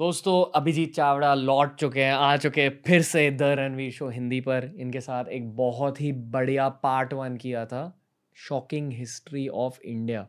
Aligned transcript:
दोस्तों, 0.00 0.60
अभिजीत 0.60 0.94
चावड़ा 0.94 1.34
लौट 1.34 1.74
चुके 1.74 2.02
हैं, 2.02 2.12
आ 2.12 2.36
चुके 2.36 2.62
हैं 2.62 2.82
फिर 2.86 3.02
से 3.02 3.30
द 3.30 3.42
रणवीर 3.42 3.92
शो 3.92 4.08
हिंदी 4.08 4.40
पर। 4.40 4.72
इनके 4.76 5.00
साथ 5.00 5.24
एक 5.24 5.56
बहुत 5.56 6.00
ही 6.00 6.12
बढ़िया 6.12 6.68
पार्ट 6.68 7.12
वन 7.12 7.36
किया 7.36 7.66
था 7.66 8.00
शॉकिंग 8.34 8.92
हिस्ट्री 8.92 9.48
ऑफ़ 9.48 9.80
इंडिया 9.80 10.28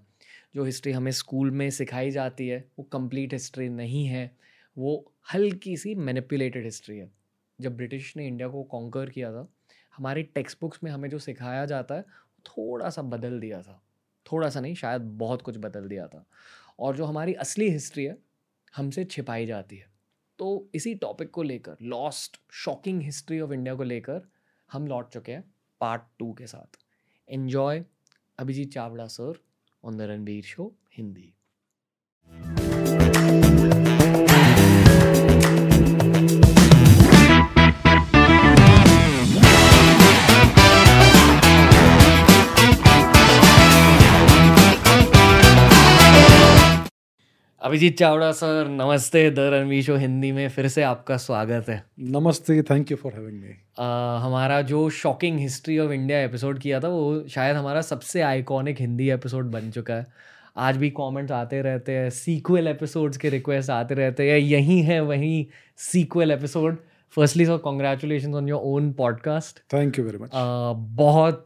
जो 0.55 0.63
हिस्ट्री 0.63 0.91
हमें 0.91 1.11
स्कूल 1.11 1.51
में 1.51 1.69
सिखाई 1.69 2.11
जाती 2.11 2.47
है, 2.47 2.65
वो 2.79 2.83
कंप्लीट 2.83 3.33
हिस्ट्री 3.33 3.69
नहीं 3.69 4.05
है, 4.05 4.37
वो 4.77 5.11
हल्की 5.33 5.77
सी 5.77 5.95
मैनिपुलेटेड 5.95 6.63
हिस्ट्री 6.63 6.97
है। 6.97 7.11
जब 7.61 7.77
ब्रिटिश 7.77 8.17
ने 8.17 8.27
इंडिया 8.27 8.47
को 8.47 8.63
कॉन्कर 8.63 9.09
किया 9.09 9.31
था, 9.31 9.47
हमारी 9.97 10.23
टेक्स्ट 10.23 10.57
बुक्स 10.61 10.79
में 10.83 10.91
हमें 10.91 11.09
जो 11.09 11.19
सिखाया 11.19 11.65
जाता 11.65 11.95
है, 11.95 12.01
थोड़ा 12.45 12.89
सा 12.89 13.01
बदल 13.01 13.39
दिया 13.39 13.61
था। 13.61 13.83
थोड़ा 14.31 14.49
सा 14.49 14.59
नहीं, 14.59 14.75
शायद 14.75 15.01
बहुत 15.01 15.41
कुछ 15.41 15.57
बदल 15.57 15.87
दिया 15.87 16.07
था। 16.07 16.25
और 16.79 16.97
जो 16.97 17.05
हमारी 17.05 17.33
असली 17.33 17.69
हिस्ट्री 17.69 18.05
है 18.05 18.30
हमसे 18.73 19.05
छिपाई 19.05 19.45
जाती 19.45 19.77
है। 19.77 19.89
तो 20.39 20.69
इसी 20.75 20.93
टॉपिक 20.95 21.31
को 21.31 21.43
लेकर 21.43 21.77
lost 21.81 22.39
shocking 22.53 23.01
history 23.01 23.39
of 23.39 23.51
India 23.53 23.75
को 23.75 23.83
लेकर 23.83 24.21
हम 24.69 24.87
लौट 24.87 25.09
चुके 25.09 25.31
हैं 25.31 25.43
पार्ट 25.81 26.01
टू 26.19 26.31
के 26.33 26.47
साथ। 26.47 26.77
Enjoy 27.27 27.83
Abhijit 28.39 28.73
Chavda 28.73 29.07
sir 29.07 29.39
on 29.83 29.97
the 29.97 30.01
Ranveer 30.01 30.43
show 30.43 30.73
Hindi 30.93 31.33
Abhijit 47.61 47.97
Chavda 47.97 48.31
sir 48.31 48.67
नमस्ते 48.69 49.31
द 49.31 49.39
रणवीर 49.39 49.83
शो 49.83 49.95
हिंदी 49.95 50.31
में 50.31 50.49
फिर 50.49 50.67
से 50.67 50.83
आपका 50.83 51.17
स्वागत 51.17 51.69
है। 51.69 51.83
नमस्ते 51.99 52.61
thank 52.61 52.91
you 52.91 52.97
for 52.97 53.13
having 53.13 53.41
me 53.41 53.53
हमारा 54.23 54.61
जो 54.61 54.89
shocking 54.89 55.39
history 55.39 55.77
of 55.79 55.91
India 55.91 56.21
episode 56.21 56.59
किया 56.59 56.79
था 56.79 56.87
वो 56.87 57.27
शायद 57.29 57.55
हमारा 57.55 57.81
सबसे 57.81 58.21
आइकॉनिक 58.21 58.81
हिंदी 58.81 59.09
एपिसोड 59.09 59.51
बन 59.51 59.69
चुका 59.71 59.93
है। 59.93 60.07
आज 60.57 60.77
भी 60.77 60.89
कमेंट्स 60.89 61.31
आते 61.31 61.61
रहते 61.61 61.91
हैं 61.91 62.09
सीक्वल 62.09 62.67
एपिसोड्स 62.67 63.17
के 63.17 63.29
रिक्वेस्ट 63.29 63.69
आते 63.69 63.95
रहते 63.95 64.31
हैं 64.31 64.39
यही 64.39 64.81
है 64.81 64.99
वहीं 65.01 65.45
sequel 65.77 66.31
episode 66.31 66.77
firstly 67.15 67.45
sir 67.45 67.57
congratulation 67.57 68.35
on 68.35 68.49
your 68.49 68.61
own 68.63 68.91
podcast 68.93 69.59
thank 69.73 69.99
you 69.99 70.05
very 70.05 70.17
much 70.17 70.29
बहुत 70.97 71.45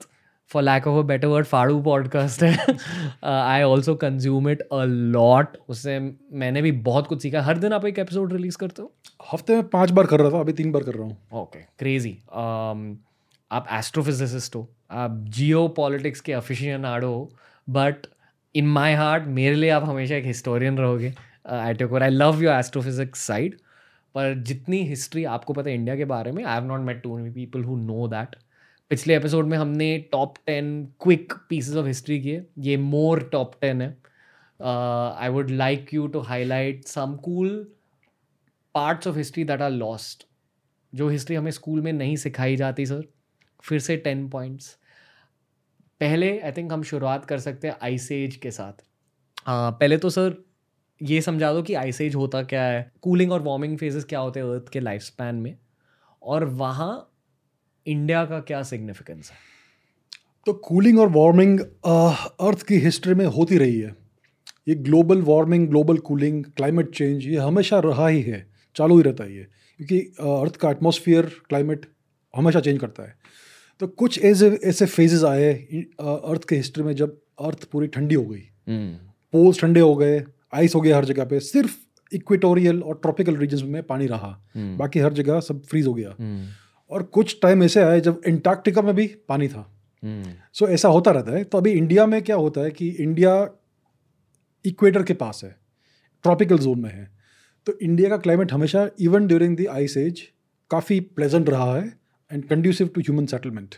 for 0.50 0.64
lack 0.64 0.88
of 0.88 1.04
a 1.04 1.08
better 1.08 1.28
word 1.28 1.46
फाड़ू 1.46 1.82
podcast 1.82 2.44
है। 2.44 2.78
I 3.24 3.62
also 3.64 3.96
consume 3.96 4.50
it 4.50 4.62
a 4.62 4.84
lot 4.84 5.58
उससे 5.70 6.00
मैंने 6.34 6.62
भी 6.62 6.72
बहुत 6.84 7.08
कुछ 7.08 7.22
सीखा। 7.22 7.42
हर 7.42 7.58
दिन 7.58 7.74
आप 7.74 7.86
एक 7.86 8.00
एपिसोड 8.00 8.34
रिलीज़ 8.34 8.58
करते 8.58 8.82
हो? 8.82 8.92
हफ़्ते 9.34 9.56
में 9.56 9.68
पाँच 9.70 9.92
बार 9.92 10.06
कर 10.06 10.20
रहा 10.20 10.32
था 10.32 10.40
अभी 10.40 10.54
तीन 10.54 10.72
बार 10.72 10.84
कर 10.84 10.94
रहा 10.94 11.04
हूँ। 11.04 11.42
ओके 11.42 11.60
क्रेजी 11.80 12.12
um, 12.12 12.96
आप 13.52 13.68
एस्ट्रोफिजिसिस्ट 13.74 14.56
हो 14.56 14.68
आप 14.92 15.24
जियो 15.30 15.68
पॉलिटिक्स 15.68 16.22
के 16.22 16.34
अफिशियन 16.34 16.86
आड़ 16.86 17.04
हो 17.04 17.30
बट 17.68 18.08
इन 18.56 18.68
माई 18.68 18.94
हार्ट 18.94 19.24
मेरे 19.28 19.56
लिए 19.56 19.70
आप 19.70 19.84
हमेशा 19.84 20.16
एक 20.16 20.26
हिस्टोरियन 20.26 20.78
रहोगे। 20.78 21.14
I 21.50 21.74
take 21.74 21.94
I 21.94 22.10
love 22.10 22.42
your 22.44 22.56
astrophysics 22.56 23.28
side 23.28 23.56
पर 24.16 24.34
जितनी 24.44 24.82
हिस्ट्री 24.88 25.24
आपको 25.26 25.54
पता 25.54 25.70
है 25.70 25.76
इंडिया 25.76 25.96
के 25.96 26.06
बारे 26.06 26.32
में 26.32 26.44
I 26.44 26.54
have 26.54 26.66
not 26.68 26.80
met 26.80 27.02
two 27.02 27.18
people 27.34 27.64
who 27.64 27.76
know 27.78 28.08
that 28.08 28.36
पिछले 28.90 29.16
एपिसोड 29.16 29.46
में 29.46 29.58
हमने 29.58 29.98
top 30.12 30.34
ten 30.46 30.68
quick 31.04 31.34
pieces 31.50 31.76
of 31.76 31.86
history 31.86 32.20
किए। 32.22 32.46
ये 32.58 32.76
मोर 32.78 33.24
टॉप 33.24 33.54
टेन 33.62 33.82
है। 33.82 33.98
I 34.60 35.30
would 35.30 35.50
like 35.50 35.94
you 35.94 36.08
to 36.08 36.20
highlight 36.20 36.86
some 36.86 37.16
cool 37.16 37.50
parts 38.76 39.08
of 39.08 39.18
history 39.18 39.44
that 39.44 39.62
are 39.62 39.72
lost 39.72 40.28
जो 40.94 41.08
history 41.10 41.36
हमें 41.36 41.52
school 41.52 41.82
में 41.82 41.92
नहीं 41.94 42.16
सिखाई 42.16 42.56
जाती 42.56 42.86
सर 42.86 43.04
फिर 43.64 43.80
से 43.80 43.98
टेन 43.98 44.28
पॉइंट्स 44.30 44.78
पहले 46.00 46.40
आई 46.40 46.52
थिंक 46.52 46.74
हम 46.74 46.84
शुरुआत 46.84 47.26
कर 47.26 47.40
सकते 47.40 47.68
हैं 47.68 47.76
आइस 47.82 48.12
एज 48.12 48.36
के 48.36 48.52
साथ। 48.52 48.74
Uh, 48.74 49.80
पहले 49.80 49.98
तो 49.98 50.10
सर 50.10 50.36
ये 51.02 51.22
समझा 51.22 51.52
दो 51.54 51.62
कि 51.64 51.74
आइस 51.74 52.02
एज 52.02 52.16
होता 52.16 52.44
क्या 52.44 52.64
है। 52.64 52.92
कूलिंग 53.02 53.32
और 53.32 53.42
वार्मिंग 53.42 53.78
फेजेस 53.78 54.04
क्या 54.04 54.20
होते 54.20 54.40
हैं 54.40 54.48
अर्थ 54.48 54.70
के 54.70 54.80
लाइफ 54.80 55.02
स्पैन 55.02 55.36
में? 55.36 55.58
और 56.24 56.46
वहाँ 56.46 57.12
इंडिया 57.86 58.24
का 58.26 58.40
क्या 58.40 58.62
सिग्निफिकेंस 58.64 59.30
है? 59.32 59.38
तो 60.46 60.54
कूलिंग 60.54 61.00
और 61.00 61.10
वार्मिंग 61.10 61.60
अर्थ 61.60 62.62
की 62.62 62.76
हिस्ट्री 62.80 63.14
में 63.14 63.26
होती 63.28 63.58
रही 63.58 63.80
है। 63.80 63.96
ये 64.68 64.76
global 64.76 65.22
warming 65.22 65.68
global 65.68 65.98
cooling 65.98 66.44
climate 66.58 66.90
change 66.90 67.26
ये 67.28 67.38
हमेशा 67.38 67.80
रहा 67.80 68.08
ही 68.08 68.22
है 68.22 68.46
चालू 68.76 68.98
ही 68.98 69.04
रहता 69.04 69.24
है 69.24 69.36
ये 69.36 69.48
क्योंकि 69.80 70.00
अर्थ 70.22 70.56
का 70.56 70.70
एटमोसफियर 70.72 71.26
क्लाइमेट 71.50 71.86
हमेशा 72.34 72.60
चेंज 72.60 72.80
करता 72.80 73.04
है। 73.04 73.16
तो 73.82 73.88
कुछ 73.88 74.20
ऐसे 74.24 74.50
ऐसे 74.64 74.86
फेजेस 74.86 75.24
आए 75.24 75.54
अर्थ 76.02 76.48
के 76.50 76.56
हिस्ट्री 76.56 76.84
में 76.84 76.94
जब 76.96 77.18
अर्थ 77.42 77.64
पूरी 77.64 77.88
ठंडी 77.88 78.16
हो 78.16 78.26
गई। 78.26 78.42
पोल्स 78.70 79.36
हम्म। 79.36 79.52
ठंडे 79.62 79.80
हो 79.80 79.96
गए 79.96 80.24
आइस 80.54 80.76
हो 80.76 80.82
गया 80.82 80.98
हर 80.98 81.06
जगह 81.06 81.26
पे 81.26 81.40
सिर्फ़ 81.40 81.76
इक्वेटोरियल 82.12 82.82
और 82.84 83.00
ट्रॉपिकल 83.02 83.36
रीजन 83.36 83.66
में 83.68 83.82
पानी 83.84 84.08
रहा। 84.08 84.30
हम्म। 84.56 84.78
बाकी 84.78 85.00
हर 85.00 85.14
जगह 85.14 85.40
सब 85.40 85.64
फ्रीज 85.64 85.88
हो 85.88 85.94
गया। 85.94 86.16
हम्म। 86.20 86.46
और 86.92 87.04
कुछ 87.04 87.38
टाइम 87.42 87.64
ऐसे 87.64 87.82
आए 87.82 88.02
जब 88.02 88.22
एंटार्क्टिका 88.28 88.82
में 88.82 88.94
भी 88.96 89.08
पानी 89.30 89.48
था। 89.48 89.62
सो 90.04 90.08
हम्म। 90.08 90.34
so, 90.54 90.68
ऐसा 90.68 90.90
होता 90.90 91.12
रहता 91.12 91.32
है। 91.32 91.44
तो 91.44 91.58
अभी 91.58 91.72
इंडिया 91.72 92.06
में 92.06 92.22
क्या 92.22 92.36
होता 92.36 92.62
है 92.62 92.72
कि 92.72 92.90
इंडिया 92.90 93.32
इक्वेटर 94.66 95.04
के 95.04 95.14
पास 95.14 95.42
है 95.44 95.56
ट्रॉपिकल 96.24 96.58
जोन 96.58 96.80
में 96.80 96.90
है। 96.90 97.10
तो 97.68 97.78
इंडिया 97.82 98.10
का 98.10 98.18
क्लाइमेट 98.18 98.52
हमेशा 98.54 98.88
even 99.00 99.28
during 99.28 99.58
the 99.58 99.68
ice 99.68 99.98
age 99.98 100.22
काफ़ी 100.72 101.00
प्लेजेंट 101.00 101.50
रहा 101.50 101.76
है 101.76 101.88
and 102.32 102.46
conducive 102.48 102.88
to 102.88 103.02
human 103.02 103.26
settlement 103.26 103.76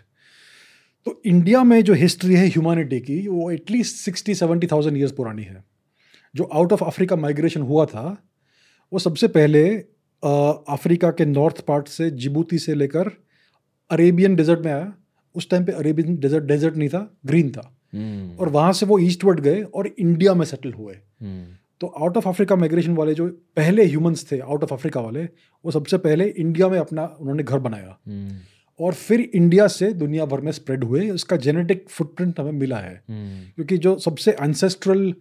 तो 1.05 1.21
इंडिया 1.25 1.63
में 1.63 1.81
जो 1.83 1.93
हिस्ट्री 1.93 2.35
है 2.35 2.47
ह्यूमैनिटी 2.47 2.99
की 2.99 3.27
वो 3.27 3.49
at least 3.51 3.95
sixty 3.95 4.35
seventy 4.35 4.67
thousand 4.67 4.97
years 4.97 5.11
पुरानी 5.11 5.43
है। 5.43 5.63
जो 6.35 6.43
आउट 6.43 6.73
ऑफ़ 6.73 6.83
अफ्रीका 6.83 7.15
माइग्रेशन 7.15 7.61
हुआ 7.61 7.85
था 7.85 8.05
वो 8.91 8.99
सबसे 8.99 9.27
पहले 9.27 9.63
अफ्रीका 10.23 11.11
के 11.11 11.25
नॉर्थ 11.25 11.61
पार्ट 11.61 11.87
से 11.87 12.09
जिबूती 12.11 12.57
से 12.59 12.75
लेकर 12.75 13.11
अरेबियन 13.89 14.35
डेजर्ट 14.35 14.59
में 14.59 14.71
आया। 14.71 14.93
उस 15.35 15.49
टाइम 15.49 15.65
पे 15.65 15.71
अरेबियन 15.71 16.17
डेजर्ट 16.17 16.43
डेजर्ट 16.43 16.77
नहीं 16.77 16.89
था 16.89 17.17
ग्रीन 17.25 17.49
था। 17.51 17.61
hmm. 17.61 18.39
और 18.39 18.49
वहाँ 18.49 18.73
से 18.73 18.85
वो 18.85 18.99
ईस्टवर्ड 18.99 19.39
गए 19.39 19.61
और 19.61 19.87
इंडिया 19.87 20.33
में 20.33 20.45
सेटल 20.45 20.73
हुए। 20.73 20.93
hmm. 20.93 21.55
तो 21.81 21.87
आउट 21.87 22.17
ऑफ़ 22.17 22.29
अफ्रीका 22.29 22.55
माइग्रेशन 22.55 22.95
वाले 22.95 23.13
जो 23.13 23.27
पहले 23.55 23.85
ह्यूमंस 23.85 24.31
थे 24.31 24.39
आउट 24.39 24.63
ऑफ़ 24.63 24.73
अफ्रीका 24.73 25.01
वाले 25.01 25.23
वो 25.65 25.71
सबसे 25.71 25.97
पहले 25.97 26.25
इंडिया 26.27 26.69
में 26.69 26.79
अपना 26.79 27.05
उन्होंने 27.19 27.43
घर 27.43 27.59
बनाया। 27.59 27.97
hmm. 27.97 28.35
और 28.79 28.93
फिर 28.93 29.19
इंडिया 29.21 29.67
से 29.67 29.93
दुनिया 29.93 30.25
भर 30.25 30.41
में 30.41 30.51
स्प्रेड 30.51 30.83
हुए। 30.83 31.09
उसका 31.09 31.37
जेनेटिक 31.37 31.85
फुटप्रिंट 31.89 32.39
हमें 32.39 32.51
मिला 32.51 32.77
है। 32.77 33.03
क्योंकि 33.09 33.77
जो 33.77 33.97
सबसे 33.99 34.31
एंसेस्ट्रल 34.31 35.13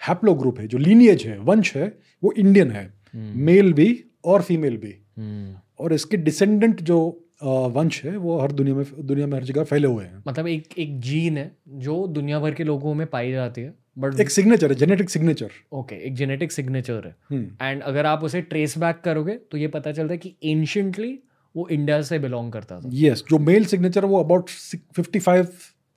हैप्लो 0.00 0.34
ग्रुप 0.34 0.60
है 0.60 0.66
जो 0.68 0.78
लीनियज 0.78 1.22
है 1.22 1.38
वंश 1.38 1.76
है 1.76 1.98
वो 2.24 2.32
इंडियन 2.32 2.70
है। 2.70 3.01
Male 3.14 3.66
hmm. 3.66 3.76
भी 3.76 4.04
और 4.24 4.42
फीमेल 4.42 4.76
भी 4.76 4.92
hmm. 4.92 5.62
और 5.78 5.92
इसके 5.92 6.16
डिसेंडेंट 6.16 6.80
जो 6.80 7.28
वंश 7.42 8.04
है 8.04 8.16
वो 8.16 8.38
हर 8.40 8.52
दुनिया 8.52 8.74
में 8.74 8.84
दुनिया 8.98 9.26
में 9.26 9.34
हर 9.34 9.44
जगह 9.44 9.64
फैले 9.64 9.88
हुए 9.88 10.04
हैं 10.04 10.22
मतलब 10.28 10.46
एक 10.46 10.78
एक 10.78 11.00
जीन 11.00 11.38
है 11.38 11.56
जो 11.68 12.06
दुनिया 12.06 12.40
भर 12.40 12.54
के 12.54 12.64
लोगों 12.64 12.94
में 12.94 13.06
पाई 13.06 13.32
जाती 13.32 13.60
है 13.60 13.74
बट 13.98 14.20
एक 14.20 14.30
सिग्नेचर 14.30 14.72
है 14.72 14.78
जेनेटिक 14.78 15.10
सिग्नेचर 15.10 15.50
ओके 15.72 15.96
एक 15.96 16.14
जेनेटिक 16.14 16.52
सिग्नेचर 16.52 17.06
है 17.06 17.40
एंड 17.40 17.78
hmm. 17.78 17.88
अगर 17.88 18.06
आप 18.06 18.24
उसे 18.24 18.40
ट्रेस 18.40 18.78
बैक 18.78 19.00
करोगे 19.04 19.32
तो 19.32 19.58
ये 19.58 19.68
पता 19.68 19.92
चलता 19.92 20.12
है 20.12 20.18
कि 20.18 20.34
एंशियंटली 20.44 21.18
वो 21.56 21.68
इंडिया 21.68 22.02
से 22.02 22.18
बिलोंग 22.18 22.52
करता 22.52 22.80
था 22.80 22.90
यस 22.92 23.18
yes, 23.18 23.30
जो 23.30 23.38
मेल 23.38 23.64
सिग्नेचर 23.64 24.04
वो 24.04 24.20
about 24.20 24.48
fifty 24.96 25.18
five 25.18 25.48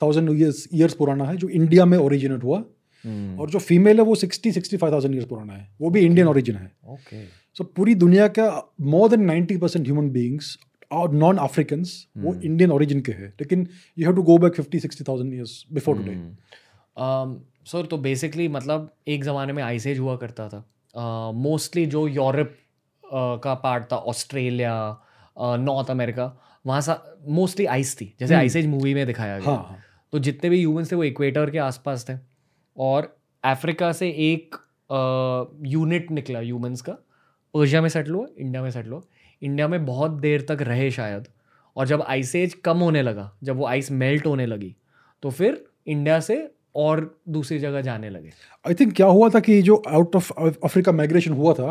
thousand 0.01 0.29
years 0.73 0.93
पुराना 0.93 1.25
है 1.25 1.37
जो 1.37 1.49
इंडिया 1.49 1.85
में 1.85 1.97
ओरिजिनेट 1.97 2.43
हुआ 2.43 2.63
Hmm. 3.05 3.39
और 3.39 3.49
जो 3.49 3.59
फीमेल 3.61 3.99
है 3.99 4.03
वो 4.05 4.15
sixty 4.15 4.51
sixty 4.51 4.77
five 4.77 4.93
thousand 4.93 5.15
years 5.15 5.27
पुराना 5.27 5.53
है। 5.53 5.67
वो 5.81 5.89
भी 5.89 6.01
इंडियन 6.01 6.27
ओरिजिन 6.27 6.55
है। 6.55 6.71
ओके 6.93 7.23
सो 7.55 7.63
पूरी 7.75 7.95
दुनिया 7.95 8.27
का 8.37 8.45
more 8.81 9.09
than 9.09 9.21
ninety 9.25 9.57
percent 9.57 9.85
human 9.85 10.09
beings 10.11 10.57
और 10.91 11.13
नॉन 11.13 11.37
अफ्रीकन 11.39 11.83
वो 12.17 12.33
इंडियन 12.35 12.71
ओरिजिन 12.71 13.01
के 13.01 13.11
हैं। 13.11 13.33
लेकिन 13.41 13.67
you 13.97 14.05
have 14.05 14.15
to 14.15 14.23
go 14.23 14.37
back 14.37 14.55
fifty 14.55 14.79
sixty 14.79 15.03
thousand 15.03 15.33
years 15.33 15.65
before 15.73 15.97
today 15.97 16.15
sir 17.71 17.85
तो 17.85 17.97
बेसिकली 17.99 18.47
मतलब 18.49 18.91
एक 19.07 19.23
ज़माने 19.23 19.53
में 19.53 19.63
आइस 19.63 19.87
एज 19.87 19.99
हुआ 19.99 20.15
करता 20.17 20.49
था। 20.49 20.63
मोस्टली 21.35 21.85
uh, 21.85 21.91
जो 21.91 22.07
यूरोप 22.07 22.47
uh, 22.47 23.43
का 23.43 23.53
पार्ट 23.63 23.91
था 23.91 23.95
ऑस्ट्रेलिया 23.95 24.75
नॉर्थ 25.39 25.89
अमेरिका 25.91 26.31
वहाँ 26.65 26.81
सा 26.81 27.01
मोस्टली 27.29 27.65
आइस 27.65 27.95
थी। 28.01 28.13
जैसे 28.19 28.35
आइस 28.35 28.55
एज 28.55 28.65
मूवी 28.67 28.93
में 28.93 29.05
दिखाया 29.07 29.39
गया। 29.39 29.49
हाँ, 29.49 29.65
हाँ. 29.69 29.79
तो 30.13 30.19
जितने 30.19 30.49
भी 30.49 30.59
ह्यूमंस 30.59 30.91
थे 30.91 30.95
वो 30.95 31.03
इक्वेटर 31.03 31.49
के 31.49 31.57
आसपास 31.57 32.05
थे। 32.09 32.13
और 32.77 33.15
अफ्रीका 33.43 33.91
से 33.91 34.09
एक 34.09 34.55
यूनिट 35.67 36.11
निकला 36.11 36.39
ह्यूमंस 36.39 36.81
का। 36.81 36.93
पर्शिया 37.53 37.81
में 37.81 37.89
सेटल 37.89 38.11
हुआ 38.11 38.25
इंडिया 38.39 38.61
में 38.63 38.69
सेटल 38.71 38.89
हुआ। 38.89 39.01
इंडिया 39.41 39.67
में 39.67 39.85
बहुत 39.85 40.11
देर 40.21 40.45
तक 40.49 40.61
रहे 40.61 40.89
शायद। 40.91 41.27
और 41.75 41.87
जब 41.87 42.01
आइस 42.01 42.35
एज 42.35 42.53
कम 42.65 42.77
होने 42.79 43.01
लगा 43.01 43.31
जब 43.43 43.57
वो 43.57 43.65
आइस 43.67 43.91
मेल्ट 43.93 44.25
होने 44.27 44.45
लगी 44.45 44.75
तो 45.23 45.29
फिर 45.31 45.63
इंडिया 45.87 46.19
से 46.19 46.37
और 46.75 47.01
दूसरी 47.29 47.57
जगह 47.59 47.81
जाने 47.81 48.09
लगे। 48.09 48.31
आई 48.65 48.73
थिंक 48.73 48.93
क्या 48.95 49.07
हुआ 49.07 49.29
था 49.29 49.39
कि 49.39 49.61
जो 49.61 49.81
आउट 49.89 50.15
ऑफ़ 50.15 50.31
अफ्रीका 50.39 50.91
माइग्रेशन 50.91 51.33
हुआ 51.33 51.53
था 51.53 51.69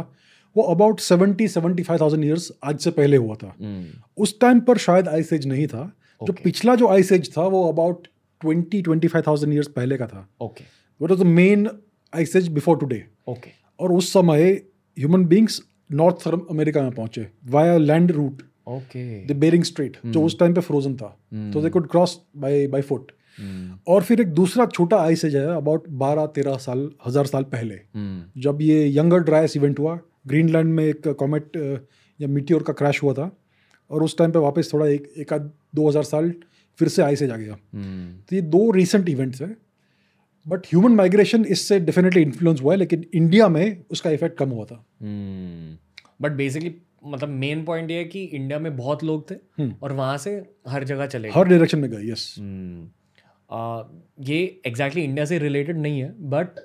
वो 0.57 0.63
about 0.65 1.01
seventy 1.01 1.49
seventy 1.49 1.83
five 1.83 2.01
thousand 2.01 2.25
years 2.25 2.51
आज 2.65 2.79
से 2.79 2.91
पहले 2.93 3.17
हुआ 3.17 3.35
था। 3.35 3.55
Hmm. 3.55 3.85
उस 4.17 4.39
टाइम 4.41 4.61
पर 4.61 4.79
शायद 4.79 5.09
आइस 5.09 5.33
एज 5.33 5.47
नहीं 5.47 5.67
था। 5.67 5.81
okay. 5.81 6.27
जो 6.27 6.33
पिछला 6.45 6.75
जो 6.75 6.89
आइस 6.89 7.13
एज 7.13 7.31
था 7.37 7.47
वो 7.47 7.69
about 7.69 8.07
twenty 8.41 8.83
twenty 8.83 9.09
five 9.09 9.25
thousand 9.27 9.55
years 9.55 9.69
पहले 9.69 9.97
का 9.97 10.07
था। 10.07 10.29
Okay 10.41 10.65
what 11.01 11.11
was 11.11 11.21
the 11.21 11.27
main 11.27 11.69
ice 12.13 12.37
age 12.37 12.49
before 12.53 12.79
today 12.79 13.05
okay 13.29 13.51
और 13.81 13.93
उस 13.93 14.13
समय 14.13 14.51
ह्यूमन 14.97 15.25
बींग्स 15.27 15.63
नॉर्थ 15.93 16.29
अमेरिका 16.29 16.83
में 16.83 16.91
पहुँचे 16.93 17.27
via 17.51 17.77
land 17.79 18.11
route 18.13 18.43
okay 18.67 19.05
the 19.27 19.37
Bering 19.39 19.65
Strait 19.65 19.97
जो 20.07 20.23
उस 20.25 20.39
टाइम 20.39 20.55
पे 20.55 20.61
फ्रोजन 20.61 20.95
था. 20.97 21.09
तो 21.53 21.61
they 21.63 21.71
could 21.71 21.89
cross 21.91 22.19
by 22.37 22.67
by 22.67 22.83
foot 22.83 23.13
और 23.89 24.03
फिर 24.03 24.21
एक 24.21 24.29
दूसरा 24.35 24.67
छोटा 24.67 24.97
आइस 25.03 25.25
एज 25.25 25.37
है 25.37 25.47
अबाउट 25.57 25.89
बारह 26.03 26.27
तेरह 26.35 26.57
साल 26.59 26.89
हज़ार 27.07 27.27
साल 27.27 27.43
पहले. 27.55 27.79
जब 28.41 28.59
ये 28.63 28.87
यंगर 28.97 29.23
ड्राइस 29.23 29.57
इवेंट 29.57 29.79
हुआ 29.79 29.99
ग्रीनलैंड 30.27 30.73
में 30.75 30.85
एक 30.85 31.09
कॉमेट 31.19 31.57
या 32.21 32.29
मीटियोर 32.29 32.63
का 32.63 32.73
क्रैश 32.73 33.03
हुआ 33.03 33.13
था 33.15 33.31
और 33.91 34.03
उस 34.03 34.17
टाइम 34.19 34.33
पे 34.33 34.39
वापस 34.39 34.71
थोड़ा 34.73 34.87
एक 34.89 35.13
एक 35.19 35.33
आध 35.33 35.51
दो 35.75 35.89
हज़ार 35.89 36.03
साल 36.05 36.33
फिर 36.79 36.89
से 36.89 37.03
आइस 37.03 37.23
एज 37.23 37.31
आ 37.31 37.37
गया। 37.37 37.55
तो 37.55 38.37
ये 38.37 38.43
दो 38.43 38.71
रिसेंट 38.71 39.09
इवेंट्स 39.09 39.43
हैं। 39.43 39.57
बट 40.47 40.67
ह्यूमन 40.67 40.93
माइग्रेशन 40.93 41.45
इससे 41.45 41.79
डेफिनेटली 41.81 42.23
इन्फ्लुएंस 42.23 42.61
हुआ 42.63 42.73
है 42.73 42.79
लेकिन 42.79 43.05
इंडिया 43.15 43.49
में 43.49 43.85
उसका 43.91 44.11
इफ़ेक्ट 44.11 44.39
कम 44.39 44.51
हुआ 44.51 44.65
था। 44.65 44.85
बट 46.23 46.33
बेसिकली 46.33 46.75
मतलब 47.05 47.29
मेन 47.29 47.65
पॉइंट 47.65 47.91
ये 47.91 47.97
है 47.97 48.05
कि 48.05 48.23
इंडिया 48.25 48.59
में 48.59 48.77
बहुत 48.77 49.05
लोग 49.05 49.31
थे 49.31 49.35
हम्म। 49.35 49.75
और 49.83 49.93
वहाँ 49.93 50.17
से 50.19 50.31
हर 50.69 50.85
जगह 50.85 51.07
चले 51.07 51.31
हर 51.31 51.49
डायरेक्शन 51.49 51.79
में 51.79 51.91
गए 51.91 52.11
यस 52.11 52.35
हम्म, 52.39 52.89
आ, 53.51 53.83
ये 54.21 54.37
एग्जैक्टली 54.37 54.71
exactly 54.71 55.05
इंडिया 55.05 55.25
से 55.25 55.39
रिलेटेड 55.39 55.79
नहीं 55.79 56.01
है 56.01 56.15
बट 56.31 56.61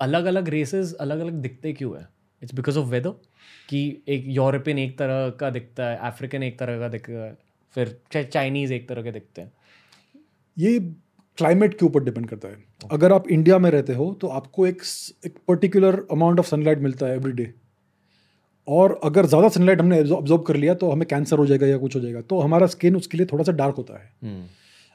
अलग 0.00 0.24
अलग 0.24 0.48
रेसेस 0.48 0.92
अलग 1.00 1.20
अलग 1.20 1.40
दिखते 1.42 1.72
क्यों 1.72 1.96
है? 1.98 2.06
इट्स 2.42 2.54
बिकॉज़ 2.54 2.78
ऑफ़ 2.78 2.86
वेदर 2.86 3.10
कि 3.68 3.80
एक 4.08 4.24
यूरोपियन 4.26 4.78
एक 4.78 4.98
तरह 4.98 5.28
का 5.30 5.50
दिखता 5.50 5.88
है 5.90 5.96
अफ्रीकन 5.96 6.42
एक 6.42 6.58
तरह 6.58 6.78
का 6.78 6.88
दिखता 6.88 7.24
है 7.24 7.36
फिर 7.74 8.24
चाइनीज़ 8.24 8.72
एक 8.72 8.88
तरह 8.88 9.02
के 9.02 9.12
दिखते 9.12 9.42
हैं। 9.42 9.52
ये 10.56 10.78
क्लाइमेट 11.38 11.78
के 11.78 11.86
ऊपर 11.86 12.04
डिपेंड 12.04 12.26
करता 12.28 12.48
है। 12.48 12.54
okay. 12.54 12.92
अगर 12.92 13.12
आप 13.12 13.28
इंडिया 13.28 13.58
में 13.58 13.70
रहते 13.70 13.94
हो 13.94 14.12
तो 14.20 14.28
आपको 14.28 14.66
एक 14.66 14.82
एक 15.26 15.34
पर्टिकुलर 15.48 16.02
अमाउंट 16.12 16.38
ऑफ़ 16.38 16.46
सनलाइट 16.46 16.78
मिलता 16.80 17.06
है 17.06 17.16
एवरी 17.16 17.32
डे 17.32 17.52
और 18.68 18.98
अगर 19.04 19.26
ज़्यादा 19.26 19.48
सनलाइट 19.48 19.80
हमने 19.80 20.00
ऑब्जॉर्व 20.12 20.42
कर 20.42 20.56
लिया 20.56 20.74
तो 20.74 20.90
हमें 20.90 21.06
कैंसर 21.08 21.38
हो 21.38 21.46
जाएगा 21.46 21.66
या 21.66 21.76
कुछ 21.78 21.96
हो 21.96 22.00
जाएगा। 22.00 22.20
तो 22.22 22.40
हमारा 22.40 22.66
स्किन 22.66 22.96
उसके 22.96 23.18
लिए 23.18 23.26
थोड़ा 23.26 23.44
सा 23.44 23.52
डार्क 23.52 23.76
होता 23.76 23.98
है। 23.98 24.10
हम्म, 24.22 24.44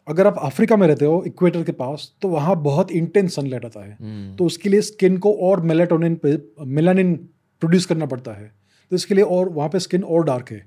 अगर 0.07 0.27
आप 0.27 0.37
अफ्रीका 0.43 0.75
में 0.77 0.87
रहते 0.87 1.05
हो 1.05 1.23
इक्वेटर 1.27 1.63
के 1.63 1.71
पास 1.73 2.11
तो 2.21 2.27
वहाँ 2.29 2.55
बहुत 2.63 2.91
इंटेंस 2.93 3.35
सनलाइट 3.35 3.65
आता 3.65 3.85
है। 3.85 3.97
हम्म, 4.01 4.35
तो 4.35 4.45
उसके 4.45 4.69
लिए 4.69 4.81
स्किन 4.83 5.17
को 5.17 5.33
और 5.41 5.61
मेलाटोनिन 5.63 6.19
मेलानिन 6.59 7.15
प्रोड्यूस 7.61 7.85
करना 7.85 8.05
पड़ता 8.05 8.31
है। 8.33 8.51
तो 8.91 8.95
इसके 8.95 9.15
लिए 9.15 9.23
और 9.25 9.49
वहाँ 9.49 9.69
पे 9.69 9.79
स्किन 9.79 10.03
और 10.03 10.25
डार्क 10.25 10.51
है। 10.51 10.61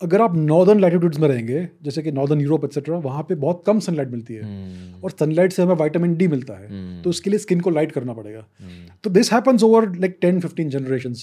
अगर 0.00 0.20
आप 0.20 0.34
नॉर्दर्न 0.36 0.80
लैटिट्यूड्स 0.80 1.18
में 1.18 1.26
रहेंगे 1.28 1.68
जैसे 1.82 2.02
कि 2.02 2.12
नॉर्दर्न 2.12 2.40
यूरोप 2.40 2.64
एक्सेट्रा 2.64 2.96
वहाँ 2.98 3.22
पे 3.22 3.34
बहुत 3.34 3.62
कम 3.66 3.78
सनलाइट 3.80 4.08
मिलती 4.08 4.34
है। 4.34 4.42
हम्म, 4.42 5.00
और 5.04 5.10
सनलाइट 5.10 5.52
से 5.52 5.62
हमें 5.62 5.74
विटामिन 5.74 6.14
डी 6.16 6.28
मिलता 6.28 6.54
है 6.54 6.68
हम्म, 6.68 7.02
तो 7.02 7.10
उसके 7.10 7.30
लिए 7.30 7.38
स्किन 7.38 7.60
को 7.60 7.70
लाइट 7.70 7.92
करना 7.92 8.12
पड़ेगा। 8.12 8.38
हम्म, 8.38 8.86
तो 9.04 9.10
this 9.10 9.32
happens 9.32 9.62
over 9.62 9.88
like 9.96 10.18
ten 10.20 10.40
fifteen 10.40 10.70
generation 10.70 11.14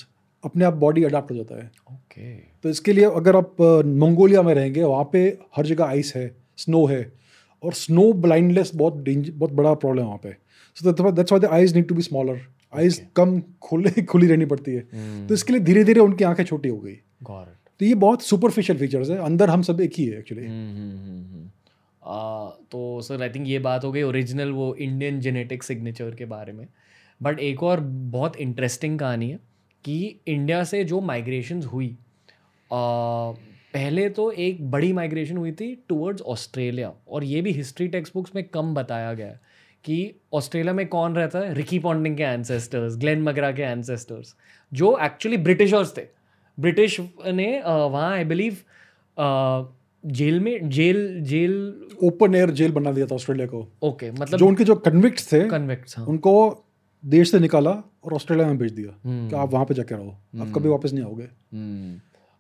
अपने 0.43 0.65
आप 0.65 0.73
बॉडी 0.73 1.03
अडाप्ट 1.03 1.31
हो 1.31 1.35
जाता 1.35 1.55
है। 1.55 1.71
ओके 1.91 2.33
तो 2.63 2.69
इसके 2.69 2.93
लिए 2.93 3.05
अगर 3.05 3.35
आप 3.35 3.61
मंगोलिया 3.85 4.41
में 4.41 4.53
रहेंगे 4.53 4.83
वहाँ 4.83 5.09
पे 5.13 5.25
हर 5.55 5.65
जगह 5.65 5.85
आइस 5.85 6.15
है 6.15 6.25
स्नो 6.57 6.85
है 6.85 7.01
और 7.63 7.73
स्नो 7.73 8.11
ब्लाइंडनेस 8.13 8.71
बहुत 8.75 9.03
बहुत 9.07 9.51
बड़ा 9.51 9.73
प्रॉब्लम 9.73 10.01
है 10.01 10.05
वहाँ 10.05 10.19
पे। 10.23 10.35
So 10.77 11.11
that's 11.11 11.31
why 11.31 11.39
the 11.39 11.53
eyes 11.53 11.75
need 11.75 11.87
to 11.87 11.95
be 11.95 12.01
smaller 12.01 12.41
eyes 12.73 13.01
कम 13.15 13.41
खुले 13.61 14.01
खुली 14.09 14.27
रहनी 14.27 14.45
पड़ती 14.45 14.73
है। 14.73 14.87
हम्म, 14.93 15.27
तो 15.27 15.33
इसके 15.33 15.53
लिए 15.53 15.61
धीरे 15.61 15.83
धीरे 15.83 15.99
उनकी 15.99 16.23
आँखें 16.23 16.43
छोटी 16.43 16.69
हो 16.69 16.77
गई. 16.77 16.97
तो 17.81 17.85
ये 17.85 17.93
बहुत 17.95 18.21
सुपरफिशियल 18.21 18.79
फीचर्स 18.79 19.09
है 19.09 19.17
अंदर 19.17 19.49
हम 19.49 19.61
सब 19.61 19.79
एक 19.81 19.93
ही 19.97 20.05
है 20.05 20.17
एक्चुअली 20.19 20.45
हम्म, 20.47 20.75
हम्म, 20.77 21.23
हम्म। 21.27 22.67
तो 22.71 23.01
सर 23.01 23.21
आई 23.21 23.29
थिंक 23.29 23.47
ये 23.47 23.59
बात 23.59 23.83
हो 23.83 23.91
गई 23.91 24.01
ओरिजिनल 24.01 24.51
वो 24.51 24.73
इंडियन 24.75 25.19
जेनेटिक 25.19 25.63
सिग्नेचर 25.63 26.15
के 26.15 26.25
बारे 26.25 26.53
में। 26.53 26.67
बट 27.21 27.39
एक 27.39 27.63
और 27.63 27.79
बहुत 27.79 28.35
इंटरेस्टिंग 28.35 28.99
कहानी 28.99 29.29
है 29.29 29.39
कि 29.83 30.15
इंडिया 30.27 30.63
से 30.63 30.83
जो 30.83 31.01
माइग्रेशन 31.01 31.63
हुई 31.63 31.87
आ, 31.87 33.31
पहले 33.73 34.09
तो 34.09 34.31
एक 34.31 34.69
बड़ी 34.71 34.93
माइग्रेशन 34.93 35.37
हुई 35.37 35.51
थी 35.51 35.73
टूवर्ड्स 35.89 36.21
ऑस्ट्रेलिया 36.21 36.93
और 37.07 37.23
ये 37.23 37.41
भी 37.41 37.51
हिस्ट्री 37.51 37.87
टेक्स्ट 37.87 38.13
बुक्स 38.13 38.35
में 38.35 38.43
कम 38.43 38.73
बताया 38.73 39.13
गया 39.13 39.27
है 39.27 39.39
कि 39.83 40.15
ऑस्ट्रेलिया 40.33 40.73
में 40.73 40.87
कौन 40.87 41.15
रहता 41.15 41.39
है? 41.39 41.53
रिकी 41.53 41.79
पॉन्डिंग 41.79 42.17
के 42.17 42.23
एंसेस्टर्स 42.23 42.97
ग्लेन 42.97 43.21
मगरा 43.21 43.51
के 43.51 43.61
एंसेस्टर्स 43.61 44.35
जो 44.71 44.97
एक्चुअली 45.01 45.37
ब्रिटिशर्स 45.37 45.97
थे। 45.97 46.20
ब्रिटिश 46.59 46.99
ने 47.25 47.61
वहाँ 47.65 48.11
आई 48.13 48.23
बिलीव 48.23 48.57
जेल 50.03 50.39
में 50.39 50.69
jail 50.69 51.21
jail 51.23 51.53
open 52.03 52.35
air 52.35 52.51
jail 52.51 52.71
बना 52.71 52.91
दिया 52.91 53.05
था 53.05 53.15
ऑस्ट्रेलिया 53.15 53.47
को 53.47 53.67
ओके 53.81 54.09
जो 54.09 54.21
मतलब 54.21 54.39
जो 54.39 54.47
उनके 54.47 54.63
जो 54.63 54.75
कन्विक्ट्स 54.75 55.31
थे 55.33 55.43
कन्वेक्ट्स 55.49 55.97
हाँ 55.97 56.05
उनको 56.05 56.33
देश 57.05 57.31
से 57.31 57.39
निकाला 57.39 57.71
और 58.03 58.13
ऑस्ट्रेलिया 58.13 58.47
में 58.47 58.57
भेज 58.57 58.71
दिया 58.71 58.95
हम्म। 59.05 59.29
कि 59.29 59.35
आप 59.35 59.53
वहाँ 59.53 59.65
पे 59.65 59.73
जाके 59.73 59.95
रहो 59.95 60.17
hmm. 60.35 60.41
आप 60.41 60.53
कभी 60.55 60.69
वापस 60.69 60.93
नहीं 60.93 61.03
आओगे 61.05 61.23
हम्म। 61.23 61.95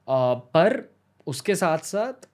अ, 0.07 0.33
पर 0.53 0.91
उसके 1.27 1.55
साथ 1.55 1.77
साथ 1.77 2.27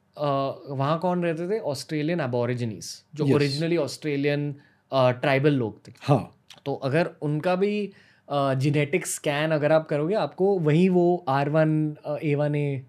वहाँ 0.69 0.99
कौन 0.99 1.23
रहते 1.23 1.49
थे 1.49 1.59
ऑस्ट्रेलियन 1.59 2.19
अबोरिजिनीस 2.19 3.03
जो. 3.15 3.35
ओरिजिनली 3.35 3.77
ऑस्ट्रेलियन 3.77 4.55
ट्राइबल 4.91 5.53
लोग 5.53 5.87
थे 5.87 5.91
हाँ 6.01 6.37
तो 6.65 6.73
अगर 6.73 7.09
उनका 7.21 7.55
भी 7.55 7.91
जेनेटिक 8.29 9.05
स्कैन 9.07 9.51
अगर 9.51 9.71
आप 9.71 9.87
करोगे 9.89 10.15
आपको 10.15 10.57
वही 10.59 10.87
वो 10.89 11.25
R 11.29 11.49
one 11.49 11.95
A 12.23 12.33
one 12.35 12.55
A 12.55 12.81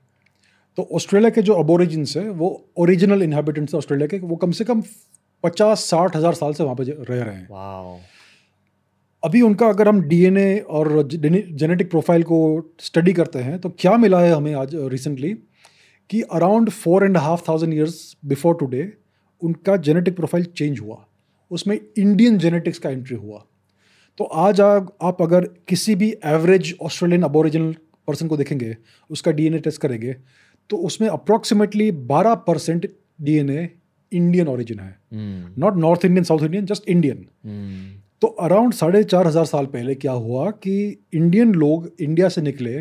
तो 0.79 0.89
ऑस्ट्रेलिया 0.95 1.31
के 1.31 1.43
जो 1.43 1.55
अबोरिजिन्स 1.55 2.17
है 2.17 2.29
वो 2.31 2.49
ओरिजिनल 2.77 3.23
इनहेबिटेंट्स 3.23 3.75
है 3.75 3.79
ऑस्ट्रेलिया 3.79 4.07
के 4.07 4.19
वो 4.19 4.37
कम 4.37 4.51
से 4.51 4.65
कम 4.65 4.83
पचास 5.45 5.85
साठ 5.85 6.17
हज़ार 6.17 6.35
साल 6.35 6.53
से 6.53 6.65
वहाँ 6.65 6.77
पे 6.77 6.85
ज- 6.85 7.05
रह 7.11 7.23
रहे 7.23 7.35
हैं। 7.35 8.07
अभी 9.23 9.41
उनका 9.41 9.69
अगर 9.69 9.89
हम 9.89 10.01
डीएनए 10.03 10.59
और 10.59 11.03
जेनेटिक 11.03 11.91
प्रोफ़ाइल 11.91 12.23
को 12.23 12.39
स्टडी 12.81 13.13
करते 13.13 13.39
हैं 13.39 13.59
तो 13.59 13.69
क्या 13.79 13.97
मिला 13.97 14.21
है 14.21 14.33
हमें 14.33 14.55
आज 14.55 14.75
रिसेंटली 14.75 15.33
कि 16.11 16.23
around 16.23 16.71
four 16.71 17.05
and 17.05 17.17
half 17.17 17.43
thousand 17.49 17.75
years 17.75 18.17
before 18.25 18.57
today 18.61 18.93
उनका 19.43 19.77
जेनेटिक 19.77 20.17
प्रोफ़ाइल 20.17 20.45
चेंज 20.45 20.81
हुआ। 20.81 21.05
उसमें 21.51 21.79
इंडियन 21.99 22.39
जेनेटिक्स 22.39 22.79
का 22.79 22.91
एंट्री 22.91 23.17
हुआ। 23.17 23.45
तो 24.19 24.25
आज 24.25 24.61
आप, 24.61 24.97
आप 25.03 25.21
अगर 25.23 25.45
किसी 25.69 25.95
भी 25.95 26.11
एवरेज 26.27 26.75
ऑस्ट्रेलियन 26.83 27.23
अबोरिजिनल 27.23 27.75
पर्सन 28.09 28.29
को 28.29 28.37
देखेंगे 28.37 28.77
उसका 29.11 29.31
डीएनए 29.33 29.59
टेस्ट 29.59 29.81
करेंगे 29.81 30.15
तो 30.71 30.77
उसमें 30.87 31.09
approximately 31.09 31.91
12 32.09 32.37
percent 32.47 32.87
DNA 33.21 33.69
Indian 34.13 34.49
origin 34.49 34.79
है। 34.81 34.97
Not 35.59 35.77
North 35.77 36.05
Indian 36.05 36.25
South 36.25 36.43
Indian 36.43 36.67
just 36.67 36.89
Indian 36.89 37.27
तो 38.23 38.27
अराउंड 38.27 38.75
साढ़े 38.75 39.03
चार 39.05 39.27
हज़ार 39.27 39.45
साल 39.45 39.67
पहले 39.67 39.95
क्या 39.95 40.13
हुआ 40.13 40.51
कि 40.51 40.75
इंडियन 41.15 41.55
लोग 41.55 41.91
इंडिया 42.01 42.29
से 42.29 42.43
निकले 42.43 42.75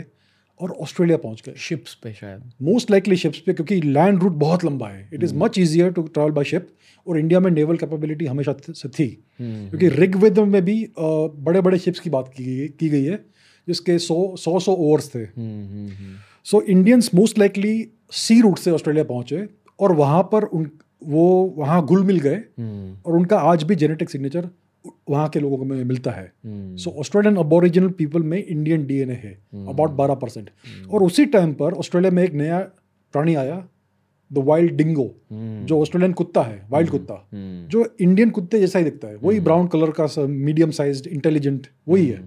और 0.60 0.72
ऑस्ट्रेलिया 0.72 1.18
पहुँच 1.18 1.42
गए। 1.46 1.54
शिप्स 1.58 1.94
पे 1.94 2.14
शायद। 2.14 2.52
मोस्ट 2.62 2.92
लाइकली 2.92 3.16
शिप्स 3.16 3.40
पे 3.40 3.54
क्योंकि 3.54 3.82
लैंड 3.82 4.20
रूट 4.20 4.32
बहुत 4.32 4.64
लंबा 4.66 4.90
है। 4.90 5.10
It 5.14 5.24
is 5.24 5.36
much 5.36 5.60
easier 5.60 5.92
to 5.92 6.02
travel 6.04 6.32
by 6.32 6.44
ship 6.44 6.68
और 7.08 7.20
इंडिया 7.20 7.40
में 7.40 7.52
नेवल 7.52 7.78
कैपेबिलिटी 7.78 8.26
हमेशा 8.26 8.56
से 8.70 8.90
थी। 8.90 9.08
क्योंकि 9.42 9.88
ऋग्वेद 9.88 10.40
में 10.40 10.62
भी 10.66 10.88
बड़े 11.00 11.62
बड़े 11.62 11.80
शिप्स 11.80 12.00
की 12.00 12.10
बात 12.10 12.34
की 12.38 12.46
गई 12.46 12.68
की 12.68 12.90
गई 12.90 13.04
है 13.04 13.26
जिसके 13.68 14.00
सौ 14.00 14.36
सौ 14.36 14.60
सौ 14.60 14.74
ओवर्स 14.74 15.10
थे 15.16 15.26
so 16.46 16.62
Indians 16.62 17.10
most 17.16 17.40
likely 17.40 17.88
sea 18.12 18.42
route 18.42 18.58
से 18.58 18.72
ऑस्ट्रेलिया 18.72 19.04
पहुँचे 19.04 19.48
और 19.80 19.92
वहाँ 19.92 20.22
पर 20.24 20.44
उन 20.44 20.70
वो 21.04 21.54
वहाँ 21.58 21.86
घुल 21.86 22.04
मिल 22.04 22.20
गए 22.20 22.38
और 23.06 23.18
उनका 23.18 23.38
आज 23.40 23.64
भी 23.64 23.76
जेनेटिक 23.76 24.10
सिग्नेचर 24.10 24.50
वहाँ 25.10 25.29
के 25.29 25.39
लोगों 25.39 25.65
में 25.65 25.84
मिलता 25.84 26.12
है। 26.12 26.32
सो 26.77 26.91
ऑस्ट्रेलियन 26.91 27.36
अबोरिजिनल 27.36 27.89
पीपल 27.89 28.24
में 28.24 28.44
इंडियन 28.44 28.86
डीएनए 28.86 29.13
है 29.13 29.34
अबाउट 29.67 29.91
बारह 29.91 30.15
परसेंट। 30.15 30.50
और 30.91 31.03
उसी 31.03 31.25
टाइम 31.25 31.53
पर 31.53 31.74
ऑस्ट्रेलिया 31.74 32.12
में 32.12 32.24
एक 32.24 32.34
नया 32.34 32.60
प्राणी 33.13 33.36
आया 33.36 33.67
द 34.32 34.38
वाइल्ड 34.38 34.72
डिंगो 34.72 35.15
जो 35.65 35.79
ऑस्ट्रेलियन 35.82 36.13
कुत्ता 36.13 36.41
है 36.41 36.62
वाइल्ड 36.70 36.89
कुत्ता। 36.91 37.27
जो 37.70 37.86
इंडियन 38.00 38.29
कुत्ते 38.29 38.60
जैसा 38.60 38.79
ही 38.79 38.86
दिखता 38.86 39.08
है। 39.08 39.15
वही 39.15 39.39
ब्राउन 39.39 39.67
कलर 39.67 39.91
का 39.91 40.08
मीडियम 40.27 40.72
साइज़ 40.72 41.08
इंटेलिजेंट 41.10 41.67
वही 41.88 42.08
है। 42.08 42.20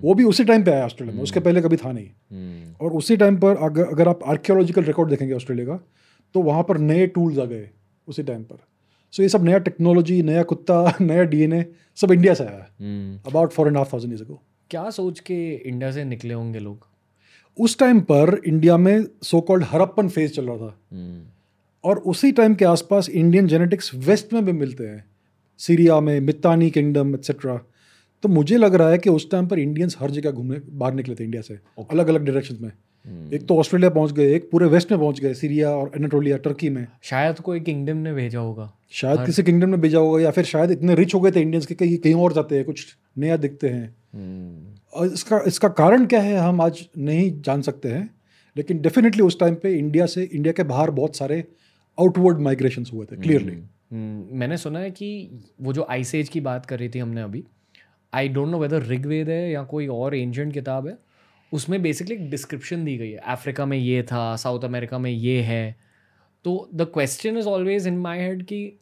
वो 0.00 0.14
भी 0.14 0.24
उसी 0.24 0.44
टाइम 0.44 0.64
पे 0.64 0.70
आया 0.70 0.84
ऑस्ट्रेलिया 0.84 1.16
में। 1.16 1.22
उसके 1.22 1.40
पहले 1.40 1.60
कभी 1.60 1.76
था 1.76 1.92
नहीं। 1.92 2.08
और 2.80 2.92
उसी 2.92 3.16
टाइम 3.16 3.36
पर 3.36 3.56
अगर 3.56 3.84
अगर 3.84 4.08
आप 4.08 4.20
आर्कियोलॉजिकल 4.26 4.82
रिकॉर्ड 4.82 5.10
देखेंगे 5.10 5.34
ऑस्ट्रेलिया 5.34 5.66
का 5.66 5.84
तो 6.34 6.42
वहाँ 6.42 6.62
पर 6.62 6.78
नए 6.78 7.06
टूल्स 7.06 7.38
आ 7.38 7.44
गए 7.44 7.68
उसी 8.08 8.22
टाइम 8.22 8.42
पर। 8.42 8.58
सो 9.12 9.22
ये 9.22 9.28
सब 9.28 9.44
नया 9.44 9.58
टेक्नोलॉजी 9.58 10.22
नया 10.22 10.42
कुत्ता 10.42 10.96
नया 11.00 11.22
डीएनए 11.22 11.66
सब 11.96 12.12
इंडिया 12.12 12.34
से 12.34 12.44
आया 12.44 12.66
about 13.26 13.50
four 13.50 13.66
and 13.66 13.76
half 13.76 13.92
thousand 13.92 14.12
years 14.12 14.22
ago 14.22 14.42
क्या 14.70 14.90
सोच 14.90 15.20
के 15.20 15.54
इंडिया 15.54 15.90
से 15.90 16.04
निकले 16.04 16.34
होंगे 16.34 16.58
लोग? 16.58 16.86
उस 17.60 17.78
टाइम 17.78 18.00
पर 18.00 18.40
इंडिया 18.46 18.76
में 18.76 19.04
सो 19.22 19.40
कॉल्ड 19.40 19.64
हरप्पन 19.64 20.08
फ़ेज़ 20.08 20.32
चल 20.32 20.46
रहा 20.46 20.56
था। 20.56 20.78
और 21.84 21.98
उसी 21.98 22.32
टाइम 22.32 22.54
के 22.54 22.64
आसपास 22.64 23.08
इंडियन 23.08 23.46
जेनेटिक्स 23.46 23.94
वेस्ट 23.94 24.32
में 24.32 24.44
भी 24.44 24.52
मिलते 24.52 24.86
हैं। 24.86 25.04
सीरिया 25.58 26.00
में 26.00 26.20
मित्तानी 26.20 26.70
किंगडम 26.70 27.14
एक्सेट्रा 27.14 27.60
तो 28.22 28.28
मुझे 28.28 28.56
लग 28.56 28.74
रहा 28.74 28.90
है 28.90 28.98
कि 28.98 29.10
उस 29.10 29.30
टाइम 29.30 29.46
पर 29.46 29.58
इंडियंस 29.58 29.96
हर 30.00 30.10
जगह 30.10 30.30
घूमने 30.30 30.60
बाहर 30.70 30.94
निकले 30.94 31.14
थे 31.14 31.24
इंडिया 31.24 31.42
से। 31.42 31.54
Okay. 31.54 31.92
अलग 31.92 32.08
अलग 32.08 32.24
डायरेक्शन 32.24 32.56
में। 32.60 32.72
हम्म। 33.06 33.34
एक 33.34 33.46
तो 33.46 33.56
ऑस्ट्रेलिया 33.56 33.90
पहुँच 33.90 34.12
गए 34.12 34.34
एक 34.34 34.50
पूरे 34.50 34.66
वेस्ट 34.66 34.92
में 34.92 35.00
पहुँच 35.00 35.20
गए 35.20 35.34
सीरिया 35.34 35.70
और 35.70 35.92
एनाटोलिया 35.96 36.36
टर्की 36.36 36.70
में। 36.70 36.86
शायद 37.02 37.40
कोई 37.40 37.60
किंगडम 37.60 37.96
ने 37.96 38.12
भेजा 38.12 38.38
होगा। 38.38 38.76
शायद 38.92 39.24
किसी 39.26 39.42
किंगडम 39.42 39.70
में 39.70 39.80
भेजा 39.80 39.98
होगा 39.98 40.20
या 40.22 40.30
फिर 40.30 40.44
शायद 40.44 40.70
इतने 40.70 40.94
रिच 40.94 41.14
हो 41.14 41.20
गए 41.20 41.30
थे 41.30 41.40
इंडियंस 41.40 41.66
के 41.66 41.74
कहीं 41.74 41.96
कहीं 41.98 42.14
और 42.14 42.32
जाते 42.32 42.56
हैं 42.56 42.64
कुछ 42.64 42.96
नया 43.18 43.36
दिखते 43.36 43.68
हैं। 43.68 43.94
हम्म, 44.14 44.74
और 44.92 45.06
इसका 45.06 45.40
इसका 45.46 45.68
कारण 45.68 46.06
क्या 46.06 46.20
है 46.20 46.36
हम 46.36 46.60
आज 46.60 46.84
नहीं 46.98 47.30
जान 47.40 47.62
सकते 47.62 47.88
हैं 47.88 48.08
लेकिन 48.56 48.80
डेफिनेटली 48.82 49.22
उस 49.22 49.38
टाइम 49.40 49.54
पे 49.54 49.74
इंडिया 49.78 50.06
से 50.06 50.22
इंडिया 50.24 50.52
के 50.52 50.62
बाहर 50.62 50.90
बहुत 50.90 51.16
सारे 51.16 51.44
आउटवर्ड 51.98 52.38
माइग्रेशन 52.38 52.86
हुए 52.92 53.06
थे 53.06 53.16
क्लियरली 53.16 53.52
हम्म, 53.52 54.38
मैंने 54.38 54.56
सुना 54.56 54.78
है 54.78 54.90
कि 54.90 55.40
वो 55.60 55.72
जो 55.72 55.86
आइस 55.90 56.14
एज 56.14 56.28
की 56.28 56.40
बात 56.40 56.66
कर 56.66 56.78
रही 56.78 56.88
थी 56.88 56.98
हमने 56.98 57.22
अभी 57.22 57.44
I 58.12 58.28
don't 58.28 58.48
know 58.48 58.58
whether 58.58 58.86
Rigveda 58.86 59.28
है 59.28 59.50
या 59.50 59.62
कोई 59.62 59.86
और 59.86 60.14
एंशंट 60.14 60.52
किताब 60.54 60.86
है 60.88 60.98
उसमें 61.52 61.82
बेसिकली 61.82 62.14
एक 62.14 62.30
डिस्क्रिप्शन 62.30 62.84
दी 62.84 62.96
गई 62.96 63.10
है। 63.10 63.16
अफ्रीका 63.16 63.66
में 63.66 63.76
ये 63.78 64.02
था 64.02 64.36
साउथ 64.36 64.64
अमेरिका 64.64 64.98
में 64.98 65.10
ये 65.10 65.40
है। 65.40 65.76
तो 66.44 66.70
the 66.74 66.82
question 66.82 67.36
is 67.38 67.46
always 67.46 67.86
in 67.86 67.98
my 67.98 68.18
head 68.18 68.42
कि 68.42 68.79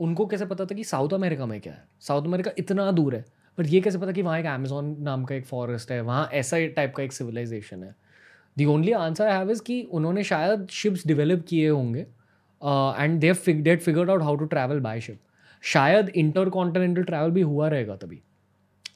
उनको 0.00 0.26
कैसे 0.26 0.46
पता 0.46 0.64
था 0.64 0.74
कि 0.74 0.84
साउथ 0.84 1.12
अमेरिका 1.14 1.46
में 1.46 1.60
क्या 1.60 1.72
है? 1.72 1.84
साउथ 2.00 2.24
अमेरिका 2.24 2.50
इतना 2.58 2.90
दूर 2.92 3.14
है 3.14 3.24
बट 3.58 3.66
ये 3.68 3.80
कैसे 3.80 3.98
पता 3.98 4.12
कि 4.12 4.22
वहाँ 4.22 4.38
एक 4.38 4.46
अमेजोन 4.46 4.96
नाम 5.02 5.24
का 5.24 5.34
एक 5.34 5.46
फॉरेस्ट 5.46 5.90
है 5.90 6.00
वहाँ 6.02 6.28
ऐसा 6.34 6.58
टाइप 6.76 6.94
का 6.96 7.02
एक 7.02 7.12
सिविलाइजेशन 7.12 7.82
है? 7.82 7.94
The 8.56 8.64
only 8.64 8.92
answer 8.94 9.26
I 9.26 9.36
have 9.36 9.50
is 9.50 9.62
कि 9.62 9.82
उन्होंने 9.92 10.22
शायद 10.24 10.66
शिप्स 10.72 11.06
डिवेलप 11.06 11.44
किए 11.48 11.68
होंगे 11.68 12.00
and 12.00 13.18
they 13.20 13.32
that 13.46 13.82
figured 13.82 14.10
out 14.10 14.22
how 14.22 14.36
to 14.36 14.44
travel 14.46 14.80
by 14.80 15.00
ship 15.00 15.20
शायद 15.64 16.08
इंटर 16.16 16.48
कॉन्टिनेंटल 16.50 17.02
ट्रैवल 17.02 17.30
भी 17.30 17.40
हुआ 17.42 17.68
रहेगा 17.68 17.96
तभी। 17.96 18.20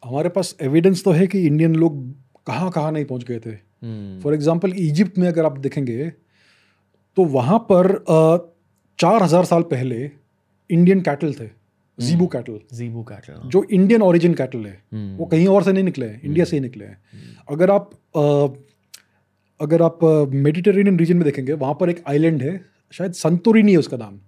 हमारे 0.04 0.28
पास 0.28 0.54
एविडेंस 0.61 1.04
तो 1.04 1.11
है 1.12 1.26
कि 1.26 1.40
इंडियन 1.47 1.75
लोग 1.75 2.04
कहाँ 2.47 2.71
कहाँ 2.71 2.92
नहीं 2.92 3.04
पहुँच 3.04 3.25
गए 3.25 3.38
थे। 3.38 3.54
फॉर 4.21 4.35
एग्ज़ाम्पल 4.35 4.73
इजिप्ट 4.78 5.19
में 5.19 5.26
अगर 5.28 5.45
आप 5.45 5.59
देखेंगे 5.59 6.09
तो 7.16 7.25
वहाँ 7.26 7.59
पर 7.71 7.97
चार 8.99 9.23
हज़ार 9.23 9.45
साल 9.45 9.62
पहले 9.71 10.11
इंडियन 10.71 11.00
कैटल 11.00 11.33
थे 11.35 11.49
जीबू 11.99 12.27
कैटल 12.27 12.59
जीबू 12.73 13.03
कैटल 13.03 13.49
जो 13.49 13.62
इंडियन 13.71 14.03
ओरिजिन 14.03 14.35
कैटल 14.35 14.65
है। 14.67 15.17
वो 15.17 15.27
कहीं 15.27 15.47
और 15.49 15.62
से 15.62 15.73
नहीं 15.73 15.85
निकले 15.85 16.07
हैं 16.07 16.21
इंडिया 16.23 16.45
से 16.45 16.57
ही 16.57 16.61
निकले 16.61 16.85
हैं। 16.85 16.99
अगर 17.49 17.71
आप 17.71 17.91
अगर 19.61 19.83
आप 19.83 19.99
मेडिटेरेनियन 20.35 20.99
रीजन 20.99 21.17
में 21.17 21.25
देखेंगे 21.25 21.53
वहाँ 21.55 21.75
पर 21.81 21.91
एक 21.91 22.03
आइलैंड 22.09 22.43
है 22.43 22.61
शायद 22.95 23.12
संतोरिनी 23.15 23.73
है 23.73 23.79
उसका 23.79 23.97
नाम। 23.97 24.19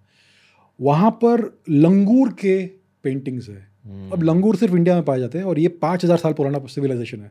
वहाँ 0.80 1.10
पर 1.22 1.40
लंगूर 1.70 2.32
के 2.32 2.64
पेंटिंग्स 3.04 3.48
है। 3.48 3.70
अब 4.12 4.22
लंगूर 4.22 4.56
सिर्फ़ 4.56 4.74
इंडिया 4.76 4.94
में 4.94 5.04
पाए 5.04 5.18
जाते 5.20 5.38
हैं 5.38 5.44
और 5.44 5.58
ये 5.58 5.68
पाँच 5.80 6.04
हज़ार 6.04 6.18
साल 6.18 6.32
पुराना 6.32 6.58
सिविलाइजेशन 6.66 7.20
है। 7.20 7.28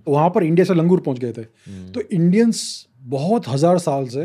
तो 0.00 0.12
वहाँ 0.12 0.30
पर 0.30 0.44
इंडिया 0.44 0.64
से 0.64 0.74
लंगूर 0.74 1.00
पहुँच 1.00 1.18
गए 1.18 1.32
थे। 1.32 1.44
तो 1.92 2.00
इंडियंस 2.02 2.86
बहुत 3.08 3.48
हज़ार 3.48 3.78
साल 3.78 4.08
से 4.08 4.24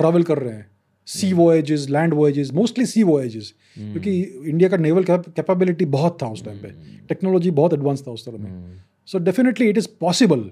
ट्रैवल 0.00 0.22
कर 0.22 0.38
रहे 0.38 0.54
हैं। 0.54 0.69
Sea 1.10 1.32
voyages 1.32 1.88
land 1.90 2.14
voyages 2.14 2.52
mostly 2.54 2.86
sea 2.86 3.02
voyages 3.02 3.52
क्योंकि 3.76 4.20
इंडिया 4.22 4.68
का 4.68 4.76
नेवल 4.76 5.04
कैपेबिलिटी 5.08 5.84
बहुत 5.88 6.18
था 6.22 6.26
उस 6.28 6.44
टाइम 6.44 6.58
पे। 6.58 6.68
टेक्नोलॉजी 7.08 7.50
बहुत 7.52 7.74
एडवांस 7.74 8.06
था 8.06 8.10
उस 8.10 8.26
तरह 8.26 8.38
में। 8.38 8.80
So 9.08 9.18
definitely 9.18 9.68
it 9.68 9.78
is 9.78 9.88
possible 10.00 10.50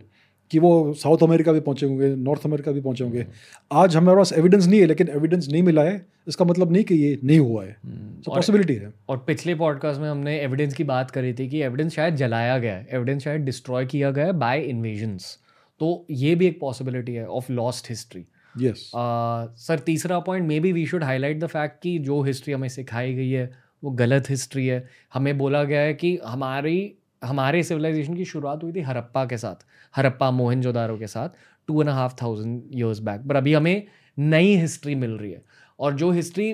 कि 0.50 0.59
वो 0.59 0.93
साउथ 0.95 1.23
अमेरिका 1.23 1.53
भी 1.53 1.61
पहुँचे 1.61 1.87
होंगे 1.87 2.15
नॉर्थ 2.17 2.45
अमेरिका 2.47 2.73
भी 2.73 2.81
पहुँचे 2.81 3.05
होंगे। 3.05 3.27
आज 3.73 3.97
हमारे 3.97 4.17
पास 4.17 4.33
एविडेंस 4.33 4.67
नहीं 4.67 4.81
है 4.81 4.87
लेकिन 4.87 5.09
एविडेंस 5.09 5.49
नहीं 5.49 5.62
मिला 5.62 5.83
है। 5.83 6.07
इसका 6.29 6.45
मतलब 6.45 6.73
नहीं 6.73 6.85
कि 6.85 6.95
ये 6.95 7.19
नहीं 7.25 7.38
हुआ 7.38 7.65
है। 7.65 7.73
सो 7.73 8.35
पॉसिबिलिटी 8.35 8.75
है। 8.75 8.93
और 9.09 9.19
पिछले 9.19 9.55
पॉडकास्ट 9.55 10.00
में 10.00 10.09
हमने 10.11 10.38
एविडेंस 10.41 10.75
की 10.75 10.85
बात 10.85 11.11
करी 11.11 11.33
थी 11.33 11.49
कि 11.49 11.61
एविडेंस 11.62 11.95
शायद 11.95 12.17
जलाया 12.17 12.59
गया 12.59 12.75
है। 12.75 12.88
एविडेंस 12.93 13.23
शायद 13.25 13.41
डिस्ट्रॉय 13.41 13.87
किया 13.87 14.11
गया 14.11 14.27
है 14.27 14.33
बाय 14.33 14.62
इन्वेजन्स 14.62 15.38
तो 15.81 16.07
ये 16.11 16.35
भी 16.35 16.47
एक 16.47 16.61
पॉसिबिलिटी 16.61 17.15
है 17.15 17.27
of 17.27 17.53
lost 17.53 17.91
history 17.91 18.25
yes 18.61 18.91
sir 18.95 19.79
तीसरा 19.79 20.19
point 20.21 20.47
maybe 20.61 20.73
we 20.73 20.87
should 20.87 21.05
highlight 21.05 21.41
the 21.41 21.47
fact 21.47 21.83
कि 21.83 21.99
जो 21.99 22.23
हिस्ट्री 22.23 22.55
हमें 22.55 22.69
सिखाई 22.69 23.15
गई 23.15 23.31
है, 23.31 23.50
वो 23.85 23.91
गलत 23.91 24.31
हिस्ट्री 24.31 24.67
है। 24.67 24.85
हमें 25.15 25.37
बोला 25.38 25.62
गया 25.65 25.81
है 25.81 25.95
कि 25.95 26.19
हमारी, 26.27 26.95
हमारे 27.25 27.62
सिविलाइजेशन 27.62 28.15
की 28.15 28.25
शुरुआत 28.25 28.62
हुई 28.62 28.73
थी 28.73 28.81
हरप्पा 28.81 29.25
के 29.27 29.37
साथ, 29.37 29.65
हरप्पा 29.95 30.31
मोहनजोदारो 30.31 30.97
के 30.99 31.07
साथ 31.07 31.29
two 31.69 31.81
and 31.83 31.91
half 31.91 32.15
thousand 32.23 32.62
years 32.75 32.99
back 33.00 33.27
पर 33.29 33.37
अभी 33.37 33.55
हमें 33.55 33.87
नई 34.19 34.55
हिस्ट्री 34.57 34.95
मिल 34.95 35.11
रही 35.11 35.33
है। 35.33 35.43
और 35.79 35.95
जो 35.95 36.11
हिस्ट्री 36.11 36.53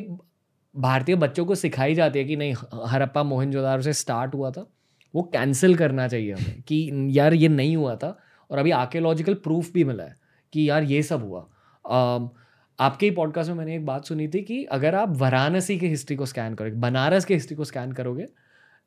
भारतीय 0.75 1.17
बच्चों 1.17 1.45
को 1.47 1.55
सिखाई 1.55 1.95
जाती 1.95 2.19
है 2.19 2.25
कि 2.25 2.37
नहीं, 2.37 2.55
हरप्पा 2.87 3.23
मोहनजोदारो 3.23 3.83
से 3.83 3.93
स्टार्ट 3.93 4.35
हुआ 4.35 4.51
था, 4.51 4.67
वो 5.15 5.23
कैंसिल 5.23 5.75
करना 5.77 6.09
चाहिए 6.09 6.33
हमें 6.33 6.63
कि 6.63 7.11
यार 7.19 7.35
ये 7.35 7.49
नहीं 7.49 7.77
हुआ 7.77 7.97
था। 7.97 8.17
और 8.51 8.59
अभी 8.59 8.71
आर्कियोलॉजिकल 8.71 9.35
प्रूफ 9.35 9.73
भी 9.73 9.85
मिला 9.85 10.05
है 10.05 10.17
कि 10.53 10.69
यार 10.69 10.83
ये 10.83 11.03
सब 11.03 11.23
हुआ। 11.23 11.47
आपके 11.87 13.07
ही 13.07 13.11
पॉडकास्ट 13.11 13.51
में 13.51 13.57
मैंने 13.57 13.75
एक 13.77 13.87
बात 13.87 14.05
सुनी 14.05 14.29
थी 14.29 14.41
कि 14.43 14.63
अगर 14.73 14.95
आप 14.95 15.17
वाराणसी 15.17 15.79
की 15.79 15.89
हिस्ट्री 15.89 16.17
को 16.17 16.27
स्कैन 16.27 16.55
करोगे 16.55 16.77
बनारस 16.77 17.25
की 17.25 17.35
हिस्ट्री 17.35 17.57
को 17.57 17.65
स्कैन 17.65 17.93
करोगे 17.93 18.27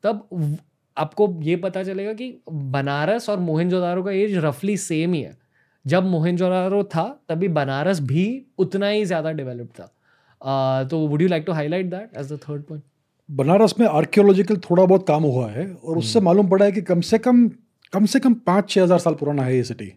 तब 0.04 0.56
आपको 0.96 1.28
ये 1.42 1.56
पता 1.56 1.82
चलेगा 1.82 2.12
कि 2.12 2.42
बनारस 2.48 3.28
और 3.30 3.38
मोहनजोदारो 3.40 4.02
का 4.02 4.10
एज 4.12 4.36
रफली 4.36 4.76
सेम 4.76 5.12
ही 5.12 5.20
है। 5.22 5.36
जब 5.84 6.04
मोहनजोदारो 6.04 6.82
था 6.84 7.04
तभी 7.28 7.48
बनारस 7.48 8.00
भी 8.00 8.26
उतना 8.58 8.88
ही 8.88 9.04
ज़्यादा 9.04 9.32
डेवलप 9.32 9.68
था। 9.80 10.84
तो 10.84 10.98
would 11.08 11.22
you 11.22 11.28
like 11.28 11.44
to 11.46 11.52
highlight 11.52 11.86
that 11.86 12.16
as 12.16 12.32
the 12.32 12.38
third 12.48 12.62
point 12.62 12.84
Banaras 13.28 13.74
में 13.80 13.86
आर्कियोलॉजिकल 13.86 14.56
थोड़ा 14.56 14.84
बहुत 14.84 15.06
काम 15.08 15.22
हुआ 15.22 15.50
है 15.50 15.66
और 15.74 15.98
उससे 15.98 16.20
मालूम 16.20 16.48
पड़ा 16.48 16.64
है 16.64 16.72
कि 16.72 16.82
कम 16.82 17.00
से 17.00 17.18
कम 17.18 17.48
कम 17.92 18.06
से 18.06 18.20
कम 18.20 18.34
पाँच 18.46 18.70
छः 18.70 18.82
हज़ार 18.82 18.98
साल 18.98 19.14
पुराना 19.14 19.42
है 19.42 19.56
ये 19.56 19.62
सिटी 19.64 19.92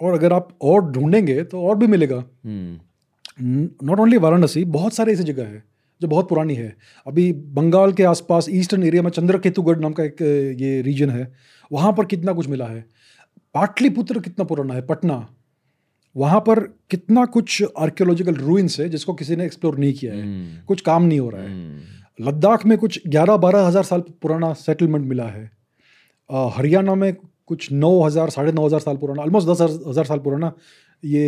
और 0.00 0.14
अगर 0.14 0.32
आप 0.32 0.48
और 0.62 0.90
ढूंढेंगे 0.92 1.42
तो 1.44 1.62
और 1.62 1.76
भी 1.78 1.86
मिलेगा। 1.86 2.24
नॉट 3.40 4.00
ओनली 4.00 4.16
वाराणसी 4.18 4.64
बहुत 4.66 4.94
सारे 4.94 5.12
ऐसी 5.12 5.24
जगह 5.24 5.46
है 5.46 5.62
जो 6.00 6.08
बहुत 6.08 6.28
पुरानी 6.28 6.54
है। 6.54 6.74
अभी 7.06 7.32
बंगाल 7.32 7.92
के 7.92 8.02
आसपास 8.04 8.46
ईस्टर्न 8.50 8.82
एरिया 8.82 9.02
में 9.02 9.10
चंद्रकेतुगढ़ 9.10 9.78
नाम 9.78 9.92
का 9.92 10.04
एक 10.04 10.22
ये 10.60 10.80
रीजन 10.82 11.10
है। 11.10 11.32
वहाँ 11.70 11.92
पर 11.92 12.04
कितना 12.06 12.32
कुछ 12.32 12.48
मिला 12.48 12.66
है? 12.66 12.84
पाटलिपुत्र 13.54 14.20
कितना 14.20 14.44
पुराना 14.44 14.74
है? 14.74 14.82
पटना। 14.82 15.26
वहाँ 16.16 16.40
पर 16.40 16.60
कितना 16.90 17.24
कुछ 17.26 17.62
आर्कियोलॉजिकल 17.78 18.34
रूइंस 18.36 18.78
है 18.80 18.88
जिसको 18.88 19.14
किसी 19.14 19.36
ने 19.36 19.44
एक्सप्लोर 19.44 19.78
नहीं 19.78 19.92
किया 19.92 20.14
है। 20.14 20.64
कुछ 20.66 20.80
काम 20.80 21.02
नहीं 21.04 21.20
हो 21.20 21.28
रहा 21.30 21.42
है। 21.42 21.96
लद्दाख 22.20 22.66
में 22.66 22.76
कुछ 22.78 23.00
ग्यारह 23.06 23.36
बारह 23.36 23.66
हज़ार 23.66 23.82
साल 23.84 24.00
पुराना 24.22 24.52
सेटलमेंट 24.56 25.04
मिला 25.06 25.26
है। 25.26 25.50
हरियाणा 26.50 26.94
में 26.94 27.12
कुछ 27.48 27.70
नौ 27.74 27.90
हज़ार 28.02 28.30
साढ़े 28.30 28.52
नौ 28.52 28.66
हज़ार 28.66 28.80
साल 28.80 28.96
पुराना 28.96 29.22
ऑलमोस्ट 29.22 29.48
दस 29.48 29.60
हज़ार 29.86 30.04
साल 30.06 30.18
पुराना 30.20 30.52
ये 31.02 31.26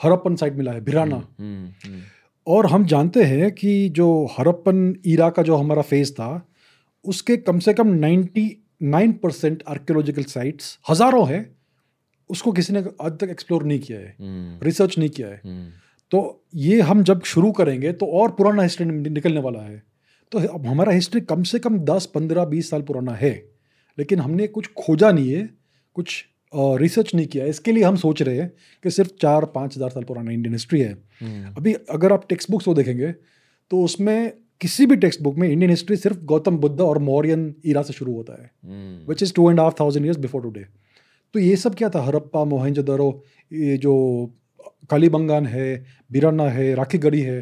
हरप्पन 0.00 0.36
साइट 0.36 0.54
मिला 0.54 0.72
है 0.72 0.80
भिराना। 0.84 1.22
और 2.46 2.66
हम 2.66 2.84
जानते 2.86 3.22
हैं 3.24 3.50
कि 3.54 3.88
जो 3.90 4.08
हरप्पन 4.32 4.94
ईरा 5.06 5.28
का 5.30 5.42
जो 5.42 5.56
हमारा 5.56 5.82
फ़ेज़ 5.84 6.12
था 6.12 6.28
उसके 7.04 7.36
कम 7.38 7.58
से 7.58 7.74
कम 7.74 7.94
99 7.96 9.12
परसेंट 9.22 9.62
आर्कियोलॉजिकल 9.68 10.22
साइट्स 10.26 10.78
हज़ारों 10.90 11.26
हैं 11.28 11.40
उसको 12.30 12.52
किसी 12.52 12.72
ने 12.72 12.84
आज 13.00 13.18
तक 13.18 13.28
एक्सप्लोर 13.30 13.64
नहीं 13.64 13.78
किया 13.80 13.98
है 13.98 14.60
रिसर्च 14.62 14.98
नहीं 14.98 15.08
किया 15.10 15.28
है। 15.28 15.40
तो 16.12 16.20
ये 16.60 16.80
हम 16.82 17.02
जब 17.04 17.22
शुरू 17.24 17.50
करेंगे 17.52 17.92
तो 17.94 18.06
और 18.14 18.30
पुराना 18.32 18.62
हिस्ट्री 18.62 18.86
निकलने 18.86 19.40
वाला 19.40 19.60
है। 19.60 19.82
तो 20.32 20.38
अब 20.48 20.66
हमारा 20.66 20.92
हिस्ट्री 20.92 21.20
कम 21.22 21.42
से 21.44 21.58
कम 21.58 21.78
दस 21.86 22.06
पंद्रह 22.14 22.44
बीस 22.46 22.70
साल 22.70 22.82
पुराना 22.82 23.12
है। 23.14 23.32
लेकिन 23.98 24.20
हमने 24.20 24.46
कुछ 24.48 24.70
खोजा 24.78 25.10
नहीं 25.12 25.32
है 25.32 25.48
कुछ 25.96 26.24
रिसर्च 26.52 27.14
नहीं 27.14 27.26
किया 27.26 27.44
इसके 27.46 27.72
लिए 27.72 27.84
हम 27.84 27.96
सोच 27.98 28.22
रहे 28.22 28.36
हैं 28.36 28.50
कि 28.84 28.90
सिर्फ़ 28.92 29.10
चार 29.20 29.44
पाँच 29.54 29.76
हज़ार 29.76 29.90
साल 29.90 30.04
पुराना 30.04 30.30
इंडियन 30.32 30.54
हिस्ट्री 30.54 30.80
है। 30.80 30.92
अभी 31.56 31.72
अगर 31.90 32.12
आप 32.12 32.26
टेक्स्ट 32.28 32.50
बुक्स 32.50 32.64
को 32.64 32.74
देखेंगे 32.74 33.12
तो 33.70 33.82
उसमें 33.84 34.32
किसी 34.60 34.86
भी 34.86 34.96
टेक्स्ट 34.96 35.22
बुक 35.22 35.36
में 35.36 35.48
इंडियन 35.48 35.70
हिस्ट्री 35.70 35.96
सिर्फ़ 35.96 36.18
गौतम 36.26 36.58
बुद्ध 36.58 36.80
और 36.80 36.98
मौर्यन 37.00 37.54
ईरा 37.66 37.82
से 37.82 37.92
शुरू 37.92 38.14
होता 38.14 38.42
है 38.42 38.50
which 39.08 39.22
is 39.22 39.32
two 39.34 39.50
and 39.50 39.60
half 39.60 39.74
thousand 39.80 40.06
years 40.06 40.18
before 40.18 40.42
today 40.42 40.64
तो 41.34 41.38
ये 41.40 41.56
सब 41.56 41.74
क्या 41.74 41.88
था? 41.88 42.02
हरप्पा 42.02 42.44
मोहनजोदड़ो 42.46 43.10
ये 43.52 43.76
जो 43.78 43.94
कालीबंगान 44.90 45.46
है 45.46 45.84
बिराना 46.12 46.48
है 46.50 46.74
राखी 46.74 46.98
गढ़ी 46.98 47.20
है 47.22 47.38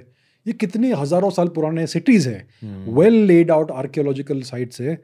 ये 0.46 0.52
कितने 0.54 0.92
हज़ारों 0.94 1.30
साल 1.30 1.48
पुराने 1.50 1.86
सिटीज़ 1.86 2.28
हैं। 2.28 2.94
Well 2.94 3.14
laid 3.26 3.50
out 3.50 3.70
archaeological 3.72 4.40
sites 4.42 4.80
है। 4.80 4.94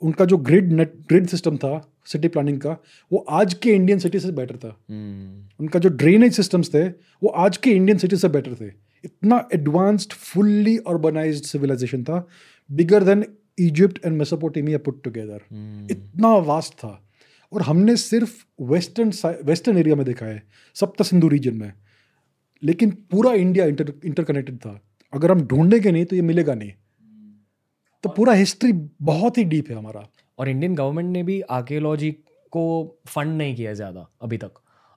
उनका 0.00 0.24
जो 0.24 0.36
ग्रिड 0.36 0.72
नेट 0.72 0.92
ग्रिड 1.08 1.26
सिस्टम 1.26 1.56
था 1.56 1.92
सिटी 2.06 2.28
प्लानिंग 2.28 2.60
का 2.60 2.76
वो 3.12 3.18
आज 3.18 3.54
के 3.54 3.70
इंडियन 3.70 3.98
सिटी 3.98 4.20
से 4.20 4.32
बेटर 4.32 4.56
था। 4.56 4.76
Hmm. 4.76 5.60
उनका 5.60 5.78
जो 5.78 5.88
ड्रेनेज 5.88 6.32
सिस्टम्स 6.32 6.74
थे 6.74 6.88
वो 6.88 7.28
आज 7.28 7.56
के 7.56 7.70
इंडियन 7.70 7.98
सिटी 7.98 8.16
से 8.16 8.28
बेटर 8.28 8.54
थे। 8.54 8.66
इतना 9.04 9.48
एडवांस्ड 9.54 10.12
फुल्ली 10.12 10.76
अर्बनाइज्ड 10.78 11.44
सिविलाइजेशन 11.44 12.04
था 12.04 12.26
bigger 12.72 13.04
than 13.04 13.24
Egypt 13.58 14.06
and 14.06 14.16
Mesopotamia 14.16 14.78
put 14.78 15.02
together 15.04 15.40
इतना 15.90 16.36
वास्ट 16.36 16.74
था। 16.74 17.08
और 17.52 17.62
हमने 17.62 17.96
सिर्फ़ 17.96 18.44
वेस्टर्न 18.60 19.12
वेस्टर्न 19.44 19.78
एरिया 19.78 19.96
में 19.96 20.06
देखा 20.06 20.26
है 20.26 20.42
सप्त 20.74 21.02
सिंधु 21.02 21.28
रीजन 21.28 21.54
में। 21.54 21.72
लेकिन 22.62 22.90
पूरा 22.90 23.32
इंडिया 23.32 23.66
इंटर 23.66 23.92
इंटरकनेक्टेड 24.04 24.56
था। 24.56 24.80
अगर 25.14 25.30
हम 25.30 25.40
ढूंढेंगे 25.40 25.92
नहीं 25.92 26.04
तो 26.04 26.16
ये 26.16 26.22
मिलेगा 26.22 26.54
नहीं। 26.54 26.72
तो 28.06 28.12
पूरा 28.12 28.32
हिस्ट्री 28.32 28.72
बहुत 29.02 29.38
ही 29.38 29.44
डीप 29.44 29.70
है 29.70 29.76
हमारा। 29.76 30.06
और 30.38 30.48
इंडियन 30.48 30.74
गवर्नमेंट 30.74 31.10
ने 31.10 31.22
भी 31.22 31.40
आर्कियोलॉजी 31.40 32.10
को 32.52 32.64
फंड 33.06 33.36
नहीं 33.38 33.54
किया 33.56 33.72
ज़्यादा 33.74 34.08
अभी 34.22 34.36
तक। 34.36 34.50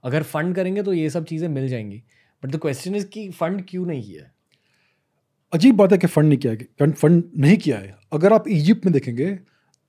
अगर 0.04 0.24
फंड 0.24 0.56
करेंगे 0.56 0.84
तो 0.84 0.94
ये 0.94 1.10
सब 1.10 1.25
चीज़ें 1.25 1.48
मिल 1.48 1.68
जाएँगी। 1.68 2.04
बट 2.44 2.51
द 2.51 2.56
क्वेश्चन 2.56 2.96
इज़ 2.96 3.06
कि 3.06 3.30
फंड 3.30 3.63
क्यों 3.70 3.86
नहीं 3.86 4.04
किया 4.04 4.24
है? 4.24 4.32
अजीब 5.54 5.75
बात 5.75 5.92
है 5.92 5.98
कि 5.98 6.08
फंड 6.08 6.28
नहीं 6.30 6.38
किया 6.38 6.54
है 6.54 6.92
फंड 6.92 7.24
नहीं 7.38 7.58
किया 7.58 7.78
है। 7.78 7.98
अगर 8.13 8.34
आप 8.34 8.48
इजिप्ट 8.48 8.86
में 8.86 8.94
देखेंगे 8.94 9.38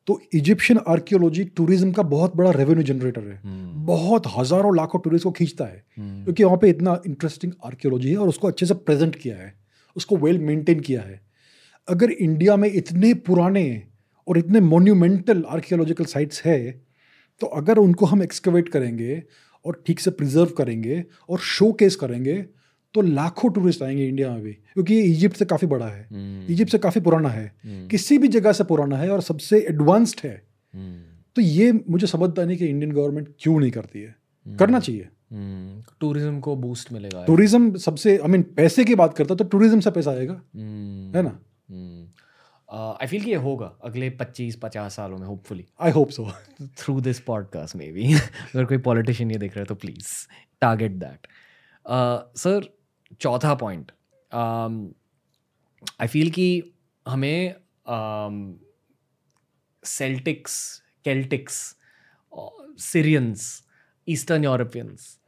तो 0.09 0.21
इजिप्शियन 0.35 0.81
आर्कियोलॉजी 0.89 1.45
टूरिज़्म 1.45 1.93
का 1.93 2.03
बहुत 2.03 2.37
बड़ा 2.37 2.51
रेवेन्यू 2.51 2.83
जनरेटर 2.83 3.23
है। 3.23 3.41
हम्म। 3.45 3.85
बहुत 3.87 4.27
हज़ारों 4.37 4.77
लाखों 4.77 5.01
टूरिस्ट 5.01 5.25
को 5.25 5.31
खींचता 5.31 5.65
है। 5.65 5.85
हम्म। 5.99 6.25
क्योंकि 6.25 6.45
वहाँ 6.45 6.59
पे 6.59 6.69
इतना 6.69 7.01
इंटरेस्टिंग 7.07 7.53
आर्कियोलॉजी 7.65 8.11
है 8.11 8.17
और 8.17 8.29
उसको 8.29 8.49
अच्छे 8.49 8.67
से 8.67 8.75
प्रेजेंट 8.75 9.17
किया 9.17 9.37
है। 9.37 9.53
उसको 9.97 10.17
वेल 10.17 10.39
मेंटेन 10.39 10.81
किया 10.81 11.03
है। 11.03 11.21
अगर 11.89 12.11
इंडिया 12.11 12.57
में 12.57 12.71
इतने 12.71 13.13
पुराने 13.23 13.83
और 14.27 14.39
इतने 14.39 14.61
मोन्यूमेंटल 14.61 15.45
आर्कियोलॉजिकल 15.49 16.05
साइट्स 16.05 16.43
है 16.43 16.61
तो 17.41 17.47
अगर 17.57 17.79
उनको 17.79 18.07
हम 18.07 18.23
एक्सकवेट 18.23 18.69
करेंगे 18.69 19.23
और 19.65 19.83
ठीक 19.87 20.01
से 20.01 20.11
प्रिजर्व 20.11 20.51
करेंगे 20.59 21.05
और 21.29 21.39
शो 21.39 21.73
केस 21.73 21.97
करेंगे 21.97 22.45
तो 22.95 23.03
लाखों 23.03 23.51
टूरिस्ट 23.51 23.83
आएँगे 23.83 24.07
इंडिया 24.07 24.31
में 24.31 24.43
भी 24.43 24.53
क्योंकि 24.53 24.95
ये 24.95 25.03
इजिप्ट 25.03 25.37
से 25.37 25.45
काफ़ी 25.45 25.67
बड़ा 25.69 25.87
है 25.87 26.07
हम्म। 26.13 26.53
इजिप्ट 26.53 26.73
से 26.73 26.79
काफ़ी 26.79 27.01
पुराना 27.01 27.29
है 27.29 27.45
हम्म। 27.65 27.87
किसी 27.89 28.19
भी 28.19 28.29
जगह 28.29 28.53
से 28.53 28.65
पुराना 28.65 28.97
है 28.97 29.11
और 29.11 29.21
सबसे 29.21 29.61
एडवांस्ड 29.69 30.21
है 30.25 30.35
हम्म। 30.75 30.99
तो 31.37 31.43
ये 31.43 31.73
मुझे 31.91 32.07
समझता 32.07 32.45
नहीं 32.45 32.57
कि 32.57 32.67
इंडियन 32.67 32.93
गवर्नमेंट 32.93 33.29
क्यों 33.41 33.59
नहीं 33.61 33.71
करती 33.71 34.01
है 34.01 34.15
करना 34.47 34.81
चाहिए 34.81 35.09
हम्म। 35.33 35.83
टूरिज़्म 36.01 36.41
को 36.41 36.57
बूस्ट 36.57 36.93
मिलेगा 36.93 37.25
टूरिज़्म 37.25 37.75
सबसे 37.79 38.17
आई 38.19 38.29
मीन 38.29 38.43
पैसे 38.57 38.85
की 38.85 38.95
बात 38.95 39.17
करता 39.17 39.35
तो 39.35 39.45
टूरिज़्म 39.47 39.81
से 39.81 39.91
पैसा 39.91 40.11
आएगा 40.11 40.41
हम्म। 40.55 41.17
है 41.17 41.23
ना 41.23 41.39
आई 42.73 43.07
फील 43.07 43.25
कि 43.25 43.31
ये 43.31 43.37
होगा 43.37 43.79
अगले 43.85 44.11
25 44.11 44.57
50 44.65 44.89
सालों 44.89 45.19
में 45.19 45.27
hopefully 45.27 45.67
I 45.81 45.91
hope 45.91 46.11
so 46.11 46.33
through 46.63 47.01
this 47.01 47.21
podcast 47.21 47.77
मे 47.77 47.93
भी 47.93 48.15
अगर 48.15 48.65
कोई 48.65 48.79
पॉलिटिशियन 48.79 49.31
ये 49.31 49.39
देख 49.39 49.51
रहा 49.51 49.61
है 49.61 49.67
तो 49.67 49.75
प्लीज़ 49.75 50.07
टारगेट 50.61 50.93
दैट 50.93 51.27
सर 52.39 52.79
चौथा 53.21 53.55
पॉइंट 53.55 53.93
आई 56.01 56.07
फील 56.07 56.31
कि 56.31 56.73
हमें 57.09 57.55
Celtics 59.85 60.83
Celtics 61.05 61.77
Syrians 62.79 63.65
Eastern 64.09 64.45
Europeans 64.45 65.19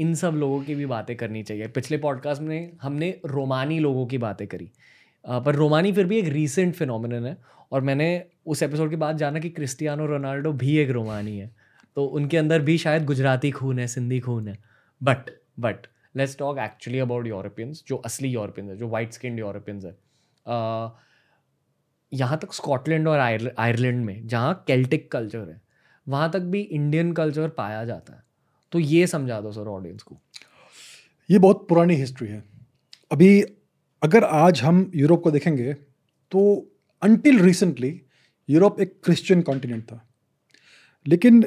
इन 0.00 0.14
सब 0.14 0.32
लोगों 0.32 0.64
की 0.64 0.74
भी 0.74 0.86
बातें 0.86 1.16
करनी 1.16 1.42
चाहिए। 1.42 1.68
पिछले 1.68 1.98
पॉडकास्ट 1.98 2.42
में 2.42 2.76
हमने 2.82 3.20
रोमानी 3.26 3.78
लोगों 3.78 4.06
की 4.06 4.18
बातें 4.18 4.46
करी। 4.48 4.66
uh, 4.66 4.72
पर 5.24 5.54
रोमानी 5.54 5.92
फिर 5.92 6.06
भी 6.06 6.18
एक 6.18 6.28
रीसेंट 6.28 6.74
फिनोमिनन 6.74 7.26
है 7.26 7.36
और 7.72 7.80
मैंने 7.80 8.24
उस 8.46 8.62
एपिसोड 8.62 8.90
के 8.90 8.96
बाद 8.96 9.16
जाना 9.16 9.38
कि 9.38 9.50
क्रिस्टियानो 9.50 10.06
रोनाल्डो 10.06 10.52
भी 10.52 10.76
एक 10.78 10.90
रोमानी 10.90 11.38
है। 11.38 11.50
तो 11.96 12.04
उनके 12.04 12.36
अंदर 12.36 12.62
भी 12.62 12.76
शायद 12.78 13.04
गुजराती 13.04 13.50
खून 13.50 13.78
है, 13.78 13.86
सिंधी 13.86 14.20
खून 14.20 14.48
है। 14.48 14.56
But 15.00 15.30
but 15.60 15.86
let's 16.16 16.36
talk 16.38 16.58
actually 16.58 16.98
about 16.98 17.26
Europeans 17.26 17.82
जो 17.88 17.96
असली 17.96 18.28
यूरोपियंस 18.28 18.70
है, 18.70 18.76
जो 18.76 18.88
वाइट 18.88 19.12
स्किन 19.12 19.38
यूरोपियंस 19.38 19.84
है 19.84 19.96
यहाँ 22.12 22.38
तक 22.38 22.52
स्कॉटलैंड 22.52 23.08
और 23.08 23.18
आयरलैंड 23.18 24.04
में, 24.04 24.26
जहाँ 24.26 24.64
केल्टिक 24.66 25.10
कल्चर 25.12 25.48
है, 25.48 25.60
वहाँ 26.08 26.30
तक 26.30 26.40
भी 26.40 26.60
इंडियन 26.60 27.12
कल्चर 27.12 27.48
पाया 27.48 27.84
जाता 27.84 28.12
है। 28.12 28.22
तो 28.72 28.78
ये 28.78 29.06
समझा 29.06 29.40
दो 29.40 29.52
सर 29.52 29.68
ऑडियंस 29.68 30.02
को। 30.02 30.16
ये 31.30 31.38
बहुत 31.38 31.66
पुरानी 31.68 31.94
हिस्ट्री 31.94 32.28
है। 32.28 32.42
अभी 33.12 33.42
अगर 34.02 34.24
आज 34.24 34.60
हम 34.62 34.90
यूरोप 34.96 35.22
को 35.22 35.30
देखेंगे 35.30 35.72
तो 36.32 36.42
अनटिल 37.02 37.40
रिसेंटली 37.40 38.00
यूरोप 38.48 38.80
एक 38.80 38.92
क्रिश्चियन 39.04 39.42
कॉन्टिनेंट 39.42 39.82
था। 39.84 40.06
लेकिन 41.06 41.44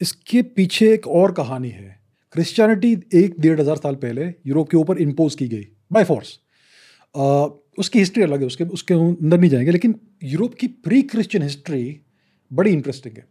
इसके 0.00 0.42
पीछे 0.42 0.92
एक 0.94 1.06
और 1.08 1.32
कहानी 1.32 1.68
है। 1.68 2.00
क्रिश्चियनिटी 2.34 2.92
एक 3.14 3.34
डेढ़ 3.40 3.60
हज़ार 3.60 3.76
साल 3.76 3.94
पहले 3.94 4.26
यूरोप 4.46 4.68
के 4.70 4.76
ऊपर 4.76 4.98
इम्पोज 4.98 5.34
की 5.34 5.48
गई 5.48 5.66
बाय 5.92 6.04
फोर्स 6.04 6.38
उसकी 7.78 7.98
हिस्ट्री 7.98 8.22
अलग 8.22 8.40
है, 8.40 8.46
उसके 8.46 8.64
उसके 8.66 8.94
अंदर 8.94 9.38
नहीं 9.38 9.50
जाएँगे, 9.50 9.70
लेकिन 9.70 9.94
यूरोप 10.24 10.54
की 10.54 10.66
प्री 10.66 11.02
क्रिश्चियन 11.04 11.42
हिस्ट्री 11.42 12.00
बड़ी 12.50 12.70
इंटरेस्टिंग 12.70 13.16
है। 13.16 13.26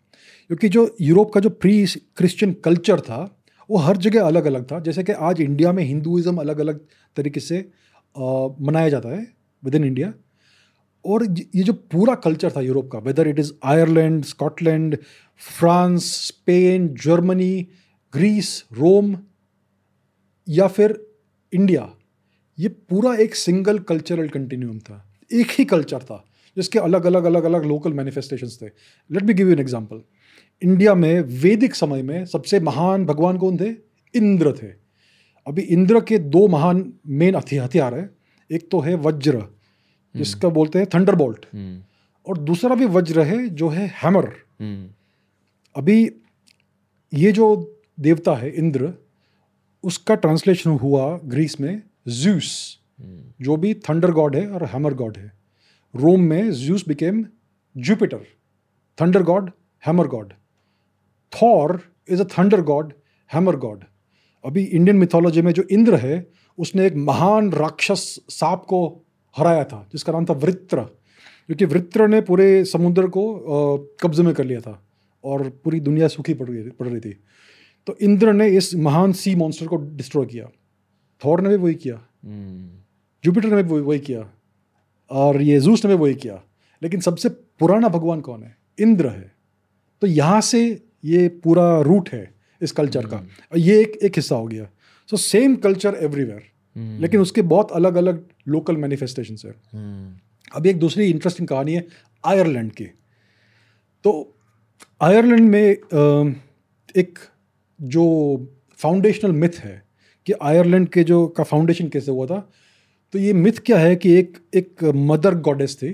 क्योंकि 0.49 0.69
जो 0.69 0.95
यूरोप 1.01 1.34
का 1.34 1.39
जो 1.39 1.49
प्री 1.51 1.86
क्रिश्चियन 2.17 2.53
कल्चर 2.65 2.99
था, 2.99 3.41
वो 3.69 3.77
हर 3.77 3.97
जगह 3.97 4.23
अलग 4.23 4.45
अलग 4.45 4.65
था। 4.71 4.80
जैसे 4.80 5.03
कि 5.03 5.12
आज 5.12 5.41
इंडिया 5.41 5.71
में 5.71 5.84
हिंदुज़म 5.84 6.38
अलग 6.38 6.60
अलग 6.60 6.80
तरीके 7.17 7.39
से 7.39 7.69
मनाया 8.62 8.89
जाता 8.89 9.10
है 9.10 9.25
विद 9.63 9.75
इन 9.75 9.84
इंडिया 9.84 10.13
और 11.06 11.25
ये 11.56 11.63
जो 11.63 11.73
पूरा 11.73 12.15
कल्चर 12.15 12.51
था 12.51 12.62
यूरोप 12.62 12.89
का 12.91 12.99
whether 12.99 13.28
it 13.28 13.39
is 13.39 13.51
Ireland 13.63 14.23
Scotland 14.23 14.97
France 15.58 16.06
Spain 16.28 16.88
Germany 17.04 17.67
Greece 18.13 18.63
Rome 18.73 19.15
या 20.47 20.67
फिर 20.67 20.99
इंडिया 21.54 21.89
ये 22.58 22.67
पूरा 22.67 23.15
एक 23.15 23.36
सिंगल 23.36 23.80
कल्चरल 23.80 24.28
कंटिन्यूम 24.30 24.80
था। 24.80 25.17
एक 25.34 25.47
ही 25.51 25.65
कल्चर 25.65 25.99
था, 25.99 26.23
जिसके 26.58 26.80
अलग 26.80 27.06
अलग 27.06 27.23
अलग 27.23 27.43
अलग 27.43 27.65
लोकल 27.65 27.93
मैनिफेस्टेशंस 27.93 28.58
थे। 28.62 28.65
Let 28.65 29.23
me 29.23 29.34
give 29.34 29.47
you 29.47 29.54
an 29.54 29.60
example 29.60 30.01
India 30.62 30.95
में 30.95 31.21
वैदिक 31.41 31.75
समय 31.75 32.01
में 32.01 32.25
सबसे 32.25 32.60
महान 32.60 33.06
भगवान 33.06 33.38
कौन 33.38 33.58
थे? 33.58 33.69
इंद्र 34.13 34.54
थे। 34.54 34.85
अभी 35.47 35.62
इंद्र 35.62 35.99
के 36.01 36.17
दो 36.19 36.47
महान 36.47 36.93
मेन 37.08 37.36
हथियार 37.36 37.93
है। 37.93 38.10
एक 38.49 38.69
तो 38.71 38.79
है 38.79 38.95
वज्र 38.95 39.43
जिसका 40.15 40.49
बोलते 40.49 40.79
हैं 40.79 40.88
थंडरबोल्ट 40.93 41.45
और 42.27 42.38
दूसरा 42.38 42.75
भी 42.75 42.86
वज्र 42.86 43.21
है 43.21 43.47
जो 43.49 43.69
है 43.69 43.88
हैमर 44.03 44.31
अभी 45.75 45.97
ये 47.13 47.31
जो 47.31 47.47
देवता 47.99 48.36
है 48.36 48.49
इंद्र 48.49 48.93
उसका 49.84 50.15
ट्रांसलेशन 50.15 50.69
हुआ 50.71 51.17
ग्रीस 51.25 51.60
में 51.62 51.81
ज्यूस 52.08 52.79
जो 53.41 53.58
भी 53.58 53.73
थंडर 53.73 54.12
गॉड 54.12 54.36
है 54.36 54.47
और 54.47 54.63
हैमर 54.65 54.93
गॉड 54.93 55.17
है। 55.17 55.31
रोम 55.93 56.21
में 56.21 56.51
Zeus 56.51 56.88
became 56.88 57.25
Jupiter 57.75 58.25
thunder 58.97 59.23
god 59.23 59.51
hammer 59.84 60.08
god 60.08 60.34
Thor 61.34 61.79
is 62.10 62.21
a 62.21 62.25
thunder 62.39 62.62
god 62.62 62.93
hammer 63.29 63.55
god 63.55 63.84
अभी 64.45 64.63
इंडियन 64.63 64.97
मिथोलॉजी 64.97 65.41
में 65.41 65.51
जो 65.51 65.63
इंद्र 65.71 65.95
है 65.95 66.27
उसने 66.60 66.86
एक 66.86 66.95
महान 66.95 67.51
राक्षस 67.51 68.19
सांप 68.29 68.60
को 68.60 69.01
हराया 69.38 69.63
था 69.63 69.89
जिसका 69.91 70.13
नाम 70.13 70.25
था 70.25 70.34
वृत्र। 70.34 70.81
क्योंकि 71.45 71.65
वृत्र 71.65 72.08
ने 72.08 72.21
पूरे 72.21 72.65
समुद्र 72.65 73.08
को 73.08 73.38
कब्जे 74.01 74.23
में 74.23 74.34
कर 74.34 74.43
लिया 74.43 74.62
था 74.62 74.86
और 75.23 75.49
पूरी 75.49 75.79
दुनिया 75.79 76.08
सूखी 76.08 76.34
पड़ 76.34 76.47
रही 76.47 76.69
पड़ 76.69 76.88
रही 76.88 76.99
थी। 76.99 77.17
तो 77.88 77.97
इंद्र 78.01 78.34
ने 78.34 78.47
इस 78.47 78.75
महान 78.75 79.12
सी 79.12 79.36
मॉन्स्टर 79.36 79.67
को 79.67 79.75
डिस्ट्रॉय 79.75 80.25
किया। 80.25 80.49
थॉर 81.25 81.41
ने 81.41 81.49
भी 81.49 81.55
वही 81.55 81.75
किया। 81.75 82.08
जुपिटर 83.23 83.49
ने 83.49 83.63
भी 83.63 83.69
वही- 83.69 83.86
वही 83.86 83.99
किया। 83.99 84.31
और 85.12 85.41
ये 85.41 85.60
जूस 85.60 85.86
ने 85.86 85.95
भी 85.95 86.03
वही 86.03 86.15
किया। 86.15 86.43
लेकिन 86.84 86.99
सबसे 86.99 87.29
पुराना 87.29 87.88
भगवान 87.88 88.21
कौन 88.21 88.43
है? 88.43 88.58
इंद्र 88.79 89.10
है। 89.10 89.36
तो 90.01 90.08
यहाँ 90.08 90.41
से 90.41 90.84
ये 91.05 91.27
पूरा 91.27 91.81
रूट 91.81 92.10
है। 92.10 92.35
इस 92.62 92.72
कल्चर 92.72 93.06
का। 93.06 93.22
ये 93.58 93.80
एक 93.82 93.98
एक 94.04 94.15
हिस्सा 94.15 94.36
हो 94.36 94.48
गया। 94.48 94.70
सो 95.10 95.18
सेम 95.18 95.56
कल्चर 95.58 95.98
एवरीवेयर 96.02 97.00
लेकिन 97.02 97.22
उसके 97.22 97.41
बहुत 97.41 97.72
अलग 97.72 97.96
अलग 97.96 98.26
लोकल 98.48 98.78
मैनिफेस्टेशन 98.78 99.38
है 99.46 99.54
अभी 100.56 100.70
एक 100.70 100.80
दूसरी 100.80 101.06
इंटरेस्टिंग 101.06 101.48
कहानी 101.48 101.74
है 101.74 101.86
आयरलैंड 102.26 102.72
की। 102.72 102.86
तो 104.06 104.12
आयरलैंड 105.02 105.50
में 105.50 105.76
एक 106.96 107.20
जो 107.80 108.04
फाउंडेशनल 108.80 109.32
मिथ 109.32 109.60
है 109.60 109.82
कि 110.28 110.34
आयरलैंड 110.41 110.88
के 110.89 111.04
जो 111.04 111.28
का 111.28 111.44
फाउंडेशन 111.44 111.89
कैसे 111.89 112.12
हुआ 112.12 112.26
था 112.26 112.39
तो 113.13 113.20
ये 113.20 113.34
मिथ 113.34 113.60
क्या 113.65 113.78
है 113.78 113.96
कि 113.96 114.12
एक 114.12 114.38
एक 114.56 114.84
मदर 114.84 115.36
गॉडेस 115.39 115.76
थी 115.76 115.94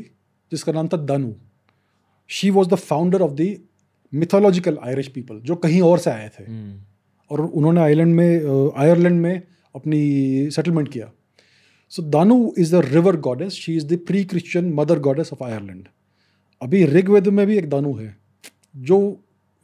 जिसका 0.52 0.71
नाम 0.71 0.88
था 0.88 0.97
Danu 0.97 1.34
she 2.30 2.50
was 2.50 2.69
the 2.69 2.76
founder 2.76 3.21
of 3.21 3.32
the 3.32 3.56
mythological 4.13 4.78
Irish 4.84 5.08
people 5.08 5.39
जो 5.39 5.56
कहीं 5.56 5.82
और 5.82 6.00
से 6.00 6.12
आए 6.12 6.30
थे। 6.30 6.43
और 7.32 7.41
उन्होंने 7.41 7.82
आयरलैंड 7.82 8.15
में 8.15 8.71
आयरलैंड 8.78 9.21
में 9.21 9.41
अपनी 9.76 10.50
सेटलमेंट 10.52 10.88
किया। 10.88 11.12
So 11.91 12.02
Danu 12.02 12.54
is 12.58 12.76
the 12.76 12.82
river 12.86 13.15
goddess 13.19 13.54
she 13.54 13.76
is 13.76 13.86
the 13.88 13.97
pre 14.08 14.24
Christian 14.26 14.74
mother 14.74 15.00
goddess 15.00 15.34
of 15.34 15.43
Ireland 15.43 15.88
अभी 16.62 16.86
ऋग्वेद 16.86 17.28
में 17.28 17.45
भी 17.47 17.58
एक 17.58 17.69
दानू 17.69 17.93
है। 17.93 18.15
जो 18.76 18.97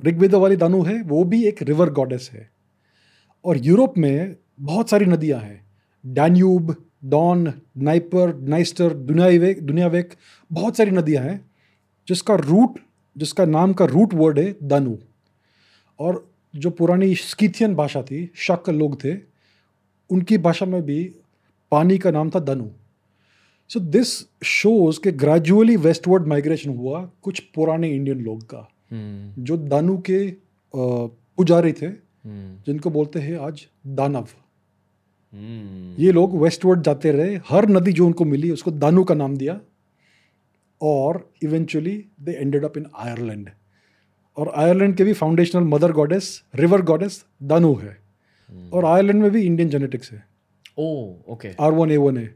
ऋग्वेद 0.02 0.36
वाली 0.36 0.56
दानू 0.56 0.82
है 0.84 1.02
वो 1.04 1.24
भी 1.24 1.44
एक 1.46 1.62
रिवर 1.64 1.90
गॉडेस 1.90 2.30
है। 2.34 2.50
और 3.46 3.58
यूरोप 3.58 3.98
में 3.98 4.36
बहुत 4.60 4.90
सारी 4.90 5.06
नदियाँ 5.06 5.40
हैं। 5.40 5.66
डैन्यूब 6.04 6.76
डॉन 7.06 7.54
नाइपर 7.78 8.34
नाइस्टर 8.40 8.94
दुनियावेक 8.94 9.62
दुनियावेक 9.64 10.14
बहुत 10.52 10.78
सारी 10.78 10.92
नदियाँ 10.92 11.24
हैं 11.24 11.40
जिसका 12.08 12.36
रूट 12.36 12.80
जिसका 13.18 13.46
नाम 13.46 13.74
का 13.74 13.86
रूट 13.86 14.14
वर्ड 14.14 14.40
है 14.40 14.56
दानू। 14.64 14.98
और 16.00 16.32
जो 16.56 16.70
पुरानी 16.70 17.16
स्कीथियन 17.16 17.76
भाषा 17.76 18.02
थी 18.02 18.32
शक 18.36 18.70
लोग 18.70 19.04
थे 19.04 19.16
उनकी 20.10 20.38
भाषा 20.38 20.66
में 20.66 20.82
भी 20.82 21.16
पानी 21.72 21.98
का 21.98 22.12
नाम 22.12 22.30
था 22.30 22.40
दनु। 22.40 22.68
सो 23.70 23.80
दिस 23.80 24.30
शोज़ 24.44 25.00
के 25.00 25.12
ग्रेजुअली 25.12 25.76
वेस्टवर्ड 25.76 26.28
माइग्रेशन 26.28 26.70
हुआ 26.70 27.10
कुछ 27.22 27.40
पुराने 27.40 27.90
इंडियन 27.90 28.20
लोग 28.20 28.44
का 28.44 28.70
हम्म। 28.92 29.44
जो 29.44 29.58
दानू 29.58 29.98
के 29.98 30.34
पुजारी 30.76 31.74
थे 31.74 31.86
हम्म। 31.86 32.64
जिनको 32.68 32.90
बोलते 32.90 33.20
हैं 33.20 33.38
आज 33.38 33.68
दानव। 33.88 34.28
हम्म। 35.34 36.04
ये 36.04 36.12
लोग 36.12 36.42
वेस्टवर्ड 36.42 36.82
जाते 36.82 37.12
रहे 37.12 37.36
हर 37.50 37.70
नदी 37.70 37.94
जो 37.94 38.06
उनको 38.06 38.26
मिली 38.26 38.52
उसको 38.52 38.72
दानू 38.72 39.04
का 39.04 39.16
नाम 39.16 39.38
दिया। 39.38 39.62
और 40.82 41.30
eventually 41.44 42.04
they 42.22 42.32
ended 42.32 42.66
up 42.66 42.78
in 42.78 42.86
Ireland 43.00 43.50
और 44.38 44.52
आयरलैंड 44.56 44.96
के 44.98 45.04
भी 45.04 45.14
foundational 45.14 45.64
mother 45.66 45.92
goddess 45.92 46.44
river 46.56 46.82
goddess 46.82 47.24
Danu 47.44 47.74
है। 47.76 47.98
और 48.74 48.86
आयरलैंड 48.86 49.22
में 49.22 49.32
भी 49.32 49.42
इंडियन 49.42 49.70
जेनेटिक्स 49.70 50.12
है। 50.12 50.24
ओ 50.80 50.86
okay 51.30 51.52
R 51.60 51.72
one 51.72 51.92
A 51.92 51.98
one 51.98 52.18
A 52.18 52.30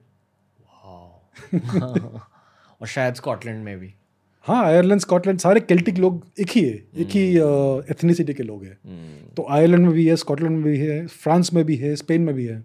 और 2.81 2.87
शायद 2.87 3.15
स्कॉटलैंड 3.15 3.63
में 3.63 3.79
भी। 3.79 3.93
हाँ 4.45 4.63
आयरलैंड 4.65 5.01
स्कॉटलैंड 5.01 5.39
सारे 5.39 5.59
केल्टिक 5.59 5.97
लोग 5.97 6.23
एक 6.39 6.49
ही 6.49 6.61
है 6.61 6.73
एक 6.97 7.09
ही 7.09 7.23
एथनिसिटी 7.91 8.33
के 8.33 8.43
लोग 8.43 8.63
हैं। 8.63 8.77
हम्म 8.85 9.33
तो 9.35 9.45
आयरलैंड 9.49 9.85
में 9.85 9.93
भी 9.93 10.05
है 10.07 10.15
स्कॉटलैंड 10.15 10.55
में 10.55 10.63
भी 10.63 10.77
है 10.79 11.05
फ्रांस 11.07 11.53
में 11.53 11.63
भी 11.65 11.75
है 11.75 11.95
स्पेन 11.95 12.21
में 12.21 12.33
भी 12.35 12.45
है। 12.45 12.57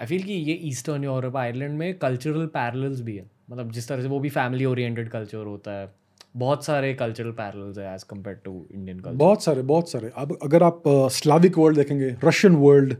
आई 0.00 0.06
फील 0.06 0.22
कि 0.22 0.32
ये 0.32 0.52
ईस्टर्न 0.64 1.04
यूरोप 1.04 1.36
आयरलैंड 1.36 1.78
में 1.78 1.94
कल्चरल 1.98 2.46
पैरल्स 2.52 3.00
भी 3.00 3.16
है। 3.16 3.24
मतलब 3.50 3.72
जिस 3.72 3.88
तरह 3.88 4.02
से 4.02 4.08
वो 4.08 4.20
भी 4.20 4.28
फैमिली 4.30 4.64
ओरिएंटेड 4.64 5.08
कल्चर 5.10 5.46
होता 5.46 5.72
है 5.72 5.88
बहुत 6.36 6.64
सारे 6.64 6.92
कल्चरल 6.94 7.30
पैरल्स 7.32 7.78
है 7.78 7.94
as 7.94 8.02
compare 8.02 8.36
to 8.44 8.52
Indian 8.74 8.98
culture 8.98 9.16
बहुत 9.16 9.42
सारे 9.44 9.62
बहुत 9.62 9.90
सारे। 9.90 10.10
अब 10.16 10.36
अगर 10.42 10.62
आप 10.62 10.82
स्लाविक 11.12 11.58
वर्ल्ड 11.58 11.78
देखेंगे 11.78 12.14
रशियन 12.24 12.56
वर्ल्ड 12.56 12.96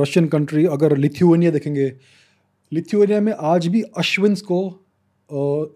रशियन 0.00 0.26
कंट्री 0.28 0.64
अगर 0.66 0.96
लिथुआनिया 0.96 1.50
देखेंगे 1.50 1.92
लिथुआनिया 2.72 3.20
में 3.20 3.32
आज 3.32 3.66
भी 3.66 3.82
अश्विन्स 3.98 4.40
को 4.42 4.60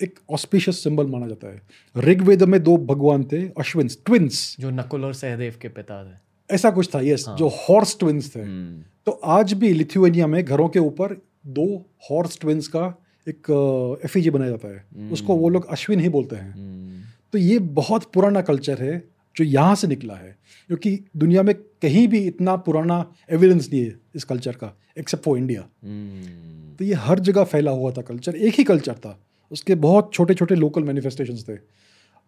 एक 0.03 0.19
ऑस्पिशियस 0.31 0.83
सिंबल 0.85 1.07
माना 1.07 1.27
जाता 1.27 1.49
है। 1.49 1.61
ऋग्वेद 1.97 2.43
में 2.45 2.63
दो 2.63 2.77
भगवान 2.87 3.25
थे 3.25 3.43
अश्विन्स 3.59 3.99
ट्विंस 4.07 4.57
जो 4.61 4.71
नकुल 4.71 5.05
और 5.05 5.15
सहदेव 5.15 5.55
के 5.63 5.69
पिता 5.71 6.03
थे। 6.05 6.15
ऐसा 6.51 6.71
कुछ 6.71 6.95
था 6.95 7.01
यस 7.01 7.25
जो 7.29 7.49
हॉर्स 7.49 7.97
ट्विंस 7.99 8.35
थे। 8.37 8.41
हम्म। 8.41 8.83
तो 9.07 9.13
आज 9.13 9.53
भी 9.53 9.73
लिथुएनिया 9.73 10.27
में 10.27 10.45
घरों 10.45 10.69
के 10.69 10.79
ऊपर 10.79 11.17
दो 11.47 11.67
हॉर्स 12.11 12.39
ट्विंस 12.41 12.69
का 12.69 12.87
एक 13.27 13.51
एफिजी 14.05 14.31
बनाया 14.31 14.51
जाता 14.51 14.69
है। 14.69 15.11
उसको 15.11 15.37
वो 15.37 15.49
लोग 15.49 15.67
अश्विन 15.67 16.01
ही 16.01 16.09
बोलते 16.09 16.37
हैं। 16.37 16.53
हम्म। 16.53 17.03
तो 17.33 17.39
ये 17.39 17.59
बहुत 17.59 18.11
पुराना 18.15 18.41
कल्चर 18.41 18.83
है 18.83 18.99
जो 19.37 19.45
यहाँ 19.45 19.75
से 19.75 19.87
निकला 19.87 20.15
है 20.15 20.37
क्योंकि 20.69 20.99
दुनिया 21.17 21.43
में 21.43 21.55
कहीं 21.55 22.07
भी 22.09 22.19
इतना 22.19 22.57
पुराना 22.57 23.05
एविडेंस 23.31 23.69
नहीं 23.73 23.85
है 23.85 23.95
इस 24.15 24.25
कल्चर 24.25 24.53
का 24.53 24.73
एक्सेप्ट 24.99 25.25
फॉर 25.25 25.39
इंडिया 25.39 25.69
हम्म। 25.85 26.75
तो 26.77 26.85
ये 26.85 26.95
हर 26.95 27.19
जगह 27.21 27.45
फैला 27.45 27.71
हुआ 27.71 27.91
था 27.93 28.03
कल्चर 28.03 28.37
एक 28.37 28.55
ही 28.55 28.65
कल्चर 28.65 28.95
था। 28.95 29.19
उसके 29.51 29.75
बहुत 29.75 30.11
छोटे 30.13 30.35
छोटे 30.35 30.55
लोकल 30.55 30.83
मैनिफेस्टेशंस 30.83 31.45
थे। 31.49 31.59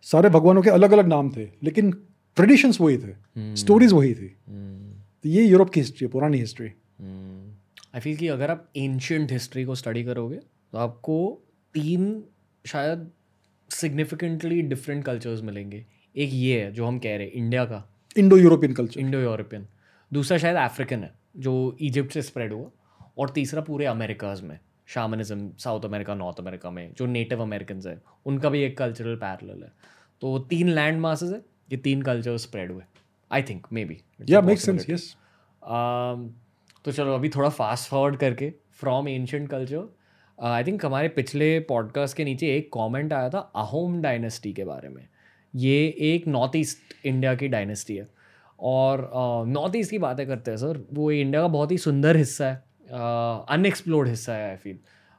सारे 0.07 0.29
भगवानों 0.31 0.63
के 0.63 0.71
अलग 0.71 0.93
अलग 0.93 1.07
नाम 1.07 1.31
थे 1.37 1.49
लेकिन 1.63 1.93
ट्रेडिशंस 2.37 2.81
वही 2.81 2.99
थे 2.99 3.55
स्टोरीज 3.57 3.93
वही 3.93 4.15
थी। 4.15 4.35
हम्म 4.49 4.93
तो 5.23 5.29
ये 5.29 5.45
यूरोप 5.45 5.71
की 5.71 5.81
हिस्ट्री 5.81 6.07
है 6.07 6.11
पुरानी 6.11 6.39
हिस्ट्री 6.39 6.67
आई 6.67 8.01
फील 8.01 8.17
कि 8.17 8.29
अगर 8.29 8.51
आप 8.51 8.69
एंशियंट 8.77 9.33
हिस्ट्री 9.33 9.65
को 9.65 9.75
स्टडी 9.75 10.05
करोगे 10.05 10.37
तो 10.37 10.79
आपको 10.79 11.17
तीन 11.75 12.23
शायद 12.65 13.11
सिग्निफिकेंटली 13.71 14.61
डिफरेंट 14.65 15.05
कल्चर्स 15.05 15.43
मिलेंगे। 15.43 15.85
एक 16.15 16.31
ये 16.33 16.61
है 16.61 16.73
जो 16.73 16.87
हम 16.87 16.99
कह 16.99 17.17
रहे 17.17 17.27
हैं 17.27 17.33
इंडिया 17.35 17.65
का। 17.65 17.83
Indo 18.17 18.37
European 18.37 18.73
culture 18.73 19.01
Indo 19.01 19.19
European 19.19 19.67
दूसरा 20.13 20.39
शायद 20.39 20.57
अफ्रीकन 20.57 21.03
है 21.03 21.13
जो 21.37 21.77
इजिप्ट 21.81 22.13
से 22.13 22.23
स्प्रेड 22.23 22.53
हुआ। 22.53 22.71
और 23.19 23.31
तीसरा 23.31 23.61
पूरे 23.61 23.87
अमेरिकाज 23.87 24.41
में 24.43 24.59
shamanism 24.87 25.51
South 25.59 25.85
America 25.85 26.15
North 26.15 26.39
America 26.41 26.71
में 26.71 26.93
जो 26.99 27.07
नेटिव 27.07 27.43
अमेरिकन 27.43 27.81
है 27.87 28.01
उनका 28.27 28.51
भी 28.51 28.63
एक 28.63 28.77
कल्चरल 28.79 29.17
पैरल 29.17 29.63
है। 29.63 29.73
तो 30.23 30.39
तीन 30.51 30.69
लैंड 30.69 31.01
मासेस 31.01 31.31
है 31.31 31.41
ये 31.71 31.77
तीन 31.79 32.03
कल्चर 32.03 32.37
स्प्रेड 32.39 32.73
हुए। 32.73 32.83
I 33.31 33.43
think 33.43 33.67
maybe 33.85 34.01
yeah 34.29 34.41
make 34.41 34.61
sense 34.61 34.87
yes 34.91 35.15
Um, 35.59 36.21
तो 36.85 36.93
चलो 36.93 37.15
अभी 37.15 37.29
थोड़ा 37.29 37.49
फास्ट 37.49 37.89
फॉरवर्ड 37.91 38.17
करके 38.17 38.51
from 38.81 39.09
ancient 39.09 39.49
culture 39.51 39.89
I 40.39 40.65
think 40.65 40.85
हमारे 40.87 41.09
पिछले 41.09 41.59
पॉडकास्ट 41.61 42.17
के 42.17 42.25
नीचे 42.25 42.55
एक 42.57 42.69
कमेंट 42.75 43.13
आया 43.13 43.29
था 43.29 43.39
अहोम 43.57 44.01
डायनेस्टी 44.03 44.53
के 44.53 44.65
बारे 44.65 44.89
में। 44.89 45.03
ये 45.55 45.97
एक 46.11 46.29
नॉर्थ 46.29 46.57
ईस्ट 46.57 47.07
इंडिया 47.07 47.35
की 47.35 47.49
डायनेस्टी 47.49 47.97
है। 47.97 48.07
और 48.59 49.11
नॉर्थ 49.49 49.77
ईस्ट 49.77 49.91
की 49.91 49.99
बातें 49.99 50.27
करते 50.27 50.51
हैं 50.51 50.59
सर 50.59 50.83
वो 50.93 51.11
इंडिया 51.11 51.43
का 51.43 51.49
बहुत 51.49 51.73
ही 51.73 51.79
सुंदर 51.79 52.17
हिस्सा 52.17 52.47
है। 52.47 52.63
अनएक्सप्लोर्ड 53.51 54.09
uh, 54.09 54.13
हिस्सा 54.13 54.35
है 54.35 54.51
आई 54.51 54.57
फील 54.57 54.79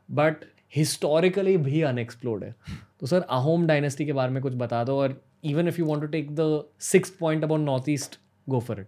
बट 0.09 0.45
हिस्टोरिकली 0.75 1.57
भी 1.57 1.81
अनएक्सप्लोर्ड 1.81 2.43
है। 2.43 2.55
तो 2.99 3.07
सर 3.07 3.21
अहोम 3.21 3.67
डायनेस्टी 3.67 4.05
के 4.05 4.13
बारे 4.13 4.31
में 4.31 4.41
कुछ 4.43 4.53
बता 4.55 4.83
दो 4.83 4.99
और 5.01 5.21
if 5.43 5.79
you 5.79 5.85
want 5.85 6.01
to 6.01 6.07
take 6.07 6.35
the 6.35 6.63
six 6.79 7.09
point 7.09 7.43
about 7.43 7.61
North 7.61 7.89
East 7.89 8.19
go 8.49 8.59
for 8.59 8.79
it 8.79 8.87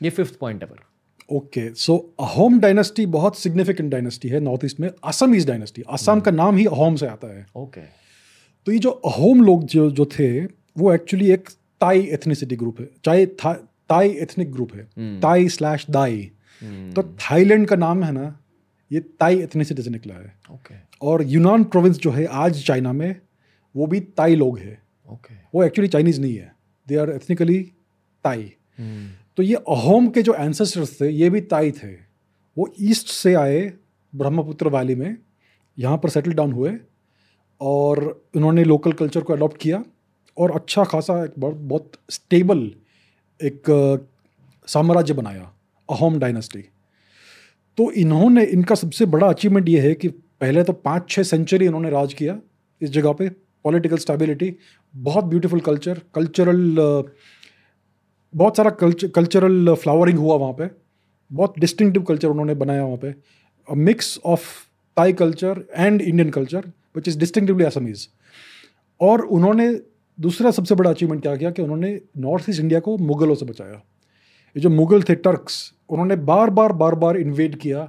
ये 0.00 0.10
फिफ्थ 0.10 0.38
पॉइंट 0.38 0.62
है 0.62 0.68
पर 0.68 0.84
ओके 1.36 1.68
सो 1.74 1.96
अहोम 2.20 2.58
डायनेस्टी 2.60 3.06
बहुत 3.06 3.38
सिग्निफिकेंट 3.38 3.90
डायनेस्टी 3.90 4.28
है 4.28 4.40
नॉर्थ 4.40 4.64
ईस्ट 4.64 4.80
में. 4.80 4.88
असम 4.88 5.08
असमीज 5.08 5.46
डायनेस्टी 5.46 5.82
असम 5.88 6.20
का 6.20 6.30
नाम 6.30 6.56
ही 6.56 6.66
अहोम 6.66 6.96
से 6.96 7.06
आता 7.06 7.28
है। 7.28 7.46
ओके 7.56 7.80
तो 8.66 8.72
ये 8.72 8.78
जो 8.78 8.90
अहोम 8.90 9.42
लोग 9.42 9.64
जो 9.64 9.90
जो 9.90 10.04
थे 10.18 10.44
वो 10.44 10.92
एक्चुअली 10.92 11.30
एक 11.30 11.48
ताई 11.80 12.00
एथनिसिटी 12.12 12.56
ग्रुप 12.56 12.80
है। 12.80 12.88
चाहे 13.04 13.26
था, 13.26 13.52
ताई 13.88 14.08
एथनिक 14.10 14.52
ग्रुप 14.52 14.74
है। 14.74 15.20
ताई 15.20 15.48
स्लैश 15.48 15.86
दाई 15.90 16.30
तो 16.62 17.02
थाईलैंड 17.02 17.66
का 17.68 17.76
नाम 17.76 18.04
है 18.04 18.12
ना 18.12 18.38
ये 18.90 19.00
ताई 19.20 19.38
एथनिसिटी 19.40 19.82
से 19.82 19.90
निकला 19.90 20.14
है। 20.14 20.34
ओके 20.52 20.74
और 21.02 21.22
यूनान 21.22 21.64
प्रोविंस 21.64 21.98
जो 21.98 22.10
है 22.10 22.26
आज 22.26 22.62
चाइना 22.64 22.92
में 22.92 23.20
वो 23.74 23.86
भी 23.86 24.00
ताई 24.00 24.34
लोग 24.34 24.58
है। 24.58 24.78
ओके 25.08 25.34
वो 25.54 25.64
एक्चुअली 25.64 25.88
चाइनीज़ 25.88 26.20
नहीं 26.20 26.36
है. 26.36 26.52
दे 26.88 26.96
आर 26.96 27.10
एथनिकली 27.10 27.60
ताई 28.24 28.52
तो 29.36 29.42
ये 29.42 29.54
अहोम 29.54 30.08
के 30.08 30.22
जो 30.22 30.34
एंसेस्टर्स 30.34 31.00
थे 31.00 31.08
ये 31.10 31.30
भी 31.30 31.40
ताई 31.40 31.70
थे. 31.72 31.92
वो 32.56 32.74
ईस्ट 32.80 33.08
से 33.08 33.34
आए 33.34 33.60
ब्रह्मपुत्र 34.12 34.68
वैली 34.68 34.94
में 34.94 35.16
यहाँ 35.78 35.98
पर 35.98 36.08
सेटल 36.08 36.32
डाउन 36.32 36.52
हुए 36.52 36.72
और 37.60 38.24
उन्होंने 38.36 38.64
लोकल 38.64 38.92
कल्चर 38.92 39.20
को 39.20 39.32
अडॉप्ट 39.32 39.56
किया 39.60 39.84
और 40.36 40.50
अच्छा 40.50 40.84
खासा 40.84 41.24
एक 41.24 41.32
बहुत 41.38 41.54
बहुत 41.54 41.92
स्टेबल 42.10 42.70
एक 43.40 43.62
साम्राज्य 44.68 45.14
बनाया 45.14 45.52
अहोम 45.88 46.18
डायनेस्टी 46.18 46.64
तो 47.78 47.90
इन्होंने 47.92 48.44
इनका 48.44 48.74
सबसे 48.74 49.06
बड़ा 49.06 49.26
अचीवमेंट 49.26 49.68
ये 49.68 49.80
है 49.80 49.94
कि 49.94 50.08
पहले 50.08 50.64
तो 50.64 50.72
पाँच 50.72 51.10
छः 51.10 51.22
सेंचुरी 51.22 51.66
इन्होंने 51.66 51.90
राज 51.90 52.14
किया 52.14 52.38
इस 52.80 52.90
जगह 52.90 53.12
पे। 53.12 53.30
पॉलिटिकल 53.66 53.96
स्टेबिलिटी 53.98 54.54
बहुत 54.94 55.24
ब्यूटीफुल 55.26 55.60
कल्चर 55.62 56.00
कल्चरल 56.14 56.76
बहुत 58.34 58.56
सारा 58.56 58.70
कल्चर 58.80 59.08
कल्चरल 59.14 59.74
फ्लावरिंग 59.74 60.18
हुआ 60.18 60.36
वहाँ 60.36 60.52
पे। 60.52 60.68
बहुत 61.30 61.58
डिस्टिंक्टिव 61.58 62.02
कल्चर 62.04 62.28
उन्होंने 62.28 62.54
बनाया 62.56 62.84
वहाँ 62.84 62.98
पे। 62.98 63.14
Mix 63.68 64.18
of 64.26 64.42
Tai 64.96 65.12
culture 65.14 65.64
and 65.74 66.00
Indian 66.02 66.30
culture 66.30 66.66
which 66.96 67.08
is 67.08 67.18
distinctively 67.18 67.64
Assamese 67.64 68.08
और 69.00 69.20
उन्होंने 69.36 69.68
दूसरा 70.18 70.50
सबसे 70.50 70.74
बड़ा 70.74 70.90
अचीवमेंट 70.90 71.22
क्या 71.22 71.34
किया 71.36 71.50
कि 71.50 71.62
उन्होंने 71.62 71.98
नॉर्थ 72.18 72.50
ईस्ट 72.50 72.60
इंडिया 72.60 72.80
को 72.80 72.96
मुगलों 72.98 73.34
से 73.34 73.46
बचाया। 73.46 73.74
ये 74.56 74.60
जो 74.60 74.70
मुगल 74.70 75.02
थे 75.02 75.14
टर्क्स 75.24 75.58
उन्होंने 75.90 76.16
बार 76.30 76.50
बार 76.50 76.72
बार 76.74 76.94
बार 76.94 77.16
इन्वेड 77.18 77.56
किया 77.60 77.88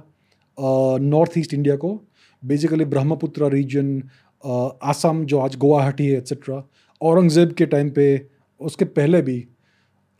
नॉर्थ 0.58 1.38
ईस्ट 1.38 1.54
इंडिया 1.54 1.76
को। 1.76 1.90
बेसिकली 2.42 2.84
ब्रह्मपुत्र 2.86 3.50
रीजन 3.52 4.02
आसाम 4.44 5.24
जो 5.24 5.38
आज 5.38 5.56
गुवाहाटी 5.56 6.06
है 6.06 6.18
एक्सेट्रा 6.18 6.62
औरंगज़ेब 7.02 7.52
के 7.52 7.66
टाइम 7.66 7.90
पे 7.90 8.06
उसके 8.60 8.84
पहले 8.84 9.22
भी 9.22 9.48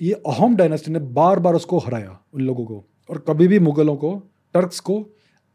ये 0.00 0.12
अहम 0.26 0.56
डायनेस्टी 0.56 0.92
ने 0.92 0.98
बार 0.98 1.38
बार 1.38 1.54
उसको 1.54 1.78
हराया 1.78 2.18
उन 2.34 2.40
लोगों 2.40 2.64
को। 2.64 2.84
और 3.10 3.18
कभी 3.28 3.48
भी 3.48 3.58
मुगलों 3.58 3.96
को 3.96 4.14
टर्क्स 4.54 4.80
को 4.80 5.04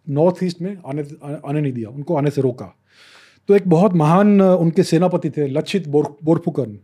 नॉर्थ 0.10 0.44
ईस्ट 0.44 0.62
में 0.62 0.78
आने 0.86 1.04
आने 1.46 1.62
नहीं 1.62 1.74
दिया 1.74 1.90
उनको 1.90 2.16
आने 2.16 2.30
से 2.30 2.42
रोका। 2.42 2.74
तो 3.48 3.56
एक 3.56 3.68
बहुत 3.68 3.94
महान 3.94 4.42
उनके 4.42 4.84
सेनापति 4.84 5.30
थे 5.30 5.48
लक्षित 5.48 5.88
बोर 5.88 6.18
बोरफुकन। 6.24 6.80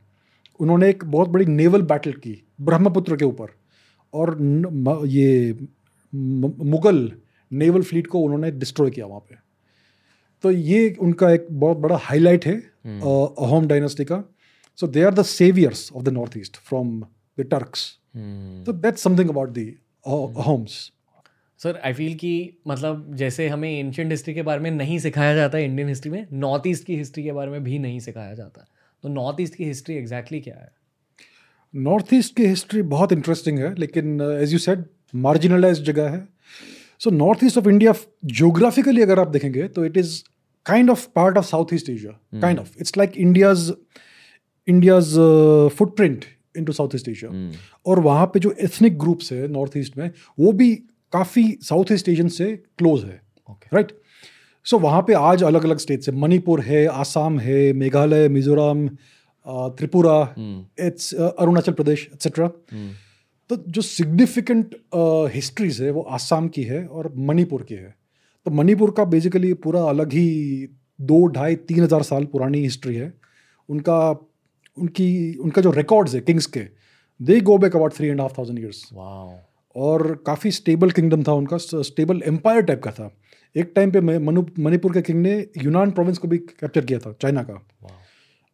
उन्होंने 0.59 0.89
एक 0.89 1.03
बहुत 1.05 1.29
बड़ी 1.29 1.45
नेवल 1.45 1.81
बैटल 1.81 2.11
की 2.11 2.41
ब्रह्मपुत्र 2.61 3.15
के 3.15 3.25
ऊपर। 3.25 3.47
और 4.13 4.39
न, 4.39 4.65
म, 4.71 5.05
ये 5.05 5.57
मुगल 6.13 7.11
नेवल 7.51 7.81
फ्लीट 7.81 8.07
को 8.07 8.19
उन्होंने 8.19 8.51
डिस्ट्रॉय 8.51 8.89
किया 8.89 9.05
वहाँ 9.05 9.19
पे। 9.19 9.48
तो 10.43 10.51
ये 10.51 10.95
उनका 10.99 11.31
एक 11.31 11.47
बहुत 11.51 11.77
बड़ा 11.77 11.97
हाईलाइट 12.03 12.45
है 12.45 12.55
अहोम 12.85 13.67
डायनेस्टी 13.67 14.05
का। 14.05 14.23
So 14.79 14.87
they 14.87 15.03
are 15.03 15.13
the 15.13 15.23
saviours 15.23 15.91
of 15.93 16.03
the 16.03 16.09
North 16.09 16.37
East 16.37 16.57
from 16.59 16.99
the 17.37 17.45
Turks 17.51 17.89
तो 18.65 18.73
that's 18.75 19.03
something 19.03 19.29
about 19.29 19.49
the 19.49 19.73
Ahoms 20.05 20.79
sir 21.59 21.79
I 21.85 21.93
feel 21.93 22.13
कि 22.15 22.33
मतलब 22.67 23.15
जैसे 23.17 23.47
हमें 23.47 23.69
एंशियंट 23.69 24.11
हिस्ट्री 24.11 24.33
के 24.33 24.41
बारे 24.41 24.61
में 24.61 24.69
नहीं 24.71 24.99
सिखाया 24.99 25.35
जाता 25.35 25.57
है 25.57 25.65
इंडियन 25.65 25.89
हिस्ट्री 25.89 26.11
में 26.11 26.25
नॉर्थ 26.33 26.67
ईस्ट 26.67 26.85
की 26.85 26.95
हिस्ट्री 26.97 27.23
के 27.23 27.31
बारे 27.31 27.51
में 27.51 27.63
भी 27.63 27.79
नहीं 27.79 27.99
सिखाया 27.99 28.33
जाता। 28.33 28.65
तो 29.03 29.09
नॉर्थ 29.09 29.41
ईस्ट 29.41 29.55
की 29.55 29.65
हिस्ट्री 29.65 29.95
एग्जैक्टली 29.95 30.39
क्या 30.39 30.55
है? 30.55 30.71
नॉर्थ 31.73 32.13
ईस्ट 32.13 32.35
की 32.35 32.45
हिस्ट्री 32.45 32.81
बहुत 32.93 33.11
इंटरेस्टिंग 33.11 33.59
है 33.59 33.73
लेकिन 33.75 34.21
एज 34.21 34.53
यू 34.53 34.59
सेड 34.59 34.83
मार्जिनलाइज 35.15 35.81
जगह 35.83 36.09
है। 36.09 36.27
So 37.01 37.09
North 37.09 37.43
East 37.43 37.57
of 37.57 37.69
India 37.69 37.93
geographically 38.25 39.01
अगर 39.01 39.19
आप 39.19 39.27
देखेंगे 39.27 39.67
तो 39.67 39.85
it 39.85 39.97
is 39.97 40.21
kind 40.65 40.89
of 40.89 41.07
part 41.15 41.37
of 41.37 41.45
South 41.45 41.73
East 41.73 41.89
Asia 41.89 42.39
kind 42.41 42.59
of 42.59 42.75
it's 42.79 42.97
like 42.97 43.17
India's 43.17 43.71
India's 44.67 45.13
footprint 45.77 46.25
into 46.57 46.73
South 46.73 46.95
East 46.95 47.07
Asia 47.09 47.31
और 47.85 47.99
वहाँ 47.99 48.25
पे 48.33 48.39
जो 48.39 48.53
एथनिक 48.63 48.97
ग्रुप्स 48.99 49.31
है 49.33 49.47
नॉर्थ 49.47 49.77
ईस्ट 49.77 49.97
में 49.97 50.09
वो 50.39 50.51
भी 50.51 50.73
काफ़ी 51.13 51.43
साउथ 51.63 51.91
ईस्ट 51.91 52.09
एशियन 52.09 52.27
से 52.29 52.55
क्लोज 52.77 53.03
है. 53.03 53.21
राइट 53.73 53.91
सो 54.65 54.77
वहाँ 54.79 55.01
पे 55.07 55.13
आज 55.13 55.43
अलग 55.43 55.63
अलग 55.65 55.77
स्टेट्स 55.77 56.09
है. 56.09 56.15
मणिपुर 56.15 56.61
है 56.61 56.85
आसाम 57.03 57.39
है 57.39 57.61
मेघालय 57.73 58.27
मिजोरम 58.29 58.87
त्रिपुरा 59.77 60.17
इट्स 60.87 61.13
अरुणाचल 61.15 61.73
प्रदेश 61.73 62.07
एक्सेट्रा 62.13 62.49
तो 63.49 63.55
जो 63.67 63.81
सिग्निफिकेंट 63.81 64.75
हिस्ट्रीज 65.33 65.81
है 65.81 65.91
वो 65.91 66.01
आसाम 66.11 66.47
की 66.47 66.63
है 66.63 66.85
और 66.87 67.13
मणिपुर 67.19 67.61
की 67.63 67.75
है। 67.75 67.95
तो 68.45 68.51
मणिपुर 68.53 68.91
का 68.97 69.05
बेसिकली 69.07 69.53
पूरा 69.59 69.83
अलग 69.85 70.13
ही 70.13 70.67
दो 70.99 71.25
ढाई 71.29 71.55
तीन 71.67 71.83
हज़ार 71.83 72.03
साल 72.03 72.25
पुरानी 72.25 72.59
हिस्ट्री 72.59 72.95
है। 72.95 73.13
उनका 73.69 73.99
उनकी 74.77 75.35
उनका 75.37 75.61
जो 75.61 75.71
रिकॉर्ड्स 75.71 76.15
है 76.15 76.21
किंग्स 76.21 76.45
के 76.47 76.59
they 77.19 77.39
go 77.41 77.57
back 77.57 77.75
about 77.75 77.93
three 77.93 78.07
and 78.07 78.21
half 78.21 78.33
thousand 78.37 78.59
years 78.59 78.83
और 79.75 80.13
काफ़ी 80.25 80.51
स्टेबल 80.51 80.91
किंगडम 80.91 81.23
था 81.23 81.33
उनका 81.33 81.57
स्टेबल 81.57 82.21
एम्पायर 82.27 82.61
टाइप 82.63 82.83
का 82.83 82.91
था। 82.91 83.11
एक 83.55 83.71
टाइम 83.75 83.91
पे 83.91 84.01
मणिपुर 84.01 84.93
के 84.93 85.01
किंग 85.01 85.21
ने 85.21 85.33
यूनान 85.57 85.91
प्रोविंस 85.91 86.17
को 86.17 86.27
भी 86.27 86.37
कैप्चर 86.37 86.85
किया 86.85 86.99
था 86.99 87.13
चाइना 87.21 87.43
का। 87.43 87.61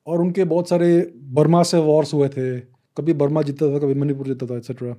और 0.08 0.22
उनके 0.22 0.44
बहुत 0.46 0.70
सारे 0.70 0.90
बर्मा 1.34 1.62
से 1.64 1.78
वॉर्स 1.82 2.14
हुए 2.14 2.28
थे। 2.30 2.75
कभी 2.98 3.14
बर्मा 3.16 3.42
जीतता 3.42 3.74
था 3.74 3.80
कभी 3.80 3.94
मणिपुर 3.94 4.28
जीतता 4.28 4.46
था 4.46 4.58
etcetera 4.58 4.96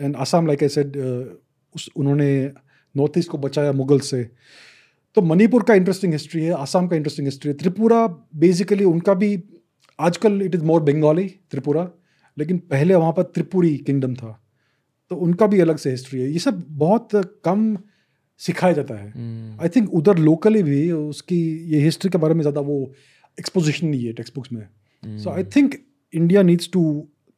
and 0.00 0.16
Assam 0.16 0.46
like 0.46 0.62
I 0.62 0.68
said 0.68 0.96
उस 1.74 1.88
उन्होंने 1.96 2.28
नॉर्थ 2.94 3.18
ईस्ट 3.18 3.30
को 3.30 3.38
बचाया 3.38 3.72
मुगल 3.72 4.00
से। 4.02 4.22
तो 5.16 5.22
मणिपुर 5.22 5.62
का 5.62 5.74
इंटरेस्टिंग 5.74 6.12
हिस्ट्री 6.12 6.42
है 6.44 6.52
आसाम 6.54 6.88
का 6.88 6.96
इंटरेस्टिंग 6.96 7.26
हिस्ट्री 7.26 7.50
है। 7.50 7.56
त्रिपुरा 7.56 8.06
बेसिकली 8.36 8.84
उनका 8.84 9.14
भी 9.14 9.42
आजकल 9.98 10.42
it 10.42 10.54
is 10.54 10.64
more 10.64 10.82
Bengali 10.82 11.28
Tripura 11.50 11.90
लेकिन 12.36 12.58
पहले 12.70 12.94
वहाँ 12.94 13.12
पर 13.12 13.22
त्रिपुरी 13.24 13.76
किंगडम 13.78 14.14
था। 14.14 14.40
तो 15.10 15.16
उनका 15.16 15.46
भी 15.46 15.60
अलग 15.60 15.76
से 15.76 15.90
हिस्ट्री 15.90 16.20
है। 16.20 16.30
ये 16.32 16.38
सब 16.38 16.64
बहुत 16.68 17.08
कम 17.44 17.76
सिखाया 18.40 18.72
जाता 18.72 18.94
है। 18.94 19.08
Hmm. 19.08 19.62
आई 19.62 19.68
थिंक 19.68 19.92
उधर 19.94 20.18
लोकली 20.18 20.62
भी 20.62 20.90
उसकी 20.92 21.36
ये 21.72 21.80
हिस्ट्री 21.80 22.10
के 22.10 22.18
बारे 22.18 22.34
में 22.34 22.40
ज़्यादा 22.40 22.60
वो 22.60 22.78
एक्सपोजिशन 23.38 23.86
नहीं 23.86 24.04
है 24.04 24.12
टेक्स्ट 24.12 24.34
बुक्स 24.34 24.52
में 24.52 25.18
so 25.18 25.30
I 25.30 25.44
think 25.56 25.74
India 26.12 26.42
needs 26.42 26.70
to 26.72 26.82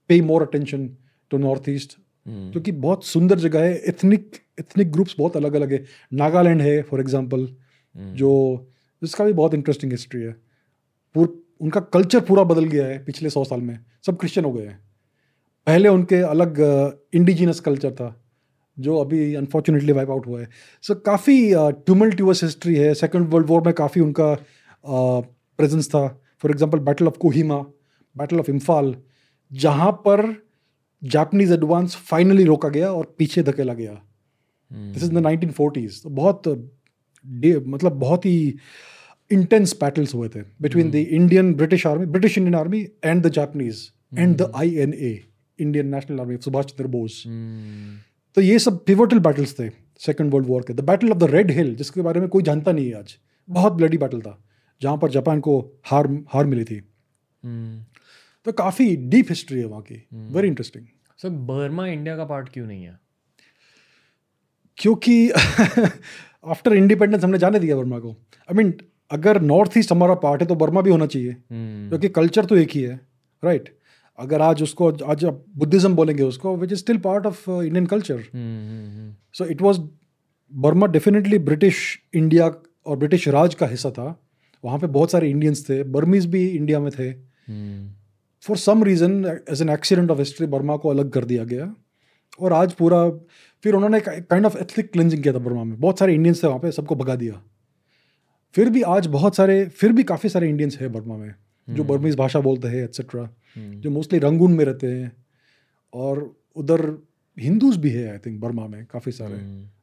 pay 0.09 0.21
more 0.21 0.42
attention 0.42 0.88
to 1.31 1.38
North 1.38 1.69
East. 1.69 1.99
क्योंकि 2.27 2.73
बहुत 2.73 3.05
सुंदर 3.05 3.38
जगह 3.38 3.61
है 3.61 3.77
एथनिक 3.79 4.37
एथनिक 4.61 4.92
ग्रुप्स 4.92 5.14
बहुत 5.19 5.37
अलग 5.37 5.55
अलग 5.55 5.73
है। 5.73 5.85
नागालैंड 6.12 6.62
है 6.62 6.83
फॉर 6.83 7.01
एग्जांपल 7.01 7.47
Hmm. 7.97 8.14
जो 8.14 8.31
जिसका 9.03 9.25
भी 9.25 9.33
बहुत 9.33 9.55
इंटरेस्टिंग 9.55 9.92
हिस्ट्री 9.92 10.21
है। 10.23 10.33
पूर 11.14 11.29
उनका 11.61 11.81
कल्चर 11.81 12.21
पूरा 12.21 12.42
बदल 12.42 12.64
गया 12.64 12.87
है 12.87 12.99
पिछले 13.05 13.31
सौ 13.31 13.45
साल 13.45 13.61
में। 13.61 13.79
सब 14.07 14.19
क्रिश्चियन 14.19 14.45
हो 14.45 14.53
गए 14.53 14.66
हैं। 14.66 14.79
पहले 15.66 15.88
उनके 15.88 16.16
अलग 16.16 16.61
इंडिजिनस 17.14 17.61
कल्चर 17.61 17.90
था 17.90 18.25
जो 18.79 18.99
अभी 18.99 19.35
अनफॉर्चुनेटली 19.35 19.92
वाइप 19.92 20.11
आउट 20.11 20.27
हुआ 20.27 20.40
है। 20.40 20.49
सो 20.83 20.95
so, 20.95 21.01
काफ़ी 21.07 21.53
ट्यूमल्टिवस 21.55 22.45
हिस्ट्री 22.45 22.75
है। 22.77 22.92
सेकेंड 22.95 23.29
वर्ल्ड 23.29 23.49
वॉर 23.49 23.62
में 23.62 23.75
काफ़ी 23.75 24.01
उनका 24.01 24.35
प्रेजेंस 24.87 25.88
था। 25.88 26.07
For 26.42 26.51
example 26.51 26.79
battle 26.79 27.07
of 27.07 27.19
Kohima 27.19 27.59
battle 28.16 28.40
of 28.40 28.51
Imphal 28.51 28.95
जहाँ 29.51 29.91
पर 30.07 30.35
जापानीज 31.03 31.53
एडवांस 31.53 31.97
फाइनली 32.07 32.45
रोका 32.45 32.69
गया 32.69 32.91
और 32.93 33.15
पीछे 33.19 33.43
धकेला 33.43 33.75
गया. 33.75 33.93
This 34.71 35.03
is 35.03 35.13
the 35.13 35.19
nineteen 35.19 35.51
forties 35.51 36.03
तो 36.03 36.11
बहुत 36.11 36.49
मतलब 37.67 37.93
बहुत 37.93 38.27
ही 38.27 38.55
इंटेंस 39.31 39.77
बैटल्स 39.81 40.15
हुए 40.15 40.29
थे 40.29 40.41
between 40.63 40.91
the 40.91 40.95
Indian 40.95 41.55
British 41.55 41.87
army 41.87 42.07
British 42.07 42.39
Indian 42.39 42.55
army 42.55 42.81
and 43.05 43.23
the 43.23 43.31
Japanese 43.31 43.91
and 44.19 44.37
the 44.37 44.51
I 44.57 44.75
N 44.77 44.95
A 44.95 45.13
Indian 45.59 45.95
national 45.95 46.21
army 46.21 46.37
Subhash 46.39 46.65
Chandra 46.65 46.87
Bose. 46.89 47.23
तो 48.37 48.41
ये 48.41 48.59
सब 48.59 48.85
पिवटल 48.85 49.19
बैटल्स 49.21 49.59
थे 49.59 49.69
सेकेंड 50.01 50.33
वर्ल्ड 50.33 50.49
वॉर 50.49 50.65
के। 50.69 50.75
The 50.75 50.81
battle 50.85 51.11
of 51.11 51.19
the 51.19 51.31
red 51.31 51.51
hill 51.51 51.75
जिसके 51.77 52.03
बारे 52.03 52.21
में 52.21 52.29
कोई 52.29 52.43
जानता 52.43 52.73
नहीं 52.73 52.87
है 52.89 52.99
आज 52.99 53.17
बहुत 53.49 53.73
ब्लडी 53.73 53.99
बैटल 53.99 54.21
था 54.21 54.39
जहाँ 54.81 54.97
पर 54.99 55.11
जापान 55.11 55.41
को 55.41 55.61
हार 55.85 56.07
हार 56.29 56.47
मिली 56.47 56.65
थी। 56.65 56.81
Hmm. 57.43 57.96
तो 58.47 58.53
काफ़ी 58.53 58.97
डीप 58.97 59.27
हिस्ट्री 59.29 59.59
है 59.59 59.65
वहाँ 59.65 59.83
की। 59.83 60.07
Very 60.15 60.49
interesting 60.49 60.85
sir 61.23 61.29
Burma 61.29 61.87
India 61.87 62.17
का 62.17 62.25
पार्ट 62.25 62.49
क्यों 62.49 62.67
नहीं 62.67 62.85
है? 62.85 63.01
क्योंकि 64.77 65.31
आफ्टर 66.45 66.73
इंडिपेंडेंस 66.73 67.25
हमने 67.25 67.39
जाने 67.39 67.59
दिया 67.59 67.77
बर्मा 67.77 67.99
को। 67.99 68.13
आई 68.13 68.55
मीन 68.55 68.75
अगर 69.11 69.41
नॉर्थ 69.41 69.79
ईस्ट 69.79 69.93
हमारा 69.93 70.15
पार्ट 70.15 70.43
है 70.43 70.49
तो 70.49 70.55
बर्मा 70.55 70.81
भी 70.81 70.91
होना 70.91 71.07
चाहिए। 71.07 71.31
Hmm. 71.31 71.89
क्योंकि 71.89 72.09
कल्चर 72.09 72.45
तो 72.45 72.57
एक 72.57 72.71
ही 72.71 72.83
है 72.83 73.01
राइट 73.45 73.79
अगर 74.19 74.41
आज 74.41 74.63
उसको 74.63 74.93
आज 74.93 75.25
आप 75.25 75.45
बुद्धिज्म 75.57 75.95
बोलेंगे 75.95 76.23
उसको 76.23 76.57
which 76.57 76.73
is 76.73 76.79
still 76.79 76.99
part 76.99 77.27
of 77.27 77.51
Indian 77.51 77.87
culture. 77.87 78.23
So 79.35 79.45
it 79.45 79.63
was 79.63 79.81
Burma 80.53 80.87
definitely 80.87 81.39
British 81.39 82.03
India 82.15 82.51
और 82.87 82.97
ब्रिटिश 82.97 83.29
राज 83.29 83.55
का 83.55 83.67
हिस्सा 83.67 83.91
था। 83.91 84.27
वहाँ 84.65 84.79
पे 84.79 84.87
बहुत 84.87 85.11
सारे 85.11 85.31
इंडियंस 85.31 85.71
थे 85.71 85.83
बर्मीज 85.83 86.27
भी 86.27 86.49
इंडिया 86.49 86.81
में 86.81 86.93
थे। 86.93 87.13
Hmm. 87.13 88.06
For 88.42 88.57
some 88.57 88.85
reason 88.85 89.40
as 89.51 89.62
an 89.62 89.68
accident 89.68 90.11
of 90.11 90.18
history 90.18 90.46
Burma 90.46 90.77
को 90.77 90.88
अलग 90.88 91.11
कर 91.11 91.25
दिया 91.25 91.44
गया। 91.44 91.75
और 92.40 92.53
आज 92.53 92.72
पूरा 92.72 93.11
फिर 93.62 93.75
उन्होंने 93.75 94.01
काइंड 94.01 94.46
ऑफ़ 94.46 94.59
एथनिक 94.59 94.92
क्लिनजिंग 94.92 95.22
किया 95.22 95.35
था 95.35 95.38
बर्मा 95.38 95.64
में। 95.64 95.81
बहुत 95.81 95.99
सारे 95.99 96.14
इंडियंस 96.14 96.42
थे 96.42 96.46
वहाँ 96.46 96.61
पे 96.61 96.72
सबको 96.72 96.94
भगा 96.94 97.16
दिया। 97.16 97.42
फिर 98.55 98.70
भी 98.70 98.83
आज 98.83 99.07
बहुत 99.07 99.37
सारे 99.37 99.64
फिर 99.66 99.92
भी 99.92 100.03
काफ़ी 100.03 100.29
सारे 100.29 100.49
इंडियंस 100.49 100.79
हैं 100.81 100.92
बर्मा 100.92 101.16
में 101.16 101.35
जो 101.68 101.85
बर्मीज 101.85 102.16
भाषा 102.16 102.40
बोलते 102.40 102.68
हैं 102.68 102.85
एक्सेट्रा 102.85 103.31
Hmm. 103.59 103.75
जो 103.75 103.90
मोस्टली 103.90 104.18
रंगून 104.18 104.53
में 104.53 104.64
रहते 104.64 104.87
हैं 104.87 105.12
और 105.94 106.37
उधर 106.57 107.07
हिंदूज 107.38 107.77
भी 107.77 107.90
है 107.90 108.11
आई 108.12 108.18
थिंक 108.18 108.40
बर्मा 108.40 108.66
में 108.66 108.87
काफ़ी 108.87 109.12
सारे। 109.12 109.35
Hmm. 109.35 109.75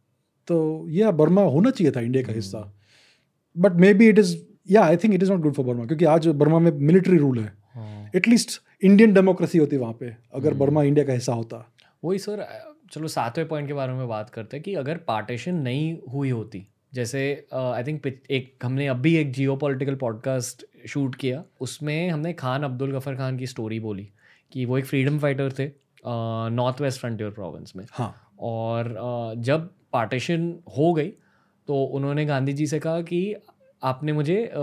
तो 0.48 0.86
यह 0.90 1.12
बर्मा 1.12 1.42
होना 1.42 1.72
चाहिए 1.72 1.92
था 1.92 2.00
इंडिया 2.00 2.24
का 2.24 2.34
हिस्सा। 2.34 2.74
But 3.58 3.74
maybe 3.94 4.10
it 4.10 4.20
is 4.20 4.38
yeah 4.72 4.84
I 4.84 4.98
think 4.98 5.14
it 5.14 5.24
is 5.24 5.32
not 5.32 5.42
good 5.42 5.54
for 5.54 5.66
Burma 5.66 5.86
क्योंकि 5.86 6.06
आज 6.06 6.28
बर्मा 6.28 6.60
में 6.60 6.72
मिलिट्री 6.72 7.18
रूल 7.18 7.40
हाँ. 7.40 7.63
एटलीस्ट 8.14 8.62
इंडियन 8.84 9.14
डेमोक्रेसी 9.14 9.58
होती 9.58 9.78
वहाँ 9.78 9.94
पे 9.94 10.16
अगर 10.34 10.54
बर्मा 10.54 10.84
इंडिया 10.84 11.06
का 11.06 11.14
हिस्सा 11.14 11.34
होता। 11.34 11.74
वही 12.04 12.20
सर 12.20 12.46
चलो 12.92 13.08
सातवें 13.08 13.48
पॉइंट 13.48 13.68
के 13.68 13.74
बारे 13.74 13.94
में 13.94 14.08
बात 14.08 14.30
करते 14.30 14.58
हैं 14.58 14.64
कि 14.64 14.74
अगर 14.76 14.98
पार्टीशन 14.98 15.56
नहीं 15.56 15.98
हुई 16.14 16.30
होती 16.30 16.68
जैसे 16.94 17.48
आई 17.54 17.84
थिंक 17.84 18.08
एक 18.08 18.54
हमने 18.64 18.88
अभी 18.88 19.16
एक 19.16 19.32
जियो 19.32 19.56
पॉलिटिकल 19.56 19.96
पॉडकास्ट 19.96 20.66
शूट 20.88 21.16
किया 21.16 21.44
उसमें 21.62 22.10
हमने 22.10 22.34
खान 22.34 22.64
अब्दुल 22.64 22.92
गफर 22.92 23.16
खान 23.16 23.38
की 23.38 23.48
स्टोरी 23.48 23.80
बोली 23.80 24.10
कि 24.52 24.66
वो 24.66 24.78
एक 24.78 24.86
फ्रीडम 24.86 25.20
फाइटर 25.20 25.52
थे 25.60 25.72
नॉर्थ 26.06 26.82
वेस्ट 26.82 27.00
फ्रंटियर 27.00 27.30
प्रोविंस 27.30 27.74
में। 27.76 27.86
हाँ। 27.92 28.14
और 28.40 28.86
अ, 28.88 29.42
जब 29.42 29.70
पार्टीशन 29.94 30.54
हो 30.78 30.94
गई 30.94 31.10
तो 31.68 31.84
उन्होंने 31.84 32.26
गांधी 32.26 32.54
जी 32.54 32.68
से 32.68 32.80
कहा 32.80 33.02
कि 33.02 33.36
आपने 33.84 34.14
मुझे 34.14 34.44
अ, 34.46 34.60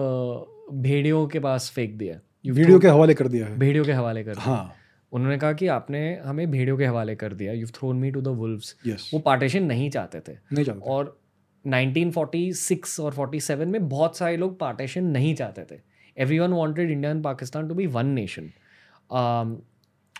भेड़ियों 0.73 1.27
के 1.29 1.39
पास 1.39 1.71
फेंक 1.71 1.95
दिया 1.95 2.19
वीडियो 2.45 2.79
के 2.79 2.89
हवाले 2.89 3.15
कर 3.15 3.29
दिया 3.29 3.47
है। 3.47 3.59
भेड़ियों 3.59 3.85
के 3.85 3.93
हवाले 3.93 4.25
कर 4.25 4.35
दिया। 4.35 4.45
हाँ। 4.45 4.75
उन्होंने 5.13 5.39
कहा 5.39 5.53
कि 5.53 5.67
आपने 5.67 6.01
हमें 6.25 6.51
भेड़ियों 6.51 6.77
के 6.79 6.87
हवाले 6.87 7.15
कर 7.15 7.33
दिया। 7.33 7.53
You 7.53 7.67
thrown 7.67 7.97
me 7.97 8.11
to 8.11 8.21
the 8.21 8.29
wolves 8.29 8.77
वो 9.15 9.21
पार्टीशन 9.21 9.63
नहीं 9.63 9.91
चाहते 9.91 10.21
थे। 10.21 10.37
नहीं 10.53 10.65
जानता 10.65 10.91
और 10.91 11.21
1946 11.65 13.01
और 13.01 13.15
47 13.15 13.67
में 13.67 13.89
बहुत 13.89 14.17
सारे 14.17 14.37
लोग 14.37 14.59
पार्टीशन 14.59 15.05
नहीं 15.05 15.35
चाहते 15.35 15.63
थे। 15.63 15.81
Every 16.19 16.39
one 16.39 16.51
wanted 16.51 16.91
India 16.91 17.11
and 17.11 17.23
Pakistan 17.25 17.69
to 17.69 17.75
be 17.75 17.87
one 17.87 18.07
nation 18.07 18.51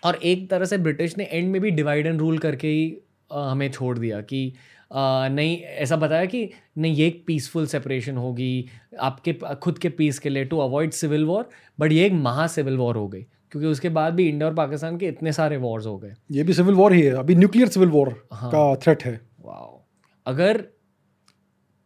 और 0.05 0.17
एक 0.17 0.51
तरह 0.51 0.65
से 0.65 0.79
ब्रिटिश 0.79 1.19
ने 1.19 1.25
एंड 1.25 1.51
में 1.53 1.61
भी 1.61 1.71
डिवाइड 1.71 2.07
एंड 2.07 2.21
रूल 2.21 2.39
करके 2.39 2.69
ही 2.69 3.03
uh, 3.33 3.39
हमें 3.39 3.71
छोड़ 3.71 3.99
दिया 3.99 4.21
कि 4.21 4.53
नहीं 4.95 5.59
ऐसा 5.63 5.97
बताया 5.97 6.25
कि 6.25 6.51
नहीं 6.79 6.95
ये 6.95 7.07
एक 7.07 7.25
पीसफुल 7.27 7.67
सेपरेशन 7.67 8.17
होगी 8.17 8.69
आपके 9.01 9.33
खुद 9.55 9.79
के 9.79 9.89
पीस 9.89 10.19
के 10.19 10.29
लिए 10.29 10.45
to 10.45 10.59
avoid 10.59 10.91
civil 10.91 11.25
war 11.25 11.49
but 11.81 11.93
ये 11.93 12.07
एक 12.07 12.13
महा 12.13 12.47
सिविल 12.47 12.77
वॉर 12.77 12.97
हो 12.97 13.09
गई 13.09 13.23
क्योंकि 13.23 13.69
उसके 13.69 13.89
बाद 13.89 14.15
भी 14.15 14.29
इंडिया 14.29 14.49
और 14.49 14.55
पाकिस्तान 14.55 14.99
के 14.99 15.07
इतने 15.07 15.33
सारे 15.33 15.57
वॉर्स 15.57 15.87
हो 15.87 15.99
गए। 15.99 16.15
ये 16.31 16.43
भी 16.43 16.53
सिविल 16.53 16.75
वॉर 16.75 16.93
ही 16.93 17.03
है 17.03 17.11
अभी 17.11 17.35
न्यूक्लियर 17.35 17.69
सिविल 17.69 17.89
वॉर 17.89 18.29
हाँ। 18.33 18.51
का 18.51 18.77
थ्रेट 18.77 19.05
है। 19.05 19.21
वाओ 19.41 19.85
अगर 20.27 20.65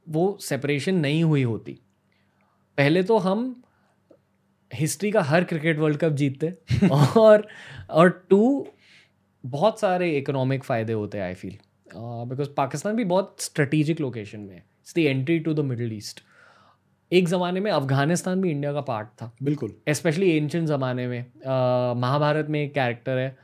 वो 0.09 0.39
सेपरेशन 0.41 0.95
नहीं 0.95 1.25
हुई 1.25 1.43
होती 1.43 1.79
पहले 2.77 3.03
तो 3.03 3.19
हम 3.19 3.63
हिस्ट्री 4.75 5.11
का 5.11 5.23
हर 5.23 5.45
क्रिकेट 5.45 5.79
वर्ल्ड 5.79 5.99
कप 5.99 6.13
जीतते 6.13 6.53
और 7.17 7.49
और 7.91 8.27
टू 8.31 8.67
बहुत 9.47 9.81
सारे 9.81 10.19
इकोनॉमिक 10.19 10.65
फ़ायदे 10.65 10.93
होते 10.93 11.19
हैं 11.19 11.25
आई 11.25 11.35
फील 11.35 11.59
बिकॉज़ 11.97 12.49
पाकिस्तान 12.57 12.97
भी 12.97 13.05
बहुत 13.05 13.37
स्ट्रेटिजिक 13.39 14.01
लोकेशन 14.01 14.41
में 14.41 14.55
है. 14.55 14.57
It's 14.57 14.95
the 14.95 14.99
entry 14.99 15.39
to 15.39 15.55
the 15.55 15.61
Middle 15.61 15.93
East 15.93 16.21
एक 17.13 17.29
ज़माने 17.29 17.61
में 17.61 17.71
अफ़गानिस्तान 17.71 18.41
भी 18.41 18.51
इंडिया 18.51 18.73
का 18.73 18.81
पार्ट 18.81 19.09
था. 19.09 19.33
बिल्कुल. 19.43 19.75
स्पेशली 19.89 20.37
एंशंट 20.37 20.69
ज़माने 20.69 21.07
में. 21.07 21.25
अ, 21.25 21.95
महाभारत 21.95 22.47
में 22.51 22.65
एक 22.65 22.75
कैरेक्टर 22.75 23.19
है 23.19 23.37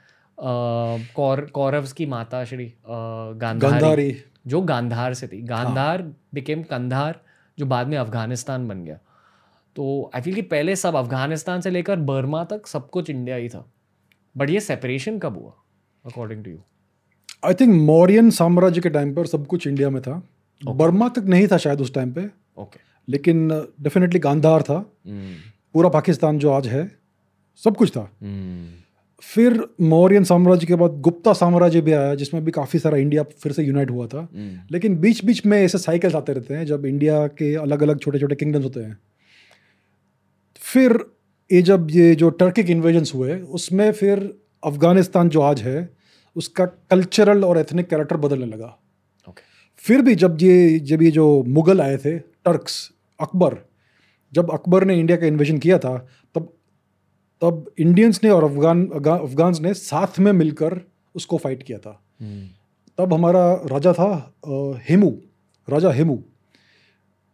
कौर 1.15 1.41
कौरव्स 1.41 1.93
की 1.93 2.07
माता 2.07 2.45
श्री 2.45 2.75
गांधारी. 2.87 3.73
गांधारी. 3.73 4.17
जो 4.47 4.61
गांधार 4.61 5.15
से 5.15 5.29
थी. 5.29 5.43
गांधार 5.43 6.03
बिकेम 6.35 6.63
कंधार 6.63 7.21
जो 7.59 7.67
बाद 7.67 7.87
में 7.87 7.99
अफ़गानिस्तान 7.99 8.69
बन 8.69 8.85
गया. 8.85 8.99
तो 9.77 10.11
आई 10.15 10.21
फील 10.21 10.35
कि 10.35 10.43
पहले 10.43 10.77
सब 10.77 10.97
अफ़गानिस्तान 10.97 11.61
से 11.61 11.71
लेकर 11.71 11.97
बर्मा 11.97 12.45
तक 12.45 12.67
सब 12.67 12.91
कुछ 12.91 13.11
इंडिया 13.11 13.37
ही 13.37 13.49
था. 13.49 13.73
बट 14.37 14.51
ये 14.51 14.61
सेपरेशन 14.61 15.19
कब 15.19 15.37
हुआ 15.37 15.53
according 16.07 16.45
to 16.45 16.51
you 16.51 16.59
I 17.43 17.55
think 17.55 17.75
Mauryan 17.75 18.31
साम्राज्य 18.31 18.81
के 18.81 18.91
टाइम 18.91 19.15
पर 19.15 19.27
सब 19.27 19.47
कुछ 19.47 19.67
इंडिया 19.67 19.91
में 19.91 20.01
था। 20.03 20.23
बर्मा 20.63 21.09
तक 21.09 21.25
नहीं 21.25 21.47
था 21.49 21.57
शायद 21.57 21.81
उस 21.81 21.93
टाइम 21.95 22.13
पे। 22.13 22.27
ओके 22.59 22.79
लेकिन 23.09 23.49
डेफिनेटली 23.81 24.19
गांधार 24.19 24.63
था। 24.63 24.79
पूरा 25.75 25.89
पाकिस्तान 25.89 26.39
जो 26.39 26.51
आज 26.51 26.67
है 26.67 26.91
सब 27.63 27.77
कुछ 27.77 27.91
था। 27.91 28.03
फिर 29.23 29.65
मौर्यन 29.81 30.25
साम्राज्य 30.25 30.67
के 30.67 30.75
बाद 30.75 31.01
गुप्ता 31.01 31.33
साम्राज्य 31.33 31.81
भी 31.81 31.93
आया 31.93 32.15
जिसमें 32.15 32.45
भी 32.45 32.51
काफ़ी 32.51 32.79
सारा 32.79 32.97
इंडिया 32.97 33.23
फिर 33.23 33.53
से 33.53 33.63
यूनाइट 33.63 33.91
हुआ 33.91 34.07
था। 34.07 34.29
लेकिन 34.73 34.97
बीच 34.97 35.25
बीच 35.25 35.45
में 35.47 35.57
ऐसे 35.59 35.79
साइकिल्स 35.79 36.15
आते 36.15 36.33
रहते 36.33 36.55
हैं 36.55 36.67
जब 36.67 36.87
इंडिया 36.87 37.27
के 37.27 37.55
अलग 37.55 37.83
अलग 37.83 38.01
छोटे 38.01 38.19
छोटे 38.19 38.35
किंगडम्स 38.35 38.65
होते 38.65 38.81
हैं। 38.81 38.99
फिर 40.63 40.99
ये 41.51 41.63
जब 41.63 41.89
ये 41.91 42.15
जो 42.15 42.31
टर्किक 42.31 42.71
इन्वेजन्स 42.71 43.15
हुए 43.15 43.39
उसमें 43.41 43.91
फिर 43.93 44.19
अफ़गानिस्तान 44.65 45.29
जो 45.29 45.41
आज 45.41 45.63
है 45.63 46.00
उसका 46.37 46.65
कल्चरल 46.67 47.45
और 47.45 47.59
एथनिक 47.59 47.89
कैरेक्टर 47.89 48.17
बदलने 48.17 48.47
लगा। 48.47 48.77
ओके 49.29 49.43
फिर 49.85 50.03
भी 50.03 50.15
जब 50.15 50.37
ये 50.41 50.79
जब 50.81 51.03
ये 51.03 51.11
जो 51.11 51.27
मुगल 51.49 51.81
आए 51.81 51.97
थे 51.97 52.19
टर्क्स 52.19 52.77
अकबर 53.21 53.57
जब 54.33 54.51
अकबर 54.51 54.85
ने 54.85 54.99
इंडिया 54.99 55.19
का 55.19 55.27
इन्वेजन 55.27 55.59
किया 55.59 55.79
था 55.79 55.97
तब 56.35 56.53
तब 57.43 57.71
इंडियंस 57.79 58.21
ने 58.25 58.31
और 58.31 58.45
अफगान 58.45 58.87
अफगान्स 58.89 59.61
ने 59.61 59.75
साथ 59.75 60.19
में 60.19 60.33
मिलकर 60.33 60.81
उसको 61.15 61.37
फाइट 61.37 61.63
किया 61.63 61.79
था। 61.79 61.93
तब 62.99 63.13
हमारा 63.15 63.43
राजा 63.67 63.93
था 63.93 64.11
हेमू 64.89 65.11
राजा 65.69 65.91
हेमू 65.93 66.19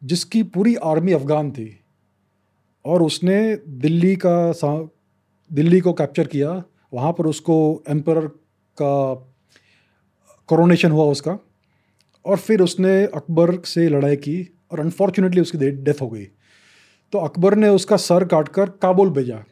जिसकी 0.02 0.42
पूरी 0.42 0.74
आर्मी 0.84 1.12
अफगान 1.12 1.50
थी। 1.50 1.68
और 2.84 3.02
उसने 3.02 3.38
दिल्ली 3.80 4.14
का 4.16 4.36
दिल्ली 5.50 5.80
को 5.80 5.92
कैप्चर 5.92 6.26
किया 6.26 6.50
वहाँ 6.92 7.12
पर 7.12 7.26
उसको 7.26 7.56
एम्पर 7.88 8.26
का 8.82 8.92
कोरोनेशन 10.48 10.90
हुआ 10.90 11.04
उसका 11.04 11.38
और 12.24 12.36
फिर 12.36 12.60
उसने 12.60 13.04
अकबर 13.14 13.54
से 13.64 13.88
लड़ाई 13.88 14.16
की 14.16 14.36
और 14.72 14.80
अनफॉर्चुनेटली 14.80 15.40
उसकी 15.40 15.70
डेथ 15.70 16.00
हो 16.00 16.08
गई 16.08 16.26
तो 17.12 17.18
अकबर 17.18 17.54
ने 17.54 17.68
उसका 17.68 17.96
सर 17.96 18.24
काट 18.24 18.48
कर 18.48 18.70
काबुल 18.82 19.10
भेजा 19.10 19.44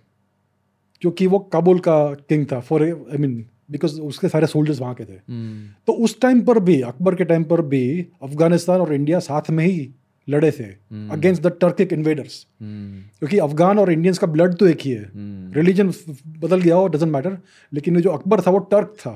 क्योंकि 1.02 1.26
वो 1.26 1.38
काबुल 1.52 1.78
का 1.78 1.98
किंग 2.28 2.46
था 2.52 2.60
फॉर 2.60 2.82
आई 2.82 3.18
मीन 3.18 3.44
बिकॉज़ 3.70 4.00
उसके 4.00 4.28
सारे 4.28 4.46
सोल्जर्स 4.46 4.80
वहाँ 4.80 4.94
के 4.94 5.04
थे 5.04 5.16
hmm. 5.16 5.86
तो 5.86 5.92
उस 5.92 6.20
टाइम 6.20 6.40
पर 6.40 6.58
भी 6.58 6.80
अकबर 6.82 7.14
के 7.14 7.24
टाइम 7.24 7.44
पर 7.44 7.60
भी 7.62 7.84
अफ़गानिस्तान 8.22 8.80
और 8.80 8.94
इंडिया 8.94 9.18
साथ 9.18 9.50
में 9.50 9.64
ही 9.66 9.94
लड़े 10.28 10.50
थे 10.50 10.64
अगेंस्ट 11.12 11.42
द 11.42 11.52
टर्किक 11.60 11.92
इन्वेडर्स 11.92 12.46
क्योंकि 12.62 13.38
अफगान 13.38 13.78
और 13.78 13.92
इंडियंस 13.92 14.18
का 14.18 14.26
ब्लड 14.26 14.54
तो 14.54 14.66
एक 14.66 14.80
ही 14.80 14.90
है। 14.90 15.10
रिलीजन 15.54 15.92
बदल 16.38 16.60
गया 16.60 16.76
हो 16.76 16.86
डजेंट 16.88 17.12
मैटर 17.12 17.38
लेकिन 17.72 18.00
जो 18.00 18.10
अकबर 18.10 18.40
था 18.40 18.50
वो 18.50 18.58
टर्क 18.70 18.94
था। 19.00 19.12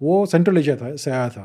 वो 0.00 0.24
सेंट्रल 0.26 0.58
एशिया 0.58 0.76
था 0.76 0.94
से 0.96 1.10
आया 1.10 1.28
था। 1.28 1.44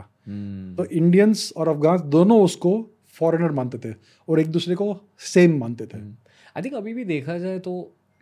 तो 0.78 0.86
इंडियंस 0.86 1.52
और 1.58 1.68
अफगान 1.68 2.10
दोनों 2.10 2.42
उसको 2.44 2.72
फॉरेनर 3.14 3.52
मानते 3.52 3.78
थे 3.80 3.94
और 4.28 4.40
एक 4.40 4.48
दूसरे 4.52 4.76
को 4.76 4.96
सेम 5.26 5.58
मानते 5.60 5.86
थे। 5.86 5.98
आई 5.98 6.62
थिंक 6.62 6.74
अभी 6.74 6.94
भी 6.94 7.06
देखा 7.06 7.38
जाए 7.38 7.60
तो 7.60 7.76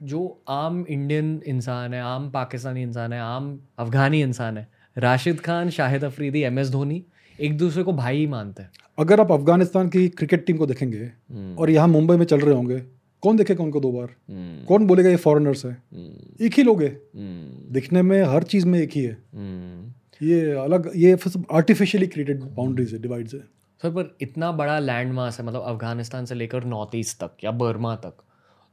जो 0.04 0.20
आम 0.50 0.86
इंडियन 0.90 1.42
इंसान 1.48 1.94
है 1.94 2.02
आम 2.02 2.30
पाकिस्तानी 2.32 2.82
इंसान 2.82 3.14
है 3.14 3.20
आम 3.22 3.58
अफगानी 3.80 4.22
इंसान 4.22 4.58
है 4.58 4.68
राशिद 4.98 5.40
खान 5.40 5.70
शाहिद 5.70 6.04
अफरीदी 6.04 6.42
एम 6.44 6.60
एस 6.60 6.70
धोनी 6.70 7.04
एक 7.40 7.58
दूसरे 7.58 7.84
को 7.84 7.94
भाई 7.94 8.18
ही 8.18 8.26
मानते 8.28 8.64
हैं। 8.64 8.72
अगर 8.98 9.20
आप 9.20 9.32
अफ़गानिस्तान 9.32 9.90
की 9.90 10.08
क्रिकेट 10.10 10.46
टीम 10.46 10.58
को 10.58 10.66
देखेंगे 10.66 11.12
और 11.58 11.70
यहाँ 11.70 11.88
मुंबई 11.88 12.16
में 12.18 12.26
चल 12.26 12.40
रहे 12.40 12.56
होंगे 12.56 12.82
कौन 13.24 13.38
देखेगा 13.38 13.64
उनको 13.64 13.80
दो 13.80 13.92
बार? 13.92 14.08
कौन 14.68 14.86
बोलेगा 14.88 15.10
ये 15.10 15.16
फॉरेनर्स 15.18 15.66
है? 15.66 15.72
एक 16.42 16.54
ही 16.54 16.64
लोग 16.64 16.82
है। 16.84 16.90
दिखने 17.74 18.02
में 18.02 18.22
हर 18.24 18.44
चीज़ 18.44 18.68
में 18.68 18.80
एक 18.80 18.92
ही 18.96 19.04
है। 19.04 19.18
ये 20.22 20.52
अलग 20.58 20.92
ये 20.96 21.18
आर्टिफिशियली 21.54 22.08
क्रिएटेड 22.08 22.44
बाउंड्रीज 22.44 22.94
है 22.94 23.02
डिवाइड्स 23.02 23.34
है। 23.34 23.40
सर 23.82 23.90
पर 23.90 24.16
इतना 24.22 24.52
बड़ा 24.52 24.78
लैंड 24.80 25.14
मास 25.14 25.40
है 25.40 25.46
मतलब 25.46 25.62
अफ़गानिस्तान 25.62 26.26
से 26.26 26.36
लेकर 26.36 26.64
नॉर्थ 26.66 26.96
ईस्ट 26.96 27.18
तक 27.24 27.44
या 27.44 27.52
बर्मा 27.54 27.96
तक 27.96 28.24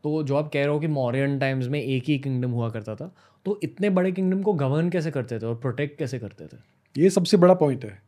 तो 0.05 0.23
जो 0.23 0.37
आप 0.37 0.51
कह 0.53 0.61
रहे 0.61 0.69
हो 0.69 0.79
कि 0.81 0.87
मौर्यन 0.89 1.39
टाइम्स 1.39 1.67
में 1.67 1.81
एक 1.81 2.05
ही 2.09 2.19
किंगडम 2.19 2.51
हुआ 2.51 2.69
करता 2.71 2.95
था 2.95 3.13
तो 3.47 3.59
इतने 3.63 3.91
बड़े 3.91 4.13
किंगडम 4.13 4.43
को 4.43 4.53
गवर्न 4.55 4.89
कैसे 4.91 5.11
करते 5.11 5.39
थे 5.39 5.47
और 5.47 5.55
प्रोटेक्ट 5.57 5.99
कैसे 5.99 6.19
करते 6.19 6.45
थे? 6.47 6.57
ये 6.97 7.11
सबसे 7.11 7.37
बड़ा 7.37 7.55
पॉइंट 7.55 7.85
है। 7.85 7.99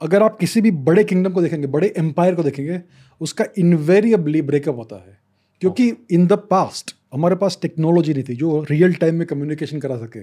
अगर 0.00 0.22
आप 0.22 0.36
किसी 0.38 0.60
भी 0.60 0.70
बड़े 0.70 1.04
किंगडम 1.04 1.32
को 1.32 1.42
देखेंगे 1.42 1.66
बड़े 1.66 1.92
एम्पायर 1.98 2.34
को 2.34 2.42
देखेंगे 2.42 2.80
उसका 3.20 3.44
इन्वेरिएबली 3.58 4.42
ब्रेकअप 4.42 4.76
होता 4.76 4.96
है। 4.96 5.18
क्योंकि 5.62 5.92
इन 6.10 6.26
द 6.26 6.32
पास्ट 6.50 6.94
हमारे 7.14 7.36
पास 7.36 7.58
टेक्नोलॉजी 7.62 8.14
नहीं 8.14 8.24
थी 8.24 8.34
जो 8.36 8.60
रियल 8.70 8.94
टाइम 8.94 9.14
में 9.14 9.26
कम्युनिकेशन 9.26 9.80
करा 9.80 9.96
सके। 9.96 10.20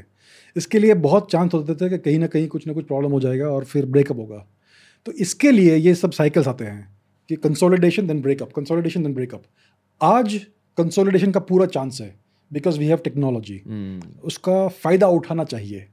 इसके 0.55 0.79
लिए 0.79 0.93
बहुत 0.95 1.31
चांस 1.31 1.53
होते 1.53 1.75
थे 1.75 1.89
कि 1.89 1.97
कहीं 1.99 2.19
ना 2.19 2.27
कहीं 2.27 2.47
कुछ 2.47 2.67
ना 2.67 2.73
कुछ 2.73 2.86
प्रॉब्लम 2.88 3.12
हो 3.12 3.19
जाएगा 3.19 3.47
और 3.47 3.63
फिर 3.63 3.86
ब्रेकअप 3.86 4.17
होगा। 4.17 4.45
तो 5.05 5.12
इसके 5.12 5.51
लिए 5.51 5.75
ये 5.75 5.95
सब 5.95 6.12
साइकिल्स 6.12 6.47
आते 6.47 6.65
हैं 6.65 6.88
कि 7.29 7.36
consolidation 7.36 8.07
then 8.07 8.21
breakup 8.21 8.51
consolidation 8.55 9.03
then 9.03 9.13
breakup 9.13 9.43
आज 10.01 10.39
कंसोलिडेशन 10.77 11.31
का 11.31 11.39
पूरा 11.41 11.65
चांस 11.67 12.01
है 12.01 12.13
बिकॉज़ 12.51 12.79
वी 12.79 12.86
हैव 12.86 12.97
टेक्नोलॉजी 13.03 13.62
उसका 14.23 14.67
फ़ायदा 14.67 15.07
उठाना 15.09 15.43
चाहिए। 15.43 15.86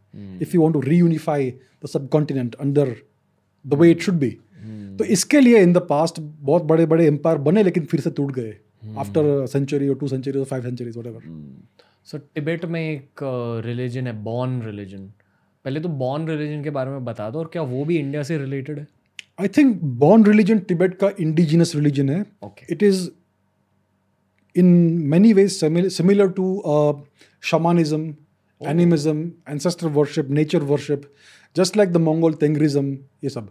If 0.42 0.54
you 0.54 0.60
want 0.60 0.74
to 0.74 0.80
reunify 0.80 1.50
the 1.50 1.88
subcontinent 2.08 2.54
under 2.54 2.94
the 3.66 3.74
way 3.74 3.90
it 3.90 4.00
should 4.00 4.14
be 4.14 4.30
तो 4.98 5.04
इसके 5.04 5.40
लिए 5.40 5.58
इन 5.62 5.72
द 5.72 5.78
पास्ट 5.78 6.20
बहुत 6.20 6.62
बड़े 6.62 6.86
बड़े 6.86 7.06
एम्पायर 7.06 7.38
बने 7.38 7.62
लेकिन 7.62 7.84
फिर 7.84 8.00
से 8.00 8.10
टूट 8.10 8.32
गए। 8.32 8.56
आफ्टर 8.98 9.46
सेंचुरी 9.46 9.88
और 9.88 9.94
टू 9.94 10.08
सेंचुरी 10.08 10.38
और 10.38 10.44
five 10.44 10.62
centuries 10.62 10.96
what 10.98 11.22
so 12.04 12.18
Tibet 12.18 12.64
में 12.64 12.80
एक 12.80 13.20
रिलीजन 13.66 14.06
है 14.06 14.12
बॉर्न 14.22 14.60
रिलीजन 14.62 14.98
पहले 15.64 15.80
तो 15.80 15.88
बॉर्न 15.88 16.28
रिलीजन 16.28 16.62
के 16.64 16.70
बारे 16.70 16.90
में 16.90 17.04
बता 17.04 17.30
दो 17.30 17.38
और 17.38 17.50
क्या 17.52 17.62
वो 17.62 17.84
भी 17.84 17.98
इंडिया 17.98 18.22
से 18.22 18.38
रिलेटेड 18.38 18.78
है? 18.78 18.86
I 19.40 19.48
think 19.48 19.80
Bon 19.82 20.24
religion 20.24 20.58
Tibet 20.58 20.94
का 20.94 21.10
इंडिजिनस 21.20 21.74
रिलीजन 21.76 22.10
है। 22.10 22.24
Okay 22.44 22.86
is 22.86 23.08
in 24.56 24.68
in 24.98 25.10
many 25.10 25.32
ways 25.34 25.56
simil- 25.62 25.90
similar 25.96 26.24
to 26.38 26.46
uh, 26.72 26.94
shamanism, 27.50 28.02
animism, 28.60 29.18
ancestor 29.52 29.90
worship, 31.58 31.76
like 31.76 31.90
the 31.90 31.96
Mongol 31.96 32.32
like 32.32 32.44
the 32.44 32.52
Mongol 32.52 32.66
Tengrism, 32.66 32.96
ये 33.24 33.30
सब। 33.30 33.50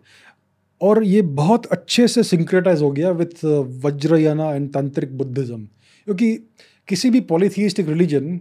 और 0.82 1.04
ये 1.04 1.22
बहुत 1.22 1.66
अच्छे 1.66 2.08
से 2.08 2.24
सिंक्रेटाइज 2.24 2.82
हो 2.82 2.92
गया 2.92 3.10
with 3.10 3.46
Vajrayana 3.86 4.56
and 4.56 4.74
tantric 4.74 5.18
Buddhism 5.18 5.66
क्योंकि 6.06 6.36
किसी 6.88 7.10
भी 7.10 7.22
पॉलीथिस्टिक 7.22 7.90
रिलीजन 7.90 8.38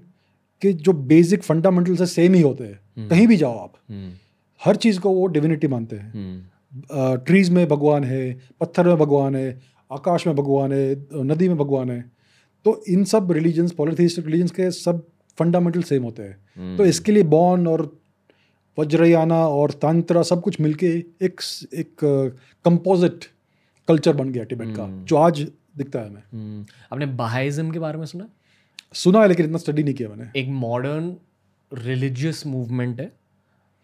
के 0.62 0.72
जो 0.72 0.92
बेसिक 0.92 1.42
फंडामेंटल 1.42 1.96
से 1.96 2.06
सेम 2.06 2.34
ही 2.34 2.40
होते 2.40 2.64
हैं। 2.64 2.80
hmm. 2.98 3.10
कहीं 3.10 3.26
भी 3.26 3.36
जाओ 3.36 3.58
आप। 3.58 3.72
hmm. 3.72 4.20
हर 4.64 4.76
चीज़ 4.76 5.00
को 5.00 5.10
वो 5.10 5.26
डिविनिटी 5.26 5.68
मानते 5.68 5.96
हैं। 5.96 6.40
hmm. 6.40 7.26
ट्रीज 7.26 7.50
में 7.50 7.68
भगवान 7.68 8.04
है 8.04 8.38
पत्थर 8.60 8.86
में 8.86 8.96
भगवान 8.96 9.36
है 9.36 9.60
आकाश 9.92 10.26
में 10.26 10.36
भगवान 10.36 10.72
है 10.72 11.06
नदी 11.14 11.48
में 11.48 11.56
भगवान 11.56 11.90
है। 11.90 12.12
तो 12.64 12.84
इन 12.88 13.04
सब 13.04 13.32
रिलीजन्स 13.32 13.72
पॉलिथिस्टिक 13.72 14.26
रिलीजन्स 14.26 14.50
के 14.50 14.70
सब 14.70 15.06
फंडामेंटल 15.38 15.82
सेम 15.82 16.02
होते 16.02 16.22
हैं। 16.22 16.76
तो 16.76 16.84
इसके 16.84 17.12
लिए 17.12 17.22
बॉन 17.22 17.66
और 17.66 17.97
वज्रयाना 18.78 19.46
और 19.48 19.70
तांत्रा 19.82 20.22
सब 20.22 20.40
कुछ 20.42 20.60
मिलके 20.60 20.86
एक 21.22 21.40
एक 21.74 22.04
कंपोजिट 22.64 23.24
कल्चर 23.88 24.16
बन 24.16 24.32
गया 24.32 24.44
टिबेट 24.44 24.76
का 24.76 24.86
जो 25.04 25.16
आज 25.16 25.40
दिखता 25.76 25.98
है 25.98 26.08
हमें। 26.08 26.22
हम्म, 26.32 26.64
आपने 26.92 27.06
बहाइज्म 27.06 27.70
के 27.70 27.78
बारे 27.78 27.98
में 27.98 28.06
सुना? 28.06 28.28
सुना 28.94 29.20
है 29.22 29.28
लेकिन 29.28 29.46
इतना 29.46 29.58
स्टडी 29.58 29.82
नहीं 29.82 29.94
किया 29.94 30.08
मैंने। 30.08 30.30
एक 30.36 30.48
मॉडर्न 30.48 31.16
रिलीजियस 31.72 32.46
मूवमेंट 32.46 33.00
है 33.00 33.12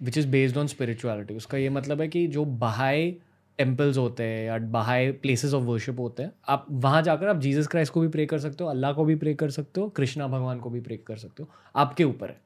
which 0.00 0.18
is 0.18 0.28
based 0.28 0.57
on 0.57 0.66
spirituality 0.66 1.35
उसका 1.35 1.59
ये 1.59 1.68
मतलब 1.70 2.00
है 2.00 2.09
कि 2.09 2.26
जो 2.26 2.44
बहाई 2.44 3.11
टेम्पल्स 3.59 3.98
होते 3.98 4.22
हैं 4.22 4.44
या 4.46 4.59
बहाई 4.70 5.11
प्लेसेस 5.12 5.54
ऑफ़ 5.54 5.62
वर्शिप 5.64 6.00
होते 6.00 6.22
हैं 6.22 6.33
आप 6.48 6.66
वहाँ 6.70 7.02
जाकर 7.02 7.28
आप 7.28 7.40
जीसस 7.40 7.66
क्राइस्ट 7.66 7.92
को 7.92 8.00
भी 8.00 8.09
प्रे 8.09 8.26
कर 8.26 8.38
सकते 8.38 8.64
हो 8.64 8.70
अल्लाह 8.70 8.92
को 8.92 9.05
भी 9.05 9.14
प्रे 9.14 9.34
कर 9.34 9.51
सकते 9.51 9.80
हो 9.80 9.88
कृष्णा 9.88 10.26
भगवान 10.28 10.59
को 10.59 10.70
भी 10.70 10.80
प्रे 10.80 10.97
कर 10.97 11.16
सकते 11.16 11.42
हो 11.42 11.49
आपके 11.76 12.05
ऊपर 12.05 12.28
है। 12.28 12.40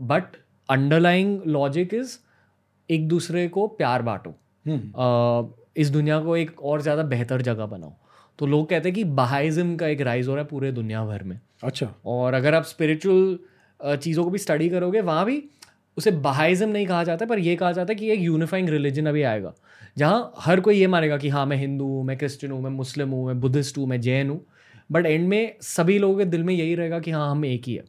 बट 0.00 0.36
अंडरलाइंग 0.68 1.40
लॉजिक 1.46 1.94
इज़ 1.94 2.16
एक 2.90 3.08
दूसरे 3.08 3.46
को 3.48 3.66
प्यार 3.68 4.02
बांटो। 4.02 4.34
इस 5.76 5.90
दुनिया 5.90 6.18
को 6.20 6.36
एक 6.36 6.62
और 6.62 6.82
ज़्यादा 6.82 7.02
बेहतर 7.04 7.42
जगह 7.42 7.66
बनाओ। 7.66 7.92
तो 8.38 8.46
लोग 8.46 8.68
कहते 8.68 8.88
हैं 8.88 8.94
कि 8.94 9.04
बहाइज़म 9.14 9.74
का 9.76 9.86
एक 9.86 10.00
राइज 10.00 10.28
हो 10.28 10.34
रहा 10.34 10.42
है 10.42 10.48
पूरे 10.48 10.72
दुनिया 10.72 11.04
भर 11.04 11.22
में। 11.22 11.38
अच्छा। 11.64 11.94
और 12.06 12.34
अगर 12.34 12.54
आप 12.54 12.64
स्पिरिचुअल 12.64 13.96
चीज़ों 13.96 14.24
को 14.24 14.30
भी 14.30 14.38
स्टडी 14.38 14.68
करोगे 14.68 15.00
वहाँ 15.02 15.24
भी 15.26 15.42
उसे 15.96 16.10
बहाइज़म 16.10 16.68
नहीं 16.68 16.86
कहा 16.86 17.02
जाता 17.04 17.26
पर 17.26 17.38
यह 17.38 17.56
कहा 17.56 17.72
जाता 17.72 17.92
है 17.92 17.94
कि 17.94 18.10
एक 18.10 18.20
यूनिफाइंग 18.20 18.68
रिलीजन 18.68 19.06
अभी 19.06 19.22
आएगा 19.22 19.52
जहाँ 19.98 20.32
हर 20.38 20.60
कोई 20.60 20.76
ये 20.76 20.86
मानेगा 20.86 21.16
कि 21.16 21.28
हाँ 21.28 21.44
मैं 21.46 21.56
हिंदू 21.56 21.86
हूँ 21.86 22.04
मैं 22.04 22.16
क्रिश्चियन 22.18 22.52
हूँ 22.52 22.62
मैं 22.62 22.70
मुस्लिम 22.70 23.10
हूँ 23.10 23.26
मैं 23.26 23.38
बुद्धिस्ट 23.40 23.78
हूँ 23.78 23.86
मैं 23.86 24.00
जैन 24.00 24.30
हूँ। 24.30 24.40
बट 24.92 25.06
एंड 25.06 25.28
में 25.28 25.56
सभी 25.62 25.98
लोगों 25.98 26.18
के 26.18 26.24
दिल 26.24 26.42
में 26.44 26.54
यही 26.54 26.74
रहेगा 26.74 26.98
कि 27.00 27.10
हाँ 27.10 27.30
हम 27.30 27.44
एक 27.44 27.64
ही 27.66 27.74
है। 27.74 27.84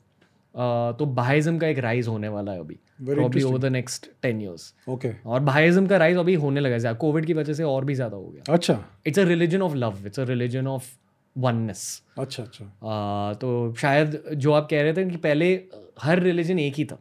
तो 0.56 1.06
बहाइज़म 1.06 1.58
का 1.58 1.68
एक 1.68 1.80
राइज 1.80 2.08
होने 2.08 2.28
वाला 2.30 2.52
है 2.52 2.60
अभी 2.60 2.80
probably 3.06 3.44
over 3.44 3.60
the 3.60 3.72
next 3.72 4.10
ten 4.22 4.42
years 4.42 4.74
okay 4.90 5.12
और 5.26 5.40
भाईज़म 5.44 5.88
का 5.88 5.98
राइज 5.98 6.18
अभी 6.18 6.34
होने 6.36 6.60
लगा 6.60 6.90
है 6.90 6.94
कोविड 6.96 7.26
की 7.26 7.34
वजह 7.34 7.54
से 7.54 7.64
और 7.64 7.86
भी 7.86 7.96
ज़्यादा 7.96 8.18
हो 8.18 8.28
गया। 8.28 8.54
अच्छा। 8.54 8.84
It's 9.08 9.20
a 9.20 9.24
religion 9.24 9.62
of 9.62 9.76
love 9.76 10.06
it's 10.06 10.20
a 10.20 10.24
religion 10.24 10.68
of 10.68 10.92
oneness 11.36 12.02
अच्छा 12.20 12.44
अच्छा। 12.44 13.34
तो 13.34 13.74
शायद 13.78 14.22
जो 14.36 14.52
आप 14.52 14.68
कह 14.72 14.82
रहे 14.82 14.94
थे 14.94 15.10
कि 15.10 15.18
पहले 15.18 15.54
हर 16.02 16.20
रिलीजन 16.20 16.60
एक 16.60 16.76
ही 16.76 16.86
था। 16.86 16.98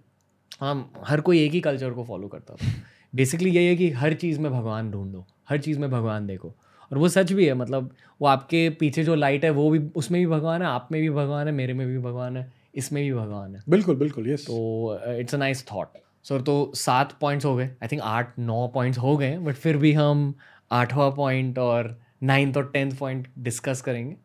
हम 0.61 0.91
हर 1.05 1.21
कोई 1.21 1.45
एक 1.45 1.53
ही 1.53 1.61
कल्चर 1.61 1.91
को 1.91 2.05
फॉलो 2.05 2.29
करता 2.29 2.55
था। 2.55 2.71
बेसिकली 3.15 3.51
यही 3.51 3.67
है 3.67 3.77
कि 3.77 3.91
हर 3.93 4.15
चीज़ 4.15 4.41
में 4.41 4.51
भगवान 4.53 4.91
ढूंढो 4.91 5.25
हर 5.49 5.59
चीज़ 5.59 5.79
में 5.79 5.91
भगवान 5.91 6.27
देखो। 6.27 6.55
और 6.91 6.99
वो 6.99 7.09
सच 7.09 7.33
भी 7.33 7.47
है 7.47 7.55
मतलब 7.55 7.91
वो 8.21 8.27
आपके 8.29 8.69
पीछे 8.81 9.05
जो 9.05 9.15
लाइट 9.15 9.45
है 9.45 9.51
वो 9.51 9.69
भी 9.71 9.79
उसमें 9.97 10.21
भी 10.21 10.27
भगवान 10.27 10.63
है 10.63 10.69
आप 10.69 10.89
में 10.93 11.01
भी 11.01 11.11
भगवान 11.11 11.47
है 11.47 11.53
मेरे 11.53 11.75
में 11.75 11.87
भी 11.87 11.99
भगवान 11.99 12.37
है। 12.37 12.51
इसमें 12.75 13.03
भी 13.03 13.13
भगवान 13.13 13.55
है। 13.55 13.61
बिल्कुल 13.69 13.97
बिल्कुल 13.97 14.31
यस 14.31 14.45
तो 14.47 14.99
it's 15.19 15.35
a 15.35 15.39
nice 15.39 15.65
thought 15.73 15.99
sir 16.25 16.41
तो 16.43 16.73
सात 16.77 17.13
पॉइंट्स 17.21 17.45
हो 17.45 17.55
गए. 17.57 17.65
आई 17.83 17.89
थिंक 17.93 18.01
आठ 18.03 18.39
नौ 18.39 18.67
पॉइंट्स 18.75 18.99
हो 18.99 19.17
गए 19.17 19.37
बट 19.39 19.55
फिर 19.55 19.77
भी 19.77 19.93
हम 19.93 20.35
आठवां 20.73 21.11
पॉइंट 21.13 21.59
और 21.59 21.97
नाइन्थ 22.23 22.57
और 22.57 22.71
टेंथ 22.73 22.93
पॉइंट 22.99 23.29
डिस्कस 23.39 23.81
करेंगे. 23.81 24.17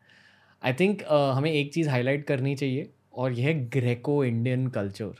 आई 0.61 0.73
थिंक 0.73 1.01
uh, 1.01 1.31
हमें 1.33 1.51
एक 1.51 1.73
चीज़ 1.73 1.89
हाईलाइट 1.89 2.25
करनी 2.27 2.55
चाहिए 2.55 2.89
और 3.13 3.31
यह 3.31 3.47
है 3.47 3.53
ग्रेको 3.69 4.23
इंडियन 4.25 4.67
कल्चर 4.69 5.13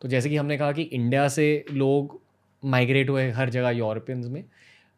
तो 0.00 0.08
जैसे 0.08 0.28
कि 0.28 0.36
हमने 0.36 0.56
कहा 0.58 0.72
कि 0.72 0.82
इंडिया 0.82 1.26
से 1.28 1.64
लोग 1.72 2.20
माइग्रेट 2.62 3.10
हुए 3.10 3.30
हर 3.30 3.50
जगह 3.50 3.70
यूरोपियंस 3.70 4.26
में 4.26 4.44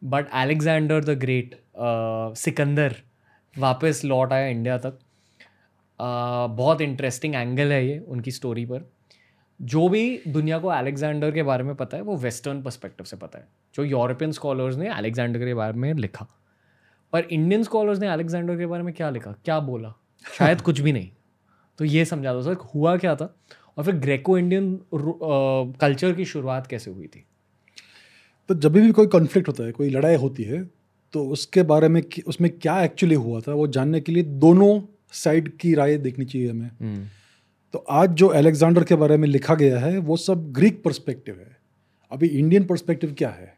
but 0.01 0.29
Alexander 0.33 1.03
the 1.03 1.17
great 1.19 1.55
Sikandar 2.37 2.95
वापस 3.55 4.01
लौट 4.05 4.33
आया 4.33 4.47
इंडिया 4.47 4.77
तक. 4.77 4.99
बहुत 5.99 6.81
इंटरेस्टिंग 6.81 7.35
एंगल 7.35 7.71
है 7.71 7.85
ये 7.87 7.97
उनकी 7.99 8.31
स्टोरी 8.31 8.65
पर। 8.65 8.89
जो 9.59 9.87
भी 9.89 10.21
दुनिया 10.27 10.57
को 10.59 10.67
अलेक्जेंडर 10.67 11.31
के 11.31 11.43
बारे 11.43 11.63
में 11.63 11.75
पता 11.75 11.97
है, 11.97 12.03
वो 12.03 12.15
वेस्टर्न 12.17 12.61
पर्सपेक्टिव 12.63 13.05
से 13.05 13.17
पता 13.17 13.39
है। 13.39 13.47
जो 13.75 13.83
यूरोपियन 13.83 14.31
स्कॉलर्स 14.31 14.75
ने 14.77 14.87
अलेक्जेंडर 14.89 15.39
के 15.39 15.53
बारे 15.53 15.77
में 15.77 15.93
लिखा। 15.93 16.27
पर 17.13 17.23
इंडियन 17.23 17.63
स्कॉलर्स 17.63 17.99
ने 17.99 18.07
अलेक्जेंडर 18.07 18.57
के 18.57 18.65
बारे 18.65 18.83
में 18.83 18.93
क्या 18.93 19.09
लिखा? 19.09 19.31
क्या 19.45 19.59
बोला? 19.59 19.93
शायद 20.25 20.61
कुछ 20.61 20.79
भी 20.79 20.91
नहीं। 20.91 21.09
तो 21.79 21.85
ये 21.85 22.05
समझा 22.05 22.33
दो। 22.33 22.41
सर, 22.41 22.53
हुआ 22.75 22.95
क्या 22.97 23.15
था? 23.15 23.35
और 23.77 23.83
फिर 23.83 23.95
ग्रेको 23.95 24.37
इंडियन 24.37 24.79
कल्चर 25.81 26.13
की 26.13 26.25
शुरुआत 26.25 26.67
कैसे 26.67 26.91
हुई 26.91 27.07
थी? 27.07 27.25
तो 28.49 28.55
जब 28.55 28.71
भी 28.71 28.91
कोई 28.91 29.07
कॉन्फ्लिक्ट 29.07 29.47
होता 29.47 29.63
है, 29.63 29.71
कोई 29.71 29.89
लड़ाई 29.89 30.15
होती 30.15 30.43
है 30.43 30.63
तो 31.13 31.23
उसके 31.27 31.63
बारे 31.63 31.87
में 31.87 32.01
उसमें 32.27 32.49
क्या 32.51 32.81
एक्चुअली 32.83 33.15
हुआ 33.15 33.39
था, 33.39 33.53
वो 33.53 33.67
जानने 33.67 34.01
के 34.01 34.11
लिए 34.11 34.23
दोनों 34.23 34.79
साइड 35.13 35.49
की 35.57 35.73
राय 35.73 35.97
देखनी 35.97 36.25
चाहिए 36.25 36.49
हमें। 36.49 37.07
तो 37.73 37.79
आज 37.79 38.09
जो 38.09 38.27
अलेक्जेंडर 38.27 38.83
के 38.83 38.95
बारे 38.95 39.17
में 39.17 39.27
लिखा 39.27 39.55
गया 39.55 39.79
है 39.79 39.97
वो 39.97 40.17
सब 40.17 40.51
ग्रीक 40.51 40.81
पर्सपेक्टिव 40.83 41.35
है। 41.35 41.57
अभी 42.11 42.27
इंडियन 42.27 42.63
पर्सपेक्टिव 42.63 43.13
क्या 43.13 43.29
है? 43.29 43.53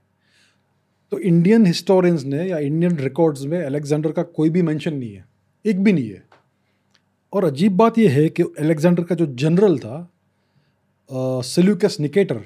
तो 1.12 1.20
इंडियन 1.20 1.66
हिस्टोरियंस 1.66 2.24
ने 2.24 2.48
या 2.50 2.58
इंडियन 2.60 2.98
रिकॉर्ड्स 2.98 3.44
में 3.44 3.62
अलेक्जेंडर 3.64 4.12
का 4.12 4.24
कोई 4.24 4.50
भी 4.50 4.62
मेंशन 4.62 4.94
नहीं 4.94 5.14
है। 5.14 5.26
एक 5.66 5.84
भी 5.84 5.94
नहीं 5.94 6.10
है। 6.10 6.24
और 7.34 7.46
अजीब 7.46 7.76
बात 7.78 7.98
यह 7.98 8.12
है 8.12 8.28
कि 8.30 8.44
अलेक्जेंडर 8.60 9.04
का 9.04 9.16
जो 9.16 9.26
जनरल 9.36 9.78
था 9.80 10.12
सेल्यूकस 11.44 11.98
निकेटर 12.00 12.42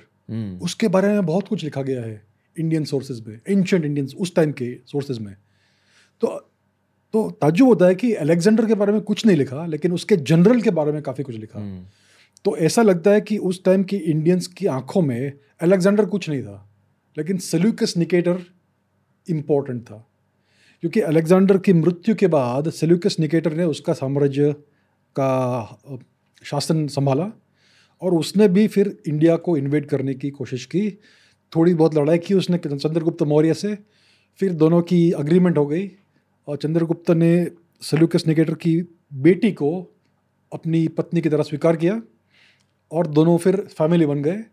उसके 0.62 0.88
बारे 0.88 1.08
में 1.08 1.26
बहुत 1.26 1.48
कुछ 1.48 1.64
लिखा 1.64 1.82
गया 1.82 2.02
है 2.02 2.22
इंडियन 2.56 2.84
सोर्सेज 2.84 3.22
में 3.28 3.40
एंशंट 3.50 3.86
इंडियन 3.86 4.08
उस 4.18 4.36
टाइम 4.36 4.52
के 4.52 4.74
सोर्सेज 4.88 5.20
में। 5.20 5.36
तो 6.22 6.51
तो 7.14 7.30
ताजुब 7.32 7.68
होता 7.68 7.86
है 7.86 7.96
कि 7.96 8.14
अलेक्जेंडर 8.14 8.66
के 8.66 8.74
बारे 8.74 8.92
में 8.92 9.02
कुछ 9.02 9.26
नहीं 9.26 9.38
लिखा 9.38 9.66
लेकिन 9.66 9.94
उसके 9.94 10.18
जनरल 10.18 10.62
के 10.62 10.70
बारे 10.70 10.92
में 10.92 11.02
काफ़ी 11.02 11.24
कुछ 11.24 11.36
लिखा। 11.36 11.60
तो 12.46 12.56
ऐसा 12.58 12.82
लगता 12.82 13.12
है 13.12 13.22
कि 13.22 13.38
उस 13.38 13.64
टाइम 13.64 13.84
की 13.84 13.98
इंडियंस 13.98 14.48
की 14.48 14.66
आँखों 14.66 15.02
में 15.02 15.34
अलेक्जेंडर 15.62 16.06
कुछ 16.06 16.30
नहीं 16.30 16.44
था 16.44 16.70
लेकिन 17.18 17.38
सेल्यूकस 17.38 17.94
निकेटर 17.98 18.40
इम्पोर्टेंट 19.28 19.82
था। 19.84 20.08
क्योंकि 20.84 21.00
अलेक्जेंडर 21.00 21.58
की 21.58 21.74
मृत्यु 21.74 22.16
के 22.16 22.28
बाद 22.28 22.70
सेल्यूकस 22.70 23.16
निकेटर 23.20 23.54
ने 23.54 23.64
उसका 23.64 23.94
साम्राज्य 23.94 24.52
का 25.16 26.00
शासन 26.44 26.88
संभाला 26.88 27.32
और 28.02 28.14
उसने 28.14 28.48
भी 28.48 28.68
फिर 28.68 28.98
इंडिया 29.08 29.36
को 29.36 29.58
इन्वेट 29.58 29.86
करने 29.86 30.14
की 30.14 30.30
कोशिश 30.30 30.66
की। 30.66 30.90
थोड़ी 31.56 31.74
बहुत 31.74 31.96
लड़ाई 31.96 32.18
की 32.18 32.34
उसने 32.34 32.58
चंद्रगुप्त 32.58 33.24
मौर्य 33.24 33.54
से 33.54 33.78
फिर 34.40 34.54
दोनों 34.54 34.82
की 34.82 35.12
अग्रीमेंट 35.12 35.58
हो 35.58 35.66
गई। 35.66 35.92
और 36.52 36.58
चंद्रगुप्त 36.58 37.10
ने 37.12 37.48
सेल्यूकस 37.82 38.24
निकेटर 38.28 38.54
की 38.54 38.72
बेटी 39.14 39.52
को 39.52 39.68
अपनी 40.52 40.88
पत्नी 40.88 41.22
की 41.22 41.30
तरह 41.30 41.44
स्वीकार 41.44 41.76
किया 41.76 42.02
और 42.92 43.08
दोनों 43.08 43.38
फिर 43.38 43.56
फैमिली 43.78 44.06
बन 44.06 44.24
गए 44.24 44.44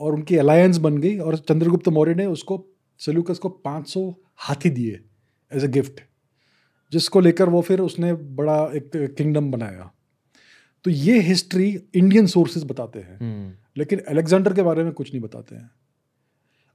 और 0.00 0.14
उनकी 0.14 0.36
अलायंस 0.36 0.76
बन 0.76 0.96
गई 0.98 1.18
और 1.18 1.36
चंद्रगुप्त 1.38 1.88
मौर्य 1.88 2.14
ने 2.14 2.26
उसको 2.26 2.58
सेल्यूकस 3.00 3.38
को 3.38 3.48
500 3.66 4.04
हाथी 4.36 4.70
दिए 4.70 5.00
एज 5.52 5.64
ए 5.64 5.68
गिफ्ट 5.68 6.00
जिसको 6.92 7.20
लेकर 7.20 7.48
वो 7.48 7.60
फिर 7.60 7.80
उसने 7.80 8.12
बड़ा 8.14 8.56
एक 8.74 8.90
किंगडम 8.94 9.50
बनाया। 9.50 9.90
तो 10.84 10.90
ये 10.90 11.20
हिस्ट्री 11.20 11.68
इंडियन 11.94 12.26
सोर्सेज 12.26 12.64
बताते 12.64 12.98
हैं 12.98 13.58
लेकिन 13.76 13.98
अलेक्जेंडर 14.08 14.54
के 14.54 14.62
बारे 14.62 14.84
में 14.84 14.92
कुछ 14.92 15.12
नहीं 15.12 15.22
बताते 15.22 15.54
हैं। 15.54 15.70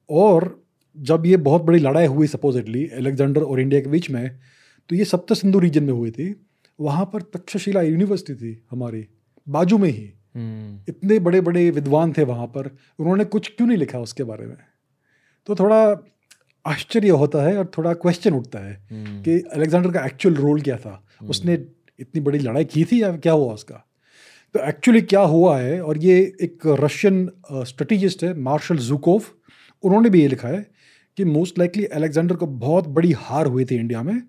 और 0.09 0.64
जब 0.98 1.26
ये 1.26 1.38
बहुत 1.38 1.62
बड़ी 1.62 1.80
लड़ाई 1.80 2.06
हुई 2.06 2.28
सपोजिटली 2.28 2.86
अलेक्जेंडर 2.88 3.42
और 3.42 3.60
इंडिया 3.60 3.82
के 3.82 3.89
बीच 3.89 4.10
में 4.10 4.39
तो 4.89 4.96
ये 4.96 5.06
सप्त 5.06 5.34
सिंधु 5.34 5.60
रीजन 5.60 5.84
में 5.84 5.94
हुई 5.94 6.12
थी। 6.12 6.34
वहाँ 6.80 7.06
पर 7.06 7.22
तक्षशिला 7.34 7.82
यूनिवर्सिटी 7.82 8.34
थी 8.36 8.62
हमारी 8.72 9.08
बाजू 9.48 9.78
में 9.78 9.89
ही। 9.89 10.04
इतने 10.89 11.20
बड़े 11.20 11.42
बड़े 11.42 11.70
विद्वान 11.72 12.14
थे 12.14 12.24
वहाँ 12.24 12.48
पर 12.48 12.70
उन्होंने 13.00 13.26
कुछ 13.26 13.48
क्यों 13.48 13.68
नहीं 13.68 13.78
लिखा 13.78 14.00
उसके 14.00 14.24
बारे 14.24 14.46
में? 14.46 14.58
तो 15.48 15.56
थोड़ा 15.56 15.98
आश्चर्य 16.66 17.10
होता 17.12 17.44
है 17.44 17.58
और 17.58 17.72
थोड़ा 17.78 17.94
क्वेश्चन 17.94 18.34
उठता 18.34 18.60
है 18.60 18.78
कि 18.92 19.39
अलेक्जेंडर 19.54 19.92
का 19.92 20.06
एक्चुअल 20.06 20.36
रोल 20.36 20.62
क्या 20.62 20.78
था? 20.78 21.04
उसने 21.24 21.54
इतनी 22.00 22.22
बड़ी 22.22 22.39
लड़ाई 22.39 22.66
की 22.66 22.84
थी 22.84 23.02
या 23.04 23.16
क्या 23.18 23.34
हुआ 23.34 23.54
उसका? 23.54 23.86
तो 24.56 24.60
एक्चुअली 24.60 25.02
क्या 25.04 25.22
हुआ 25.22 25.58
है 25.60 25.82
और 25.82 25.98
ये 25.98 26.20
एक 26.42 26.68
रशियन 26.80 27.30
स्ट्रेटिजिस्ट 27.52 28.24
है 28.24 28.34
मार्शल 28.39 28.78
जूकोव 28.80 29.24
उन्होंने 29.84 30.10
भी 30.10 30.22
ये 30.22 30.28
लिखा 30.28 30.48
है। 30.48 30.71
कि 31.18 31.26
मोस्ट 31.26 31.59
लाइकली 31.59 31.86
अलेक्जेंडर 31.86 32.36
को 32.36 32.47
बहुत 32.47 32.88
बड़ी 32.88 33.12
हार 33.12 33.45
हुई 33.45 33.66
थी 33.66 33.76
इंडिया 33.76 34.03
में। 34.03 34.22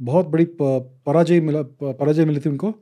बहुत 0.00 0.26
बड़ी 0.26 0.46
पराजय 0.60 1.40
मिला 1.40 1.62
पराजय 1.82 2.24
मिली 2.24 2.40
थी 2.40 2.48
उनको। 2.48 2.74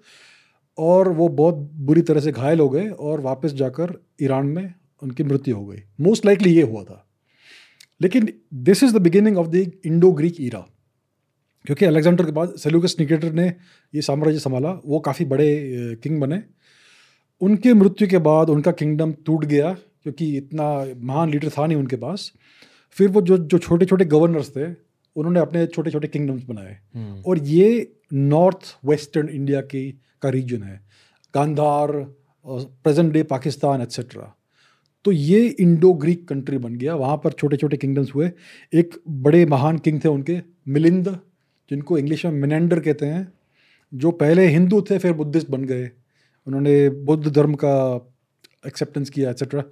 और 0.79 1.09
वो 1.09 1.29
बहुत 1.29 1.55
बुरी 1.75 2.03
तरह 2.03 2.21
से 2.21 2.33
घायल 2.33 2.61
हो 2.61 2.69
गए 2.69 2.89
और 2.89 3.21
वापस 3.21 3.53
जाकर 3.53 3.95
ईरान 4.23 4.47
में 4.47 4.73
उनकी 5.03 5.25
मृत्यु 5.25 5.57
हो 5.57 5.67
गई। 5.67 5.79
मोस्ट 6.01 6.27
लाइकली 6.27 6.55
ये 6.55 6.63
हुआ 6.63 6.83
था। 6.85 7.03
लेकिन 8.01 8.29
this 8.55 8.83
is 8.83 8.97
the 8.97 9.01
beginning 9.03 9.39
of 9.39 9.49
the 9.49 9.73
Indo 9.87 10.13
Greek 10.13 10.41
era 10.41 10.67
क्योंकि 11.67 11.85
अलेक्जेंडर 11.85 12.25
के 12.25 12.33
बाद 12.33 12.55
सेल्यूकस 12.55 12.97
निकेटर 13.01 13.33
ने 13.33 13.47
ये 13.95 14.03
साम्राज्य 14.03 14.39
संभाला। 14.39 14.71
वो 14.87 15.01
काफ़ी 15.01 15.25
बड़े 15.25 15.97
किंग 16.03 16.21
बने। 16.21 16.43
उनके 17.41 17.73
मृत्यु 17.75 18.09
के 18.09 18.19
बाद 18.19 18.51
उनका 18.51 18.73
किंगडम 18.73 19.13
टूट 19.27 19.45
गया, 19.45 19.73
क्योंकि 20.03 20.37
इतना 20.37 20.67
महान 21.01 21.31
लीडर 21.31 21.49
था 21.49 21.67
नहीं 21.67 21.79
उनके 21.79 21.97
पास। 21.97 22.33
फिर 22.97 23.09
वो 23.09 23.21
जो 23.23 23.39
जो 23.39 23.59
छोटे 23.59 23.87
छोटे 23.87 24.05
गवर्नर्स 24.07 24.51
थे 24.51 24.67
उन्होंने 25.17 25.41
अपने 25.41 25.67
छोटे 25.67 25.91
छोटे 25.91 26.09
किंगडम्स 26.09 26.43
बनाए 26.45 27.23
और 27.27 27.39
ये 27.41 27.69
नॉर्थ 28.13 28.77
वेस्टर्न 28.85 29.29
इंडिया 29.29 29.61
की 29.63 29.91
का 30.23 30.29
रीजन 30.29 30.63
है। 30.63 30.81
Gandhara 31.35 31.93
present 32.47 33.13
day 33.13 33.23
Pakistan 33.25 33.83
etcetera 33.83 34.33
तो 35.05 35.13
ये 35.13 35.47
इंडो 35.61 35.93
ग्रीक 35.95 36.27
कंट्री 36.29 36.59
बन 36.59 36.75
गया। 36.75 36.95
वहाँ 36.95 37.17
पर 37.25 37.33
छोटे 37.33 37.57
छोटे 37.57 37.77
किंगडम्स 37.77 38.15
हुए। 38.15 38.31
एक 38.73 38.95
बड़े 39.09 39.45
महान 39.47 39.79
किंग 39.79 40.01
थे 40.05 40.09
उनके 40.09 40.41
मिलिंद 40.69 41.09
जिनको 41.71 41.99
इंग्लिश 41.99 42.25
में 42.27 42.33
मिनेंडर 42.33 42.81
कहते 42.81 43.07
हैं 43.07 43.27
जो 43.93 44.11
पहले 44.13 44.47
हिंदू 44.49 44.81
थे 44.91 44.99
फिर 44.99 45.13
बुद्धिस्ट 45.13 45.51
बन 45.51 45.65
गए। 45.65 45.91
उन्होंने 46.47 46.89
बुद्ध 46.89 47.27
धर्म 47.29 47.55
का 47.55 47.75
एक्सेप्टेंस 48.67 49.11
किया 49.11 49.31
एट्सेट्रा 49.31 49.65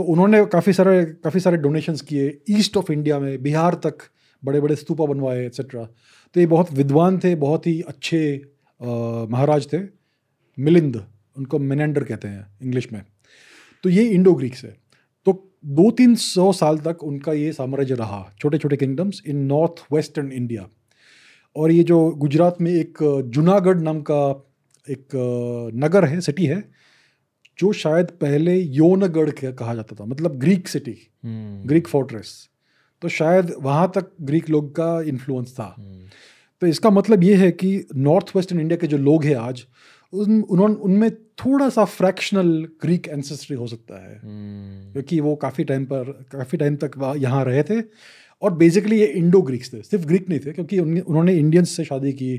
तो 0.00 0.04
उन्होंने 0.04 0.38
काफ़ी 0.46 0.72
सारे 0.72 1.04
काफ़ी 1.24 1.40
सारे 1.40 1.56
डोनेशंस 1.56 2.00
किए 2.00 2.26
ईस्ट 2.50 2.76
ऑफ़ 2.76 2.90
इंडिया 2.92 3.18
में, 3.18 3.42
बिहार 3.42 3.74
तक 3.84 3.98
बड़े 4.42 4.60
बड़े 4.60 4.76
स्तूपा 4.76 5.04
बनवाए 5.06 5.44
एक्सेट्रा 5.46 5.82
तो 6.34 6.40
ये 6.40 6.46
बहुत 6.46 6.72
विद्वान 6.72 7.18
थे, 7.18 7.34
बहुत 7.34 7.66
ही 7.66 7.80
अच्छे 7.82 8.20
महाराज 8.80 9.66
थे, 9.72 9.78
मिलिंद, 10.58 10.96
उनको 11.36 11.58
मिनेंडर 11.58 12.04
कहते 12.04 12.28
हैं 12.28 12.46
इंग्लिश 12.62 12.88
में। 12.92 13.02
तो 13.84 13.88
ये 13.88 14.04
इंडो 14.08 14.34
ग्रीक्स 14.34 14.64
है। 14.64 14.74
तो 15.26 15.32
दो 15.66 15.90
तीन 15.90 16.14
सौ 16.16 16.50
साल 16.54 16.78
तक 16.78 17.04
उनका 17.04 17.32
ये 17.32 17.52
साम्राज्य 17.52 17.94
रहा 17.94 18.24
छोटे 18.40 18.58
छोटे 18.58 18.76
kingdoms 18.76 19.22
in 19.26 19.44
North 19.46 19.84
western 19.92 20.32
India 20.32 20.68
और 21.56 21.72
ये 21.72 21.84
जो 21.84 22.00
गुजरात 22.18 22.60
में 22.60 22.72
एक, 22.72 22.98
जूनागढ़ 23.26 23.80
नाम 23.80 24.00
का 24.00 24.24
एक 24.86 25.72
नगर 25.84 26.04
है 26.04 26.20
सिटी 26.20 26.46
है 26.46 26.62
जो 27.60 27.72
शायद 27.72 28.06
पहले 28.06 28.56
योनगढ़ 28.56 29.30
कह- 29.30 29.54
कहा 29.54 29.74
जाता 29.74 29.96
था 30.00 30.04
मतलब 30.04 30.38
ग्रीक 30.38 30.68
सिटी 30.68 30.98
ग्रीक 31.66 31.88
फोर्ट्रेस 31.88 32.48
तो 33.02 33.08
शायद 33.08 33.54
वहाँ 33.60 33.92
तक 33.94 34.12
ग्रीक 34.20 34.50
लोग 34.50 34.72
का 34.72 35.02
इन्फ्लुएंस 35.02 35.52
था। 35.52 35.76
तो 36.60 36.66
इसका 36.66 36.90
मतलब 36.90 37.22
ये 37.22 37.34
है 37.34 37.50
कि 37.50 37.86
नॉर्थ 37.96 38.26
वेस्टर्न 38.36 38.60
इंडिया 38.60 38.76
के 38.76 38.86
जो 38.86 38.96
लोग 38.96 39.24
हैं 39.24 39.36
आज 39.36 39.66
उन 40.12 40.42
उन्होंने 40.42 40.74
उनमें 40.74 41.14
थोड़ा 41.14 41.68
सा 41.68 41.84
फ्रैक्शनल 41.84 42.68
ग्रीक 42.82 43.08
एंसेस्ट्री 43.08 43.56
हो 43.56 43.66
सकता 43.66 44.10
है। 44.10 44.20
हम्म, 44.24 44.92
क्योंकि 44.92 45.20
वो 45.20 45.36
काफ़ी 45.36 45.64
टाइम 45.64 45.84
पर 45.84 46.24
काफ़ी 46.32 46.58
टाइम 46.58 46.76
तक 46.76 47.14
यहाँ 47.16 47.44
रहे 47.44 47.62
थे। 47.62 47.82
और 48.42 48.54
बेसिकली 48.54 49.00
ये 49.00 49.06
इंडो 49.06 49.42
ग्रीक्स 49.42 49.72
थे 49.72 49.82
सिर्फ़ 49.82 50.06
ग्रीक 50.06 50.28
नहीं 50.28 50.40
थे 50.40 50.52
क्योंकि 50.52 50.78
उन्होंने 50.78 51.34
इंडियंस 51.34 51.70
से 51.70 51.84
शादी 51.84 52.12
की 52.12 52.34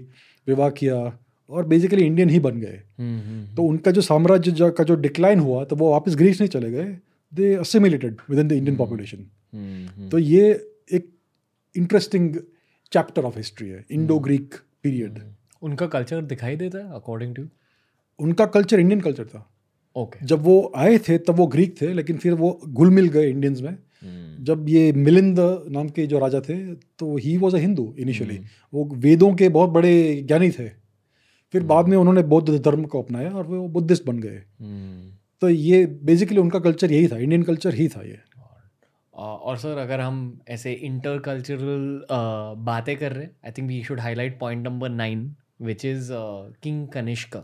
विवाह 0.47 0.69
किया 0.69 1.19
और 1.51 1.65
बेसिकली 1.67 2.05
इंडियन 2.05 2.29
ही 2.29 2.39
बन 2.39 2.59
गए। 2.59 2.81
हम्म, 2.99 3.19
हम्म, 3.19 3.55
तो 3.55 3.63
उनका 3.63 3.91
जो 3.91 4.01
साम्राज्य 4.01 4.71
का 4.77 4.83
जो 4.83 4.95
डिक्लाइन 4.97 5.39
हुआ 5.39 5.63
तो 5.63 5.75
वो 5.75 5.91
वापस 5.91 6.15
ग्रीस 6.15 6.41
नहीं 6.41 6.49
चले 6.49 6.71
गए। 6.71 6.97
They 7.33 7.53
assimilated 7.57 8.21
within 8.39 8.47
the 8.47 8.51
Indian 8.53 8.77
population 8.77 10.09
तो 10.09 10.19
ये 10.19 10.49
एक 10.89 11.09
इंटरेस्टिंग 11.75 12.35
चैप्टर 12.91 13.23
ऑफ़ 13.23 13.37
हिस्ट्री 13.37 13.69
है 13.69 13.85
इंडो 13.91 14.19
ग्रीक 14.19 14.55
पीरियड 14.83 15.19
उनका 15.61 15.87
कल्चर 15.89 16.21
दिखाई 16.25 16.55
देता 16.55 16.77
है 16.77 16.93
अकॉर्डिंग 16.95 17.35
टू 17.35 17.47
उनका 18.19 18.45
कल्चर 18.47 18.79
इंडियन 18.79 19.01
कल्चर 19.01 19.25
था। 19.25 19.47
Okay 19.95 20.17
okay. 20.17 20.27
जब 20.29 20.43
वो 20.43 20.71
आए 20.75 20.97
थे 20.97 21.17
तब 21.19 21.35
वो 21.35 21.47
ग्रीक 21.47 21.75
थे 21.81 21.93
लेकिन 21.93 22.17
फिर 22.17 22.33
वो 22.33 22.59
घुल 22.67 22.89
मिल 22.89 23.07
गए 23.09 23.29
इंडियंस 23.29 23.61
में। 23.61 23.71
hmm. 23.71 24.45
जब 24.45 24.65
ये 24.69 24.91
मिलिंद 24.93 25.39
नाम 25.71 25.89
के 25.89 26.05
जो 26.07 26.19
राजा 26.19 26.39
थे 26.39 26.55
तो 26.73 27.15
he 27.17 27.37
was 27.37 27.55
a 27.55 27.59
Hindu 27.59 27.93
initially 27.99 28.39
वो 28.73 28.85
वेदों 28.97 29.33
के 29.35 29.49
बहुत 29.49 29.69
बड़े 29.69 29.91
ज्ञानी 30.27 30.49
थे। 30.49 30.67
फिर 31.51 31.63
बाद 31.63 31.87
में 31.87 31.97
उन्होंने 31.97 32.23
बौद्ध 32.23 32.63
धर्म 32.65 32.85
को 32.85 33.03
अपनाया 33.03 33.31
और 33.31 33.47
वो 33.47 33.67
बुद्धिस्ट 33.67 34.05
बन 34.05 34.19
गए। 34.19 34.43
तो 35.41 35.49
ये 35.49 35.85
बेसिकली 35.85 36.37
उनका 36.37 36.59
कल्चर 36.59 36.91
यही 36.91 37.07
था 37.07 37.17
इंडियन 37.17 37.43
कल्चर 37.43 37.73
ही 37.73 37.87
था 37.87 38.01
ये। 38.01 38.19
और 39.13 39.57
सर 39.57 39.77
अगर 39.77 39.99
हम 39.99 40.39
ऐसे 40.47 40.73
इंटर 40.73 41.19
कल्चरल 41.19 42.05
बातें 42.57 42.97
कर 42.97 43.11
रहे 43.11 43.23
हैं 43.23 43.31
I 43.45 43.51
think 43.51 43.67
we 43.67 43.83
should 43.83 43.99
highlight 43.99 44.39
point 44.39 44.67
number 44.67 44.89
nine 44.89 45.35
which 45.61 45.85
is 45.85 46.09
king 46.63 46.87
Kanishka 46.87 47.39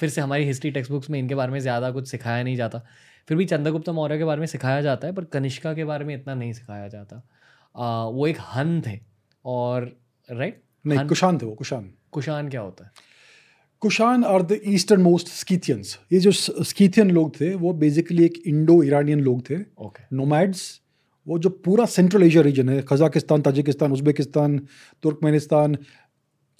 फिर 0.00 0.08
से 0.08 0.20
हमारी 0.20 0.44
हिस्ट्री 0.44 0.70
टेक्स्ट 0.70 0.92
बुक्स 0.92 1.10
में 1.10 1.18
इनके 1.18 1.34
बारे 1.34 1.52
में 1.52 1.60
ज़्यादा 1.60 1.90
कुछ 1.90 2.10
सिखाया 2.10 2.42
नहीं 2.42 2.56
जाता। 2.56 2.78
फिर 3.28 3.36
भी 3.36 3.44
चंद्रगुप्त 3.44 3.88
मौर्य 3.88 4.18
के 4.18 4.24
बारे 4.24 4.40
में 4.40 4.46
सिखाया 4.46 4.80
जाता 4.80 5.06
है 5.06 5.14
पर 5.14 5.24
कनिष्का 5.24 5.74
के 5.74 5.84
बारे 5.84 6.04
में 6.04 6.14
इतना 6.14 6.34
नहीं 6.34 6.52
सिखाया 6.52 6.88
जाता। 6.88 7.16
अ, 7.76 8.10
वो 8.10 8.26
एक 8.26 8.36
हन 8.40 8.82
थे 8.86 9.00
और 9.44 9.96
राइट 10.30 10.62
नहीं 10.86 10.98
हन- 10.98 11.08
कुशान 11.08 11.38
थे 11.38 11.46
वो 11.46 11.54
कुशान 11.54 11.92
कुशान 12.14 12.48
क्या 12.48 12.60
होता 12.60 12.84
है? 12.84 12.90
Kushan 13.82 14.24
are 14.26 14.42
the 14.42 14.58
easternmost 15.02 15.28
Scythians 15.30 15.98
ये 16.12 16.20
जो 16.20 16.30
स्कीथियन 16.32 17.10
लोग 17.10 17.34
थे 17.40 17.54
वो 17.56 17.72
बेसिकली 17.74 18.24
एक 18.24 18.42
इंडो 18.46 18.82
ईरानियन 18.82 19.20
लोग 19.20 19.42
थे। 19.50 19.58
ओके 19.80 20.16
नोमैड्स 20.16 20.62
वो 21.26 21.38
जो 21.38 21.50
पूरा 21.64 21.84
सेंट्रल 21.86 22.22
एशिया 22.22 22.42
रीजन 22.42 22.68
है 22.68 22.84
Kazakhstan 22.88 23.42
Tajikistan 23.42 23.92
Uzbekistan 23.92 24.58
Turkmenistan 25.02 25.76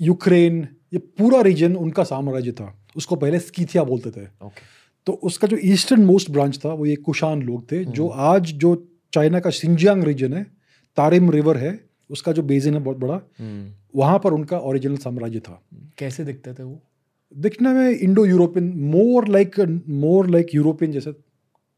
Ukraine 0.00 0.66
ये 0.92 0.98
पूरा 0.98 1.40
रीजन 1.42 1.76
उनका 1.76 2.04
साम्राज्य 2.04 2.52
था। 2.52 2.72
उसको 2.96 3.16
पहले 3.16 3.38
स्कीथिया 3.40 3.84
बोलते 3.84 4.10
थे। 4.10 4.24
ओके 4.46 4.62
तो 5.06 5.12
उसका 5.22 5.48
जो 5.48 5.56
ईस्टर्न 5.64 6.04
मोस्ट 6.04 6.30
ब्रांच 6.30 6.58
था 6.58 6.72
वो 6.72 6.86
ये 6.86 6.96
कुशान 6.96 7.42
लोग 7.42 7.70
थे 7.72 7.84
जो 7.86 8.08
आज 8.26 8.52
जो 8.56 8.74
चाइना 9.12 9.40
का 9.40 9.50
सिंजियांग 9.52 10.04
रीजन 10.04 10.32
है 10.34 10.42
तारिम 10.96 11.30
रिवर 11.30 11.56
है 11.56 11.72
उसका 12.10 12.32
जो 12.32 12.42
बेसिन 12.44 12.74
है 12.74 12.80
बहुत 12.80 12.96
बड़ा 12.98 13.20
वहाँ 13.94 14.18
पर 14.18 14.32
उनका 14.32 14.58
ओरिजिनल 14.60 14.96
साम्राज्य 14.98 15.40
था। 15.40 15.60
कैसे 15.98 16.24
दिखते 16.24 16.52
थे 16.52 16.62
वो? 16.62 16.80
दिखने 17.34 17.72
में 17.72 17.90
Indo 17.90 18.24
European 18.26 18.72
more 18.88 19.28
like 19.28 19.60
more 19.88 20.28
like 20.30 20.54
European 20.54 20.92
जैसा 20.92 21.12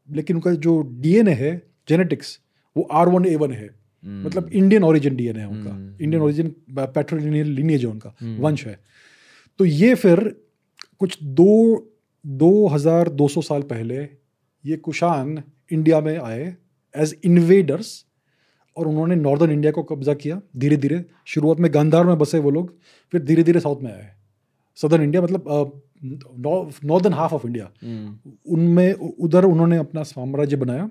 लेकिन 0.09 0.35
उनका 0.35 0.51
जो 0.61 0.79
डीएनए 1.01 1.33
है 1.35 1.55
जेनेटिक्स 1.89 2.39
वो 2.75 2.83
आर 2.93 3.09
वन 3.09 3.25
ए 3.25 3.35
वन 3.35 3.51
है। 3.51 3.69
मतलब 4.03 4.49
इंडियन 4.49 4.83
ओरिजिन 4.83 5.15
डीएनए 5.15 5.39
है 5.39 5.47
उनका। 5.47 5.69
Hmm, 5.69 5.95
Indian 6.01 6.23
origin 6.23 6.55
patrilineal 6.71 7.47
lineage 7.49 7.85
है 7.85 7.89
उनका 7.91 8.13
हम्म। 8.21 8.41
वंश 8.41 8.65
है। 8.67 8.79
तो 9.59 9.65
ये 9.65 9.93
फिर 9.95 10.19
कुछ 10.99 11.17
दो 11.23 11.53
दो 12.25 12.67
हज़ार 12.67 13.09
दो 13.11 13.27
सौ 13.27 13.41
साल 13.41 13.61
पहले 13.63 13.97
ये 14.65 14.77
कुशान 14.77 15.41
इंडिया 15.71 15.99
में 16.01 16.17
आए 16.17 16.55
एज 16.95 17.15
इन्वेडर्स 17.23 17.89
और 18.77 18.87
उन्होंने 18.87 19.15
नॉर्दर्न 19.15 19.51
इंडिया 19.51 19.71
को 19.71 19.83
कब्जा 19.83 20.13
किया 20.13 20.41
धीरे 20.57 20.77
धीरे 20.77 21.03
शुरुआत 21.25 21.59
में 21.59 21.73
गांधार 21.73 22.05
में 22.05 22.17
बसे 22.17 22.39
वो 22.39 22.49
लोग 22.49 22.73
फिर 23.13 23.23
धीरे 23.23 23.43
धीरे 23.43 23.59
साउथ 23.59 23.81
में 23.83 23.91
आए। 23.93 24.09
सदर्न 24.77 25.03
इंडिया 25.03 25.21
मतलब 25.21 25.81
नॉर्दर्न 26.85 27.13
हाफ़ 27.13 27.33
ऑफ़ 27.33 27.45
इंडिया 27.47 27.71
उनमें 28.47 28.93
उधर 28.93 29.45
उन्होंने 29.45 29.77
अपना 29.77 30.03
साम्राज्य 30.03 30.55
बनाया। 30.55 30.89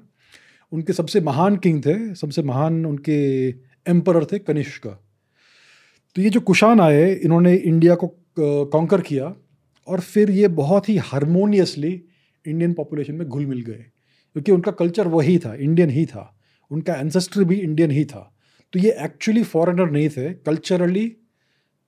उनके 0.73 0.93
सबसे 0.93 1.21
महान 1.21 1.57
किंग 1.57 1.81
थे 1.83 2.15
सबसे 2.15 2.43
महान 2.43 2.87
उनके 2.87 3.49
एम्पर 3.87 4.25
थे 4.25 4.39
कनिष्क। 4.39 4.87
तो 4.87 6.23
ये 6.23 6.31
जो 6.31 6.41
कुशान 6.41 6.81
आए 6.81 7.13
इन्होंने 7.15 7.55
इंडिया 7.55 7.95
को 7.95 8.11
कॉन्कर 8.39 9.01
किया 9.01 9.35
और 9.89 10.01
फिर 10.01 10.31
ये 10.31 10.49
बहुत 10.49 10.89
ही 10.89 10.97
हारमोनियसली 10.99 11.93
इंडियन 12.45 12.73
पॉपुलेशन 12.73 13.15
में 13.15 13.29
घुल 13.29 13.47
मिल 13.47 13.61
गए। 13.61 13.85
क्योंकि 14.37 14.53
उनका 14.53 14.73
कल्चर 14.73 15.09
वही 15.09 15.39
था 15.39 15.55
इंडियन 15.55 15.91
ही 15.91 16.05
था। 16.07 16.33
उनका 16.71 16.95
एंसेस्ट्री 16.95 17.45
भी 17.45 17.57
इंडियन 17.57 17.91
ही 17.91 18.05
था। 18.05 18.33
तो 18.73 18.79
ये 18.79 18.97
एक्चुअली 19.05 19.43
फॉरेनर 19.45 19.91
नहीं 19.91 20.09
थे 20.09 20.33
कल्चरली 20.35 21.11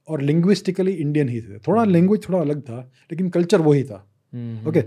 और 0.09 0.22
लिंग्विस्टिकली 0.22 0.93
इंडियन 0.95 1.29
ही 1.29 1.41
थे। 1.41 1.59
थोड़ा 1.59 1.85
लैंग्वेज 1.85 2.29
थोड़ा 2.29 2.41
अलग 2.41 2.61
था 2.62 2.81
लेकिन 3.11 3.29
कल्चर 3.31 3.61
वही 3.61 3.83
था। 3.85 3.97
ओके 4.68 4.83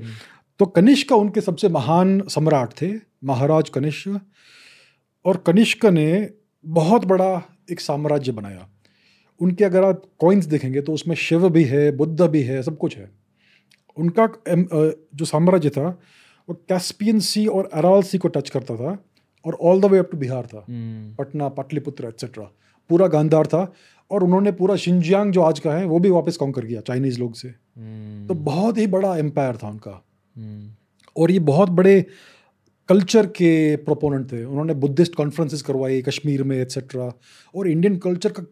तो 0.59 0.65
कनिष्क 0.67 1.11
उनके 1.11 1.41
सबसे 1.41 1.69
महान 1.69 2.21
सम्राट 2.29 2.73
थे 2.81 2.91
महाराज 3.23 3.69
कनिष्क। 3.69 4.19
और 5.25 5.37
कनिष्क 5.37 5.85
ने 5.85 6.29
बहुत 6.65 7.05
बड़ा 7.05 7.41
एक 7.71 7.79
साम्राज्य 7.79 8.31
बनाया। 8.31 8.67
उनके 9.41 9.63
अगर 9.63 9.83
आप 9.83 10.01
कॉइन्स 10.19 10.45
देखेंगे 10.45 10.81
तो 10.81 10.93
उसमें 10.93 11.15
शिव 11.15 11.49
भी 11.49 11.63
है 11.63 11.91
बुद्ध 11.91 12.21
भी 12.21 12.41
है 12.43 12.61
सब 12.63 12.77
कुछ 12.77 12.97
है। 12.97 13.09
उनका 13.97 14.27
जो 14.47 15.25
साम्राज्य 15.25 15.69
था 15.69 15.87
वो 16.49 16.53
कैस्पियन 16.69 17.19
सी 17.19 17.45
और 17.47 17.69
अराल 17.73 18.01
सी 18.01 18.17
को 18.17 18.27
टच 18.27 18.49
करता 18.49 18.75
था। 18.75 18.97
और 19.45 19.57
all 19.61 19.81
the 19.81 19.85
way 19.85 19.97
up 19.97 20.09
to 20.11 20.17
Bihar 20.17 20.45
था 20.45 20.65
पटना 21.17 21.47
पाटलिपुत्र 21.49 22.07
एक्सेट्रा 22.07 22.43
पूरा 22.89 23.07
गांधार 23.07 23.47
था 23.47 23.73
और 24.11 24.23
उन्होंने 24.23 24.51
पूरा 24.51 24.75
शिंजियांग 24.75 25.31
जो 25.33 25.41
आज 25.41 25.59
का 25.59 25.73
है 25.73 25.85
वो 25.85 25.99
भी 25.99 26.09
वापस 26.09 26.37
कॉन्कर 26.37 26.65
किया 26.65 26.81
चाइनीज़ 26.81 27.19
लोग 27.19 27.33
से। 27.35 27.49
तो 28.27 28.33
बहुत 28.33 28.77
ही 28.77 28.87
बड़ा 28.87 29.17
एम्पायर 29.17 29.57
था 29.57 29.69
उनका। 29.69 29.91
और 31.17 31.31
ये 31.31 31.39
बहुत 31.39 31.69
बड़े 31.69 32.05
कल्चर 32.89 33.27
के 33.27 33.75
प्रोपोनेंट 33.75 34.31
थे। 34.31 34.43
उन्होंने 34.43 34.73
बुद्धिस्ट 34.73 35.15
कॉन्फ्रेंसेस 35.15 35.61
करवाई 35.61 36.01
कश्मीर 36.01 36.43
में 36.43 36.57
एक्सेट्रा 36.57 37.13
और 37.55 37.67
इंडियन 37.67 37.97
कल्चर 37.97 38.31
का 38.31 38.43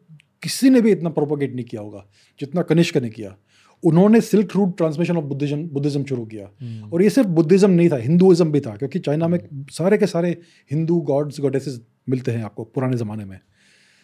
किसी 0.43 0.69
ने 0.69 0.81
भी 0.81 0.91
इतना 0.91 1.09
प्रोपोगेट 1.09 1.55
नहीं 1.55 1.65
किया 1.65 1.81
होगा 1.81 2.05
जितना 2.39 2.61
कनिष्क 2.61 2.97
ने 2.97 3.09
किया। 3.09 3.35
उन्होंने 3.83 4.21
silk 4.21 4.55
route 4.55 4.77
transmission 4.77 5.17
of 5.17 5.25
Buddhism 5.25 5.67
Buddhism 5.67 6.03
शुरू 6.03 6.25
किया। 6.25 6.45
और 6.87 7.03
ये 7.03 7.09
सिर्फ़ 7.09 7.29
बुद्धिज्म 7.29 7.69
नहीं 7.71 7.89
था 7.89 7.97
हिंदुज़म 7.97 8.51
भी 8.51 8.59
था 8.59 8.75
क्योंकि 8.75 8.99
चाइना 8.99 9.27
में 9.27 9.39
सारे 9.71 9.97
के 9.97 10.07
सारे 10.07 10.37
हिंदू 10.71 10.99
गॉड्स 11.01 11.39
गॉडेसेस 11.41 11.81
मिलते 12.09 12.31
हैं 12.31 12.43
आपको 12.43 12.63
पुराने 12.63 12.97
ज़माने 12.97 13.25
में। 13.25 13.39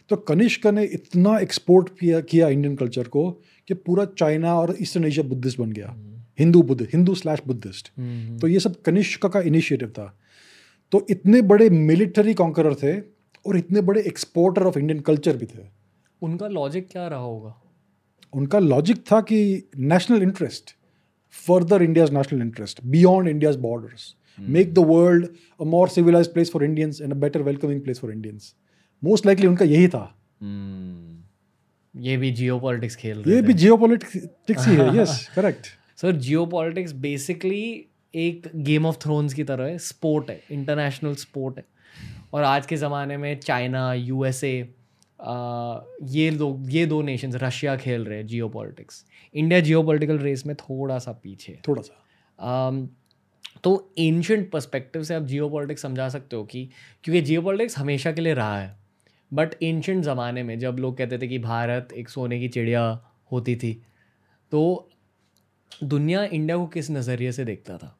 तो 0.09 0.15
कनिष्क 0.15 0.67
ने 0.67 0.83
इतना 0.83 1.37
एक्सपोर्ट 1.39 1.89
किया 1.99 2.19
किया 2.21 2.47
इंडियन 2.49 2.75
कल्चर 2.75 3.07
को 3.07 3.29
कि 3.67 3.73
पूरा 3.73 4.05
चाइना 4.17 4.55
और 4.55 4.75
ईस्टर्न 4.81 5.05
एशिया 5.05 5.27
बुद्धिस्ट 5.27 5.59
बन 5.59 5.71
गया। 5.71 5.95
Hindu 6.39 6.61
Buddha 6.63 6.81
Hindu 6.93 7.15
slash 7.15 7.41
Buddhist. 7.47 7.91
तो 8.41 8.47
ये 8.47 8.59
सब 8.59 8.81
कनिष्क 8.81 9.25
का 9.25 9.39
इनिशिएटिव 9.41 9.89
था। 9.89 10.17
तो 10.91 11.05
इतने 11.09 11.41
बड़े 11.41 11.69
मिलिट्री 11.69 12.33
कॉन्करर 12.33 12.75
थे 12.75 12.99
और 13.45 13.57
इतने 13.57 13.81
बड़े 13.81 14.01
एक्सपोर्टर 14.01 14.63
ऑफ़ 14.63 14.79
इंडियन 14.79 14.99
कल्चर 14.99 15.37
भी 15.37 15.45
थे। 15.45 15.67
उनका 16.21 16.47
लॉजिक 16.47 16.87
क्या 16.91 17.07
रहा 17.07 17.19
होगा? 17.19 17.61
उनका 18.35 18.59
लॉजिक 18.59 19.03
था 19.11 19.19
कि 19.21 19.39
national 19.77 20.21
interest 20.23 20.75
further 21.35 21.83
India's 21.83 22.13
national 22.13 22.41
interest 22.41 22.79
beyond 22.85 23.29
India's 23.29 23.55
borders 23.57 24.15
make 24.39 24.73
the 24.73 24.85
world 24.87 25.27
a 25.61 25.63
more 25.63 25.89
civilise 25.89 26.27
place 26.33 26.51
for 26.51 26.63
Indians 26.63 27.01
and 27.01 27.13
a 27.13 27.15
better 27.17 27.41
welcoming 27.41 27.81
place 27.81 27.99
for 27.99 28.11
Indians 28.11 28.53
most 29.03 29.25
likely 29.25 29.47
उनका 29.47 29.65
यही 29.65 29.87
था। 29.87 30.03
ये 31.93 32.17
भी 32.17 32.31
जियो 32.31 32.59
पॉलिटिक्स 32.59 32.95
खेल 32.95 33.23
ये 33.27 33.41
भी 33.41 33.53
जियो 33.53 33.77
पॉलिटिक्स 33.77 34.67
ही 34.67 34.75
है 34.75 34.95
yes 34.97 35.27
correct 35.35 35.67
sir 35.97 36.15
geo 36.17 36.45
politics 36.45 36.91
basically 37.01 37.65
एक 38.13 38.49
गेम 38.55 38.85
ऑफ़ 38.85 38.97
थ्रोन्स 39.01 39.33
की 39.33 39.43
तरह 39.43 39.65
है 39.65 39.77
स्पोर्ट 39.77 40.29
है 40.29 40.41
इंटरनेशनल 40.51 41.15
स्पोर्ट 41.15 41.57
है। 41.57 41.63
और 42.33 42.43
आज 42.43 42.65
के 42.65 42.75
ज़माने 42.75 43.17
में 43.17 43.39
चाइना 43.39 43.93
यूएसए 43.93 44.74
ये 46.03 46.31
लोग 46.31 46.73
ये 46.73 46.85
दो 46.85 47.01
नेशंस 47.01 47.35
रशिया 47.35 47.77
खेल 47.77 48.05
रहे 48.05 48.17
हैं 48.17 48.27
geo 48.27 48.49
politics 48.49 49.05
India 49.33 49.59
geo 49.59 49.83
political 49.83 50.19
race 50.19 50.45
में 50.45 50.55
थोड़ा 50.55 50.99
सा 50.99 51.11
पीछे 51.11 51.53
है। 51.53 51.61
थोड़ा 51.67 51.81
सा। 51.81 52.69
Um, 52.69 52.87
तो 53.63 53.93
एंशंट 53.97 54.51
पर्सपेक्टिव 54.51 55.03
से 55.03 55.15
आप 55.15 55.23
जियो 55.23 55.49
पॉलिटिक्स 55.49 55.81
समझा 55.81 56.09
सकते 56.09 56.35
हो 56.35 56.43
कि 56.43 56.69
क्योंकि 57.03 57.21
जियो 57.21 57.41
पॉलिटिक्स 57.41 57.77
हमेशा 57.77 58.11
के 58.11 58.21
लिए 58.21 58.33
रहा 58.33 58.59
है। 58.59 58.77
बट 59.33 59.63
एंशंट 59.63 60.03
ज़माने 60.03 60.43
में 60.43 60.59
जब 60.59 60.75
लोग 60.79 60.97
कहते 60.97 61.17
थे 61.17 61.27
कि 61.27 61.39
भारत 61.39 61.89
एक 61.93 62.09
सोने 62.09 62.39
की 62.39 62.47
चिड़िया 62.47 63.05
होती 63.31 63.55
थी 63.55 63.81
तो 64.51 64.89
दुनिया 65.83 66.23
इंडिया 66.23 66.57
को 66.57 66.67
किस 66.67 66.91
नज़रिए 66.91 67.31
से 67.31 67.45
देखता 67.45 67.77
था? 67.77 67.99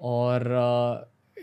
और 0.00 0.42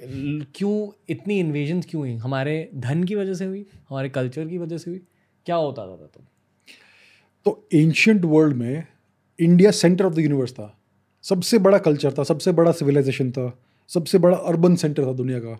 ल- 0.03 0.45
क्यों 0.55 1.01
इतनी 1.09 1.39
इन्वेजन 1.39 1.81
क्यों 1.81 1.99
हुई? 1.99 2.15
हमारे 2.15 2.69
धन 2.75 3.03
की 3.03 3.15
वजह 3.15 3.33
से 3.33 3.45
हुई? 3.45 3.65
हमारे 3.89 4.09
कल्चर 4.09 4.47
की 4.47 4.57
वजह 4.57 4.77
से 4.77 4.91
हुई? 4.91 5.01
क्या 5.47 5.55
होता 5.55 5.85
था 5.87 6.05
तुम 6.05 6.23
तो 7.45 7.67
एंशियंट 7.73 8.25
वर्ल्ड 8.25 8.55
में 8.57 8.83
India 9.39 9.71
centre 9.73 10.05
of 10.05 10.13
the 10.13 10.19
universe 10.19 10.51
था। 10.53 10.73
सबसे 11.23 11.57
बड़ा 11.59 11.77
कल्चर 11.79 12.13
था 12.13 12.23
सबसे 12.23 12.51
बड़ा 12.51 12.71
सिविलाइजेशन 12.71 13.31
था 13.31 13.51
सबसे 13.89 14.17
बड़ा 14.17 14.37
अर्बन 14.37 14.75
सेंटर 14.75 15.05
था 15.05 15.13
दुनिया 15.13 15.39
का 15.39 15.57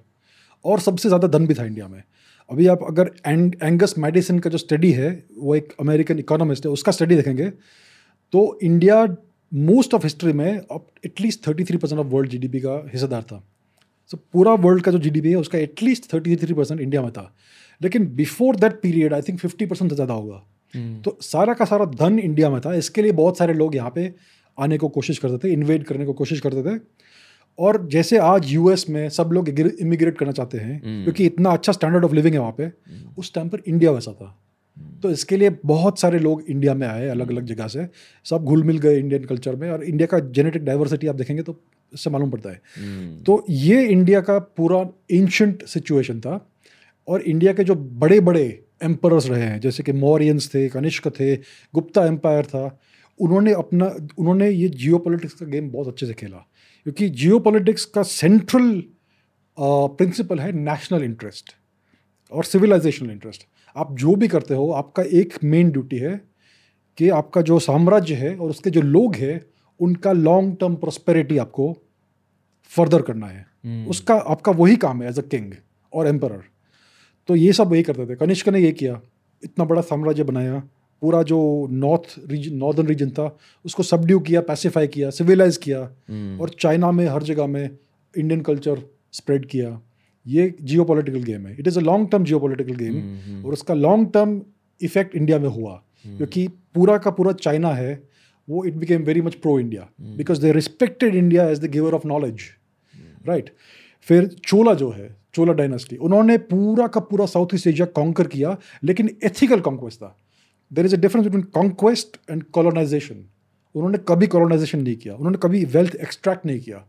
और 0.66 0.80
सबसे 0.80 1.10
ज़्यादा 1.10 1.28
धन 1.28 1.48
भी 1.48 1.54
था 1.54 1.66
इंडिया 1.66 1.88
में। 1.88 2.04
अभी 2.50 2.68
आप 2.68 2.84
अगर 2.88 3.12
एंग, 3.28 3.54
एंगस 3.64 3.98
मेडिसन 3.98 4.40
का 4.40 4.50
जो 4.50 4.58
स्टडी 4.58 4.92
है 4.92 5.12
वो 5.38 5.56
एक 5.56 5.74
अमेरिकन 5.80 6.20
इकोनॉमिस्ट 6.20 6.66
है 6.66 6.72
उसका 6.72 6.92
स्टडी 6.92 7.16
देखेंगे 7.16 7.50
तो 8.34 8.60
इंडिया 8.64 9.06
मोस्ट 9.52 9.94
ऑफ़ 9.94 10.04
हिस्ट्री 10.04 10.34
में 10.34 10.52
at least 11.06 11.48
thirty 11.48 11.64
three 11.64 11.78
percent 11.78 12.00
of 12.00 12.08
world 12.08 12.30
GDP 12.30 12.60
का 12.60 12.82
हिस्सेदार 12.94 13.24
था। 13.24 13.44
सो 14.12 14.18
पूरा 14.34 14.54
वर्ल्ड 14.60 14.84
का 14.84 14.92
जो 14.92 15.00
जीडीपी 15.00 15.30
है 15.30 15.36
उसका 15.36 15.58
at least 15.60 16.14
thirty 16.14 16.36
three 16.36 16.54
percent 16.54 16.80
India 16.82 17.02
में 17.02 17.12
था। 17.12 17.34
लेकिन 17.82 18.06
before 18.16 18.56
that 18.56 18.80
period 18.82 19.14
I 19.14 19.22
think 19.22 19.40
fifty 19.40 19.66
percent 19.66 19.90
से 19.90 19.96
ज़्यादा 19.96 20.14
होगा। 20.14 20.44
हम्म। 20.74 21.02
तो 21.02 21.18
सारा 21.22 21.54
का 21.54 21.66
सारा 21.66 21.86
धन 21.88 22.20
इंडिया 22.20 22.50
में 22.50 22.60
था। 22.62 22.74
इसके 22.76 23.02
लिए 23.02 23.12
बहुत 23.14 23.38
सारे 23.38 23.54
लोग 23.54 23.76
यहाँ 23.76 23.92
पे 23.96 24.14
आने 24.58 24.78
को 24.78 24.88
कोशिश 24.90 25.18
करते 25.18 25.48
थे 25.48 25.52
इन्वेट 25.54 25.84
करने 25.84 26.06
को 26.06 26.14
कोशिश 26.14 26.40
करते 26.40 26.64
थे। 26.64 26.80
और 27.60 27.86
जैसे 27.88 28.18
आज 28.18 28.52
यूएस 28.52 28.86
में 28.90 29.10
सब 29.10 29.30
लोग 29.34 29.50
इमिग्रेट 29.50 30.18
करना 30.18 30.32
चाहते 30.32 30.58
हैं 30.58 30.82
हम्म। 30.84 31.04
क्योंकि 31.04 31.26
इतना 31.26 31.52
अच्छा 31.52 31.72
स्टैंडर्ड 31.72 32.06
ऑफ़ 32.06 32.14
लिविंग 32.14 32.34
है 32.34 32.40
वहाँ 32.40 32.56
पे 32.58 32.72
उस 33.18 33.34
टाइम 33.34 33.50
पर 33.50 33.62
इंडिया 33.68 33.92
वैसा 33.92 34.12
था। 34.12 34.38
तो 35.04 35.10
इसके 35.12 35.38
लिए 35.38 35.50
बहुत 35.66 36.00
सारे 36.00 36.20
लोग 36.20 36.44
इंडिया 36.50 36.74
में 36.74 36.88
आए 36.88 37.08
अलग 37.08 37.32
अलग 37.32 37.46
जगह 37.46 37.68
से। 37.68 37.88
सब 38.26 38.44
घुल 38.44 38.64
मिल 38.64 38.78
गए 38.78 38.98
इंडियन 39.00 39.26
कल्चर 39.26 39.56
में 39.56 39.70
और 39.72 39.84
इंडिया 39.84 40.08
का 40.08 40.20
जेनेटिक 40.32 40.64
डाइवर्सिटी 40.66 41.08
आप 41.08 41.16
देखेंगे 41.16 41.42
तो 41.42 41.60
इससे 41.94 42.10
मालूम 42.10 42.32
पड़ता 42.32 42.50
है। 42.50 42.62
हम्म। 42.78 43.24
तो 43.24 43.46
ये 43.50 43.88
इंडिया 43.88 44.22
का 44.22 44.40
पूरा 44.40 44.90
एंशंट 45.12 45.66
सिचुएशन 45.66 46.20
था 46.20 46.52
और 47.08 47.22
इंडिया 47.22 47.54
के 47.54 47.64
जो 47.64 47.76
बड़े 47.76 48.20
बड़े 48.20 48.64
एम्परर्स 48.84 49.28
रहे 49.28 49.44
हैं 49.44 49.60
जैसे 49.60 49.84
कि 49.84 49.92
मौर्यंस 49.92 50.54
थे 50.54 50.70
कनिष्क 50.70 51.08
थे 51.08 51.36
गुप्ता 51.74 52.06
एम्पायर 52.06 52.46
था 52.46 52.80
उन्होंने 53.20 53.54
अपना 53.54 53.96
उन्होंने 54.18 54.50
ये 54.50 54.70
जियो 54.70 54.98
का 54.98 55.46
गेम 55.46 55.72
बहुत 55.72 55.88
अच्छे 55.88 56.06
से 56.06 56.14
खेला। 56.14 56.38
क्योंकि 56.84 57.10
जियो 57.10 57.40
का 57.96 58.04
सेंट्रल 58.04 58.84
प्रिंसिपल 59.60 60.40
है 60.40 60.52
नेशनल 60.52 61.04
इंटरेस्ट 61.04 61.56
और 62.32 62.44
सिविलाइजेशनल 62.44 63.12
इंटरेस्ट 63.12 63.48
आप 63.78 63.96
जो 63.98 64.16
भी 64.16 64.28
करते 64.28 64.54
हो 64.54 64.72
आपका 64.72 65.04
एक 65.04 65.34
मेन 65.44 65.72
ड्यूटी 65.72 65.98
है 65.98 66.22
कि 66.98 67.10
आपका 67.10 67.42
जो 67.42 67.60
साम्राज्य 67.60 68.14
है 68.14 68.36
और 68.36 68.50
उसके 68.50 68.70
जो 68.70 68.82
लोग 68.82 69.16
हैं 69.16 69.46
उनका 69.80 70.12
लॉन्ग 70.12 70.58
टर्म 70.60 70.76
प्रोस्पेरिटी 70.76 71.38
आपको 71.38 71.83
फर्दर 72.72 73.02
करना 73.02 73.28
है। 73.28 73.46
हम्म। 73.66 73.88
उसका 73.88 74.16
आपका 74.16 74.52
वही 74.52 74.76
काम 74.76 75.02
है 75.02 75.10
एज 75.10 75.20
अ 75.20 75.22
किंग 75.22 75.52
और 75.94 76.08
एम्पर 76.08 76.42
तो 77.30 77.36
ये 77.36 77.54
सब 77.54 77.68
वही 77.68 77.84
करते 77.84 78.06
थे। 78.06 78.16
कनिष्क 78.16 78.50
ने 78.50 78.60
ये 78.60 78.72
किया 78.72 79.02
इतना 79.44 79.66
बड़ा 79.66 79.82
साम्राज्य 79.82 80.24
बनाया 80.24 80.60
पूरा 81.02 81.22
जो 81.24 81.68
नॉर्थ 81.72 82.16
रीजन 82.28 82.56
नॉर्दर्न 82.56 82.88
रीजन 82.88 83.10
था 83.10 83.38
उसको 83.66 83.84
सबड्यू 83.84 84.20
किया 84.20 84.42
पैसिफाई 84.42 84.88
किया 84.88 85.10
सिविलाइज 85.10 85.58
किया 85.58 85.80
हम्म। 86.10 86.42
और 86.42 86.50
चाइना 86.60 86.92
में 86.92 87.06
हर 87.08 87.24
जगह 87.24 87.48
में 87.48 87.70
इंडियन 88.18 88.42
कल्चर 88.42 88.82
स्प्रेड 89.12 89.46
किया। 89.46 89.82
ये 90.28 90.54
जियो 90.62 90.86
गेम 90.86 91.48
है। 91.48 91.56
It 91.60 91.68
is 91.68 91.80
a 91.80 91.82
long 91.82 92.10
term 92.12 92.24
geo 92.24 92.40
game 92.40 92.94
hmm, 92.94 93.46
और 93.46 93.54
उसका 93.54 93.74
लॉन्ग 93.74 94.12
टर्म 94.14 94.42
इफ़ेक्ट 94.82 95.16
इंडिया 95.16 95.40
में 95.40 95.50
हुआ। 95.50 95.84
क्योंकि 96.06 96.48
पूरा 96.48 96.98
का 96.98 97.12
पूरा 97.12 97.32
चाइना 97.32 97.70
है 97.70 98.04
वो 98.48 98.64
it 98.66 98.74
became 98.76 99.04
very 99.04 99.22
much 99.22 99.36
pro 99.36 99.60
India 99.60 99.88
because 100.18 100.42
they 100.42 100.52
respected 100.52 101.16
India 101.16 101.48
as 101.50 101.60
the 101.60 101.70
giver 101.72 101.94
of 101.94 102.08
knowledge 102.08 102.42
right 103.28 103.50
फिर 104.08 104.28
चोला 104.46 104.74
जो 104.74 104.90
है, 104.92 105.16
चोला 105.34 105.54
डायनेस्टी 105.54 105.96
उन्होंने 105.98 106.38
पूरा 106.38 106.88
का 106.88 107.00
पूरा 107.02 107.26
साउथ 107.26 107.54
ईस्ट 107.56 107.68
एशिया 107.68 107.86
कॉन्कर 107.96 108.28
किया, 108.28 108.58
लेकिन 108.84 109.10
एथिकल 109.24 109.60
कॉन्क्वेस्ट 109.60 110.02
था। 110.02 110.18
There 110.72 110.86
is 110.86 110.96
a 110.96 111.00
difference 111.00 111.26
between 111.26 111.44
conquest 111.54 112.18
and 112.30 112.44
colonisation 112.54 113.24
उन्होंने 113.76 113.98
कभी 114.08 114.28
कॉलोनाइजेशन 114.28 114.82
नहीं 114.82 114.96
किया, 114.96 115.14
उन्होंने 115.16 115.38
कभी 115.44 115.64
वेल्थ 115.68 115.96
एक्सट्रैक्ट 115.98 116.46
नहीं 116.46 116.60
किया। 116.60 116.86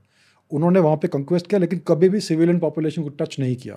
उन्होंने 0.51 0.81
वहाँ 0.81 0.97
पे 0.97 1.09
कंक्वेस्ट 1.09 1.47
किया, 1.47 1.61
लेकिन 1.61 1.81
कभी 1.89 2.09
भी 2.09 2.21
सिविलियन 2.21 2.59
पॉपुलेशन 2.59 3.03
को 3.03 3.09
टच 3.11 3.39
नहीं 3.41 3.57
किया। 3.57 3.75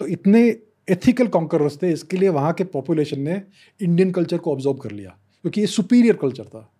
तो 0.00 0.06
इतने 0.06 0.46
एथिकल 0.88 1.26
कॉन्करर्स 1.28 1.82
थे, 1.82 1.92
इसके 1.92 2.16
लिए 2.16 2.28
वहाँ 2.30 2.52
के 2.52 2.64
पॉपुलेशन 2.66 3.20
ने 3.20 3.40
इंडियन 3.80 4.10
कल्चर 4.10 4.38
को 4.38 4.52
ऑब्जॉर्व 4.52 4.78
कर 4.78 4.90
लिया, 4.92 5.16
क्योंकि 5.44 5.60
ये 5.60 5.66
सुपीरियर 5.66 6.16
कल्चर 6.16 6.44
था। 6.44 6.70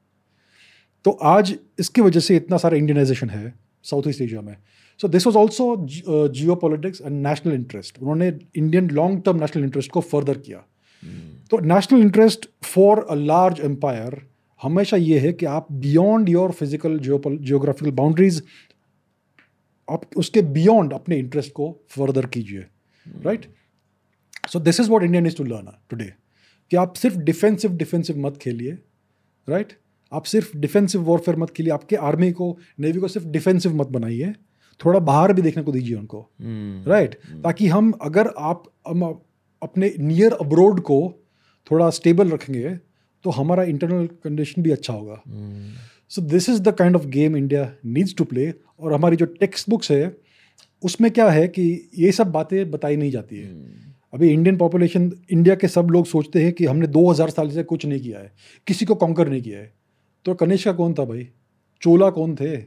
तो 1.07 1.11
आज 1.25 1.55
इसकी 1.79 2.01
वजह 2.03 2.21
से 2.21 2.37
इतना 2.37 2.57
सारा 2.59 2.77
इंडियनाइजेशन 2.77 3.31
है 3.31 3.53
साउथ 3.85 4.07
ईस्ट 4.09 4.21
एशिया 4.21 4.41
में। 4.41 4.57
So 5.01 5.09
this 5.09 5.27
was 5.27 5.37
also 5.37 5.67
geo 6.29 6.55
politics 6.55 7.01
and 7.01 7.27
national 7.27 7.53
interest 7.55 7.99
उन्होंने 7.99 8.29
Indian 8.57 8.91
long 8.91 9.23
term 9.25 9.41
national 9.41 9.65
interest 9.65 9.91
को 9.91 10.01
फर्दर 10.03 10.39
किया। 10.39 10.59
तो 11.51 11.59
national 11.67 12.01
interest 12.01 12.49
for 12.65 13.07
a 13.11 13.15
large 13.15 13.61
empire 13.65 14.21
हमेशा 14.61 14.97
ये 14.97 15.19
है 15.19 15.33
कि 15.33 15.47
आप 15.47 15.71
beyond 15.73 16.29
your 16.29 16.53
physical 16.53 16.99
geographical 16.99 17.91
boundaries 17.93 18.43
आप 19.89 20.11
उसके 20.17 20.43
बियॉन्ड 20.53 20.93
अपने 20.93 21.19
इंटरेस्ट 21.19 21.53
को 21.53 21.73
फर्दर 21.91 22.27
कीजिए। 22.27 22.67
Right 23.07 23.47
so 24.51 24.61
this 24.61 24.81
is 24.81 24.91
what 24.91 25.03
Indian 25.03 25.27
is 25.27 25.37
to 25.37 25.45
learn 25.45 25.73
today 25.91 26.13
कि 26.71 26.77
आप 26.77 26.95
सिर्फ़ 26.97 27.19
डिफेंसिव 27.19 27.77
डिफेंसिव 27.77 28.19
मत 28.27 28.37
खेलिए। 28.37 28.73
Right 28.73 29.67
right? 29.67 29.81
आप 30.13 30.25
सिर्फ़ 30.25 30.57
डिफेंसिव 30.57 31.01
वॉरफेयर 31.03 31.39
मत 31.39 31.51
खेलिए 31.51 31.73
आपके 31.73 31.97
आर्मी 32.09 32.31
को 32.33 32.57
नेवी 32.81 33.01
को 33.01 33.09
सिर्फ़ 33.09 33.29
डिफेंसिव 33.29 33.75
मत 33.75 33.89
बनाइए 33.89 34.33
थोड़ा 34.81 34.99
बाहर 35.01 35.33
भी 35.33 35.43
देखने 35.43 35.63
को 35.63 35.73
दीजिए 35.73 35.97
उनको 35.97 36.21
हम्म। 36.41 36.91
Right 36.91 37.11
right? 37.11 37.31
hmm. 37.31 37.43
ताकि 37.45 37.69
हम 37.69 37.93
अगर 38.03 38.33
आप 38.39 38.65
हम 38.89 39.03
अपने 39.63 39.93
नियर 40.01 40.33
अब्रोड 40.33 40.81
को 40.81 40.99
थोड़ा 41.71 41.89
स्टेबल 41.91 42.31
रखेंगे 42.31 42.77
तो 43.25 43.31
हमारा 43.31 43.63
इंटरनल 43.65 44.07
कंडीशन 44.25 44.63
भी 44.63 44.71
अच्छा 44.71 44.93
होगा 44.93 45.23
so 46.11 46.23
this 46.25 46.49
is 46.49 46.61
the 46.63 46.75
kind 46.75 46.97
of 46.97 47.07
game 47.09 47.37
India 47.37 47.71
needs 47.87 48.15
to 48.15 48.25
play 48.25 48.53
और 48.81 48.93
हमारी 48.93 49.17
जो 49.17 49.27
टेक्स्ट 49.41 49.71
बुक्स 49.71 49.91
है 49.91 50.17
उसमें 50.83 51.11
क्या 51.11 51.29
है 51.31 51.47
कि 51.49 51.67
ये 51.99 52.13
सब 52.13 52.31
बातें 52.33 52.71
बताई 52.71 52.97
नहीं 52.97 53.11
जाती 53.11 53.37
है 53.37 53.51
hmm. 53.51 53.87
अभी 54.13 54.29
इंडियन 54.31 54.57
पॉपुलेशन 54.57 55.11
इंडिया 55.31 55.55
के 55.55 55.69
सब 55.69 55.89
लोग 55.91 56.07
सोचते 56.07 56.43
हैं 56.43 56.53
कि 56.53 56.67
हमने 56.67 56.87
2000 56.89 57.31
साल 57.31 57.51
से 57.51 57.63
कुछ 57.63 57.85
नहीं 57.87 58.01
किया 58.01 58.19
है 58.19 58.33
किसी 58.67 58.85
को 58.85 58.95
कॉन्कर 58.95 59.29
नहीं 59.29 59.43
किया 59.43 59.59
है 59.59 59.73
तो 60.27 60.35
कनिष्का 60.35 60.73
कौन 60.73 60.95
था 60.95 61.05
भाई? 61.05 61.29
चोला 61.83 62.11
कौन 62.11 62.35
थे? 62.35 62.65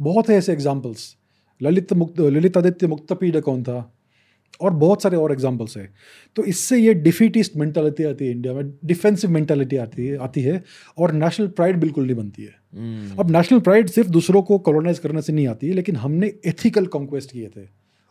बहुत 0.00 0.28
है 0.28 0.36
ऐसे 0.36 0.52
एग्जाम्पल्स 0.52 1.16
ललित 1.62 1.92
मुक्त 1.92 2.20
ललित 2.20 2.32
ललितादित्य 2.32 2.86
मुक्तपीड 2.86 3.40
कौन 3.40 3.62
था? 3.62 3.94
और 4.60 4.70
बहुत 4.70 5.02
सारे 5.02 5.16
और 5.16 5.32
एग्जाम्पल्स 5.32 5.76
हैं। 5.76 5.94
तो 6.36 6.44
इससे 6.44 6.78
ये 6.78 6.94
डिफीटिस्ट 6.94 7.56
मेंटालिटी 7.56 8.04
आती 8.04 8.24
है 8.24 8.30
इंडिया 8.30 8.54
में 8.54 8.72
डिफेंसिव 8.84 9.30
मेंटालिटी 9.30 9.76
आती 9.76 10.06
है 10.06 10.16
आती 10.16 10.42
है 10.42 10.64
और 10.98 11.12
नेशनल 11.12 11.46
प्राइड 11.46 11.76
बिल्कुल 11.76 12.04
नहीं 12.04 12.16
बनती 12.16 12.42
है। 12.42 12.54
हम्म। 12.74 13.16
अब 13.18 13.30
नेशनल 13.30 13.60
प्राइड 13.60 13.88
सिर्फ़ 13.88 14.10
दूसरों 14.10 14.42
को 14.42 14.58
कॉलोनाइज 14.58 14.98
करने 14.98 15.22
से 15.22 15.32
नहीं 15.32 15.48
आती 15.48 15.68
है 15.68 15.74
लेकिन 15.74 15.96
हमने 15.96 16.26
एथिकल 16.46 16.86
कॉन्क्वेस्ट 16.86 17.32
किए 17.32 17.48
थे। 17.48 17.68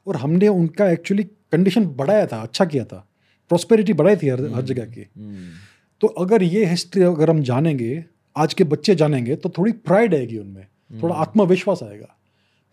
और 0.08 0.16
हमने 0.16 0.48
उनका 0.48 0.90
एक्चुअली 0.90 1.24
कंडीशन 1.24 1.86
बढ़ाया 1.86 2.28
था 2.28 2.42
अच्छा 2.42 2.66
किया 2.66 2.86
था। 2.86 3.10
प्रॉस्पेरिटी 3.50 3.94
बढ़ाई 3.94 4.16
थी 4.16 4.30
हर 4.30 4.46
हर 4.46 4.62
जगह 4.62 4.86
की। 4.86 5.08
हम्म। 5.18 5.50
तो 6.02 6.08
अगर 6.08 6.44
ये 6.44 6.66
हिस्ट्री 6.66 7.04
अगर 7.04 7.30
हम 7.30 7.44
जानेंगे 7.44 8.06
आज 8.36 8.54
के 8.54 8.64
बच्चे 8.66 8.96
जानेंगे 8.96 9.36
तो 9.36 9.50
थोड़ी 9.50 9.72
प्राइड 9.72 10.16
आएगी 10.16 10.38
उनमें 10.38 10.66
थोड़ा 11.04 11.16
आत्मविश्वास 11.18 11.84
आएगा। 11.84 12.16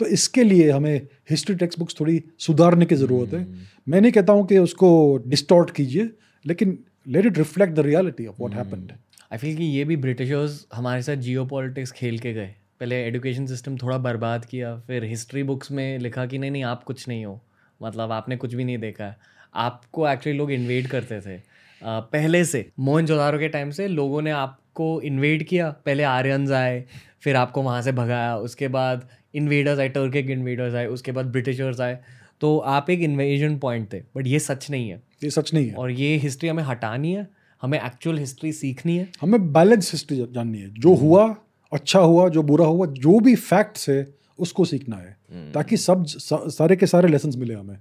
तो 0.00 0.06
इसके 0.06 0.42
लिए 0.44 0.70
हमें 0.70 1.06
हिस्ट्री 1.30 1.54
टेक्स्ट 1.56 1.78
बुक्स 1.78 1.96
थोड़ी 2.00 2.22
सुधारने 2.38 2.86
की 2.86 2.94
ज़रूरत 2.94 3.32
है। 3.34 3.46
मैं 3.88 4.00
नहीं 4.00 4.12
कहता 4.12 4.32
हूँ 4.32 4.46
कि 4.46 4.59
उसको 4.59 4.90
डिस्टॉर्ट 5.26 5.70
कीजिए 5.70 6.11
लेकिन 6.44 6.78
let 7.06 7.26
it 7.26 7.38
reflect 7.38 7.74
the 7.74 7.86
reality 7.86 8.26
of 8.26 8.36
what 8.40 8.54
happened 8.54 8.92
I 9.32 9.38
feel 9.38 9.56
कि 9.56 9.64
ये 9.64 9.84
भी 9.84 9.96
ब्रिटिशर्स 9.96 10.66
हमारे 10.74 11.02
साथ 11.02 11.16
जियो 11.16 11.44
पॉलिटिक्स 11.46 11.92
खेल 11.92 12.18
के 12.18 12.32
गए। 12.34 12.54
पहले 12.80 12.96
एजुकेशन 13.06 13.46
सिस्टम 13.46 13.76
थोड़ा 13.76 13.98
बर्बाद 13.98 14.44
किया 14.44 14.76
फिर 14.86 15.04
हिस्ट्री 15.04 15.42
बुक्स 15.42 15.70
में 15.70 15.98
लिखा 15.98 16.26
कि 16.26 16.38
नहीं 16.38 16.50
नहीं 16.50 16.64
आप 16.64 16.84
कुछ 16.84 17.06
नहीं 17.09 17.24
हो। 17.24 17.40
मतलब 17.80 18.12
आपने 18.12 18.36
कुछ 18.36 18.54
भी 18.54 18.64
नहीं 18.64 18.78
देखा। 18.78 19.14
आपको 19.54 20.09
एक्चुअली 20.09 20.38
लोग 20.38 20.50
इन्वेट 20.52 20.86
करते 20.86 21.20
थे। 21.20 21.36
पहले 21.83 22.45
से 22.45 22.68
मोहन 22.79 23.07
के 23.11 23.49
टाइम 23.49 23.70
से 23.70 23.89
लोगों 23.89 24.22
ने 24.22 24.31
आपको 24.31 25.01
इन्वेट 25.01 25.43
किया। 25.43 25.70
पहले 25.87 26.03
आर्यंस 26.03 26.51
आए 26.51 26.85
फिर 27.22 27.37
आपको 27.37 27.62
वहाँ 27.62 27.83
से 27.83 27.93
भगाया। 27.93 28.37
उसके 28.37 28.68
बाद 28.68 29.09
इन्वेडर्स 29.35 29.79
आए 29.79 29.89
टर्किक 29.89 30.31
इन्वेडर्स 30.31 30.74
आए 30.74 30.87
उसके 30.87 31.12
बाद 31.12 31.26
ब्रिटिशर्स 31.26 31.81
आए। 31.81 31.99
तो 32.41 32.59
आप 32.59 32.91
एक 32.91 33.01
इन्वेजन 33.01 33.59
पॉइंट 33.59 33.93
थे 33.93 34.01
बट 34.16 34.26
ये 34.26 34.39
सच 34.39 34.70
नहीं 34.70 34.89
है। 34.91 35.03
ये 35.24 35.31
सच 35.31 35.53
नहीं 35.55 35.68
है। 35.68 35.74
और 35.74 35.91
ये 35.91 36.16
हिस्ट्री 36.16 36.49
हमें 36.49 36.62
हटानी 36.62 37.12
है 37.12 37.26
हमें 37.62 37.81
एक्चुअल 37.81 38.18
हिस्ट्री 38.18 38.53
सीखनी 38.53 38.97
है। 38.97 39.09
हमें 39.20 39.53
बैलेंस 39.53 39.93
हिस्ट्री 39.93 40.16
जाननी 40.33 40.59
है। 40.59 40.70
जो 40.70 40.95
हुआ 40.95 41.24
अच्छा 41.72 42.01
हुआ 42.01 42.29
जो 42.29 42.43
बुरा 42.43 42.66
हुआ 42.66 42.87
जो 42.87 43.18
भी 43.20 43.35
फैक्ट्स 43.37 43.89
है 43.89 44.07
उसको 44.39 44.64
सीखना 44.64 44.97
है। 44.97 45.53
ताकि 45.53 45.76
सब 45.76 46.05
सारे 46.07 46.76
के 46.76 46.87
सारे 46.87 47.09
लेसन 47.09 47.33
मिले 47.37 47.55
हमें। 47.55 47.76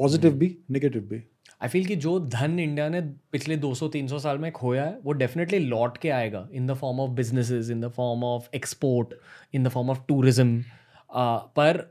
पॉजिटिव 0.00 0.32
भी 0.32 0.56
नेगेटिव 0.70 1.02
भी। 1.02 1.22
आई 1.60 1.68
फील 1.68 1.86
कि 1.86 1.96
जो 1.96 2.18
धन 2.20 2.58
इंडिया 2.60 2.88
ने 2.88 3.00
पिछले 3.32 3.56
200-300 3.56 4.18
साल 4.18 4.38
में 4.38 4.50
खोया 4.52 4.84
है, 4.84 4.98
वो 5.04 5.12
डेफिनेटली 5.12 5.58
लौट 5.58 5.98
के 5.98 6.10
आएगा 6.10 6.46
in 6.52 6.66
the 6.66 6.74
form 6.74 7.00
of 7.00 7.10
businesses 7.12 7.70
in 7.70 7.80
the 7.80 7.88
form 7.96 8.24
of 8.24 8.48
export 8.54 9.14
in 9.54 9.64
the 9.64 9.68
form 9.68 9.90
of 9.90 10.00
tourism 10.08 10.62
पर 11.10 11.82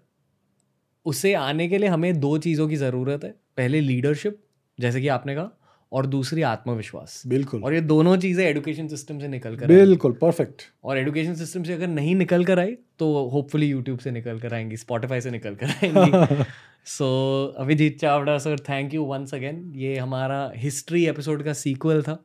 उसे 1.05 1.33
आने 1.33 1.67
के 1.69 1.77
लिए 1.77 1.89
हमें 1.89 2.19
दो 2.19 2.37
चीज़ों 2.37 2.67
की 2.69 2.75
ज़रूरत 2.75 3.23
है। 3.23 3.31
पहले 3.57 3.79
लीडरशिप 3.81 4.39
जैसे 4.77 5.01
कि 5.01 5.07
आपने 5.07 5.35
कहा 5.35 5.49
और 5.91 6.05
दूसरी 6.05 6.41
आत्मविश्वास। 6.41 7.21
बिल्कुल। 7.27 7.63
और 7.63 7.73
ये 7.73 7.81
दोनों 7.81 8.17
चीज़ें 8.17 8.45
एजुकेशन 8.45 8.87
सिस्टम 8.87 9.19
से 9.19 9.27
निकल 9.27 9.55
कर 9.55 9.67
बिल्कुल 9.67 10.11
परफेक्ट 10.11 10.61
और 10.83 10.97
एजुकेशन 10.97 11.35
सिस्टम 11.35 11.63
से 11.63 11.73
अगर 11.73 11.87
नहीं 11.87 12.15
निकल 12.15 12.45
कर 12.45 12.59
आई 12.59 12.71
तो 12.99 13.27
होपफुली 13.29 13.67
यूट्यूब 13.67 13.99
से 13.99 14.11
निकल 14.11 14.39
कर 14.39 14.53
आएँगी 14.53 14.77
स्पॉटिफाई 14.77 15.21
से 15.21 15.31
निकल 15.31 15.55
कर 15.55 15.67
आएँगी। 15.67 16.43
So 16.85 17.53
so, 17.53 17.61
Abhijit 17.61 17.99
Chavda 17.99 18.37
sir 18.37 18.59
thank 18.59 18.93
you 18.93 19.03
once 19.03 19.33
again 19.33 19.71
ये 19.75 19.97
हमारा 19.97 20.51
हिस्ट्री 20.55 21.05
एपिसोड 21.07 21.43
का 21.43 21.53
सीक्वल 21.53 22.01
था। 22.01 22.23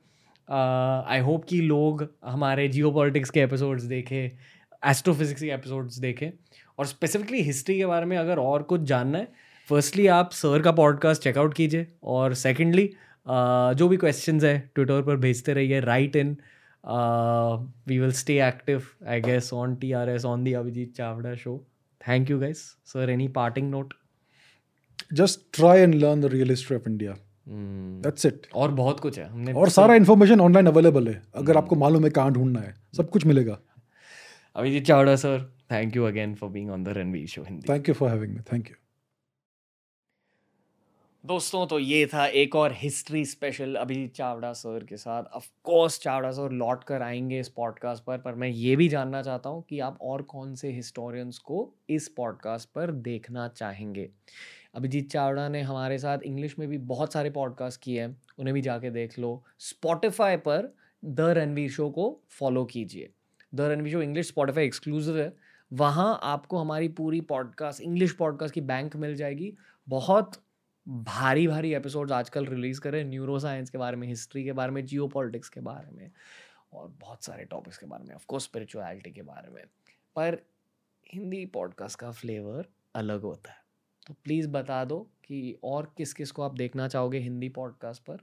आई 1.08 1.20
uh, 1.20 1.26
होप 1.26 1.44
कि 1.44 1.60
लोग 1.60 2.08
हमारे 2.24 2.68
जियो 2.68 2.94
के 2.96 3.40
एपिसोड्स 3.40 3.82
देखें 3.82 4.30
एस्ट्रोफिजिक्स 4.90 5.42
के 5.42 5.48
एपिसोड्स 5.48 5.98
देखें। 5.98 6.30
और 6.78 6.86
स्पेसिफिकली 6.86 7.42
हिस्ट्री 7.42 7.76
के 7.78 7.86
बारे 7.86 8.06
में 8.06 8.16
अगर 8.16 8.38
और 8.38 8.62
कुछ 8.62 8.80
जानना 8.80 9.18
है 9.18 9.28
फर्स्टली 9.68 10.06
आप 10.06 10.30
सर 10.32 10.62
का 10.62 10.72
पॉडकास्ट 10.72 11.22
चेकआउट 11.22 11.54
कीजिए। 11.54 11.86
और 12.02 12.34
सेकेंडली 12.34 12.90
जो 13.26 13.88
भी 13.88 13.96
क्वेश्चन 13.96 14.40
है 14.40 14.58
ट्विटर 14.74 15.02
पर 15.02 15.16
भेजते 15.16 15.52
रहिए 15.54 15.80
right 15.80 16.16
in 16.16 16.36
we 17.88 17.98
will 17.98 18.12
stay 18.12 18.40
active 18.48 18.82
I 19.08 19.20
guess 19.20 19.52
on 19.54 19.74
T 19.76 19.92
R 19.92 20.08
S 20.10 20.24
on 20.24 20.44
the 20.44 20.52
Abhijit 20.52 20.94
Chavda 20.96 21.34
show 21.34 21.56
thank 22.00 22.30
you 22.30 22.38
guys 22.40 22.64
sir 22.86 23.10
any 23.10 23.28
parting 23.36 23.70
note 23.70 23.94
just 25.12 25.40
try 25.52 25.80
and 25.80 25.94
learn 25.94 26.20
the 26.20 26.32
real 26.32 26.50
history 26.50 26.76
of 26.76 26.88
India 26.88 27.16
Hmm. 27.44 28.02
That's 28.02 28.26
it 28.26 28.46
और 28.54 28.70
बहुत 28.72 29.00
कुछ 29.00 29.18
है। 29.18 29.24
हमने 29.28 29.52
और 29.52 29.68
सारा 29.68 29.94
information 29.94 30.40
online 30.40 30.66
available 30.66 31.08
है। 31.08 31.22
अगर 31.34 31.56
आपको 31.56 31.76
मालूम 31.76 32.04
है 32.04 32.10
कहाँ 32.10 32.32
ढूंढना 32.32 32.60
है 32.60 32.74
सब 32.96 33.10
कुछ 33.10 33.26
मिलेगा। 33.26 33.58
Abhijit 34.56 34.86
Chavda 34.86 35.16
sir 35.16 35.42
thank 35.72 35.96
you 35.96 36.04
again 36.04 36.34
for 36.34 36.50
being 36.50 36.70
on 36.70 36.84
the 36.84 36.94
Ranveer 36.98 37.26
show 37.28 37.42
Hindi 37.42 37.68
thank 37.68 37.88
you 37.88 37.94
for 37.94 38.10
having 38.10 38.32
me 38.34 38.40
thank 38.52 38.70
you 38.70 38.76
दोस्तों 41.26 41.66
तो 41.66 41.78
ये 41.78 42.06
था 42.06 42.26
एक 42.26 42.56
और 42.56 42.72
history 42.72 43.24
special 43.24 43.74
Abhijit 43.74 44.14
Chavda 44.14 44.52
sir 44.52 44.84
के 44.84 44.96
साथ। 44.96 45.24
ऑफ़ 45.24 45.46
कोर्स 45.64 45.98
चावड़ा 45.98 46.30
सर 46.30 46.50
लौट 46.50 46.84
कर 46.84 47.02
आएँगे 47.02 47.40
इस 47.40 47.48
पॉडकास्ट 47.48 48.04
पर 48.04 48.18
पर 48.18 48.34
मैं 48.34 48.48
ये 48.48 48.76
भी 48.76 48.88
जानना 48.88 49.22
चाहता 49.22 49.48
हूँ 49.48 49.62
कि 49.62 49.80
आप 49.80 49.98
और 50.02 50.22
कौन 50.22 50.54
से 50.54 50.70
हिस्टोरियंस 50.72 51.38
को 51.38 51.74
इस 51.90 52.08
पॉडकास्ट 52.08 52.68
पर 52.68 52.90
देखना 52.90 53.48
चाहेंगे। 53.48 54.10
अभिजीत 54.74 55.10
चावड़ा 55.10 55.48
ने 55.48 55.60
हमारे 55.60 55.98
साथ 55.98 56.18
इंग्लिश 56.18 56.58
में 56.58 56.68
भी 56.68 56.78
बहुत 56.78 57.12
सारे 57.12 57.30
पॉडकास्ट 57.30 57.80
किए 57.82 58.00
हैं, 58.00 58.22
उन्हें 58.38 58.54
भी 58.54 58.60
जाके 58.60 58.90
देख 58.90 59.18
लो। 59.18 59.44
स्पॉटिफाई 59.58 60.36
पर 60.36 60.76
द 61.04 61.20
रणवीर 61.20 61.70
शो 61.70 61.90
को 61.90 62.20
फॉलो 62.30 62.64
कीजिए। 62.64 63.10
The 63.54 63.60
Ranveer 63.60 63.92
show 63.92 64.02
English 64.02 64.28
Spotify 64.28 64.64
exclusive 64.64 65.18
है। 65.18 65.36
वहाँ 65.72 66.20
आपको 66.22 66.58
हमारी 66.58 66.88
पूरी 66.88 67.20
पॉडकास्ट 67.20 67.80
इंग्लिश 67.80 68.12
पॉडकास्ट 68.12 68.54
की 68.54 68.60
बैंक 68.60 68.96
मिल 68.96 69.14
जाएगी। 69.14 69.54
बहुत 69.88 70.43
भारी 70.88 71.46
भारी 71.46 71.74
एपिसोड्स 71.74 72.12
आजकल 72.12 72.46
रिलीज़ 72.46 72.80
कर 72.80 73.04
न्यूरो 73.04 73.38
साइंस 73.38 73.70
के 73.70 73.78
बारे 73.78 73.96
में 73.96 74.08
हिस्ट्री 74.08 74.44
के 74.44 74.52
बारे 74.52 74.72
में 74.72 74.86
जियो 74.86 75.10
के 75.16 75.60
बारे 75.60 75.90
में 75.90 76.10
और 76.72 76.88
बहुत 76.88 77.24
सारे 77.24 77.44
टॉपिक्स 77.44 77.78
के 77.78 77.86
बारे 77.86 78.04
में 78.04 78.14
ऑफकोर्स 78.14 78.44
स्पिरिचुअलिटी 78.44 79.10
के 79.10 79.22
बारे 79.22 79.50
में। 79.50 79.64
पर 80.16 80.38
हिंदी 81.14 81.46
पॉडकास्ट 81.46 81.98
का 81.98 82.10
फ्लेवर 82.10 82.68
अलग 82.94 83.20
होता 83.20 83.50
है। 83.50 83.58
तो 84.06 84.14
प्लीज़ 84.14 84.48
बता 84.48 84.84
दो 84.84 85.10
कि 85.24 85.58
और 85.64 85.94
किस 85.96 86.14
किस 86.14 86.30
को 86.30 86.42
आप 86.42 86.54
देखना 86.54 86.88
चाहोगे 86.88 87.18
हिंदी 87.18 87.48
पॉडकास्ट 87.48 88.02
पर 88.02 88.18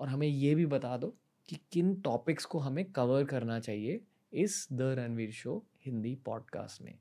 और 0.00 0.08
हमें 0.08 0.28
ये 0.28 0.54
भी 0.54 0.66
बता 0.66 0.96
दो 0.96 1.16
कि 1.48 1.58
किन 1.72 2.00
टॉपिक्स 2.00 2.44
को 2.44 2.58
हमें 2.58 2.92
कवर 2.92 3.24
करना 3.24 3.60
चाहिए 3.60 4.00
इस 4.32 4.68
the 4.72 4.82
Ranveer 4.82 5.30
show 5.30 5.66
Hindi 5.84 6.14
podcast 6.14 6.82
में। 6.82 6.98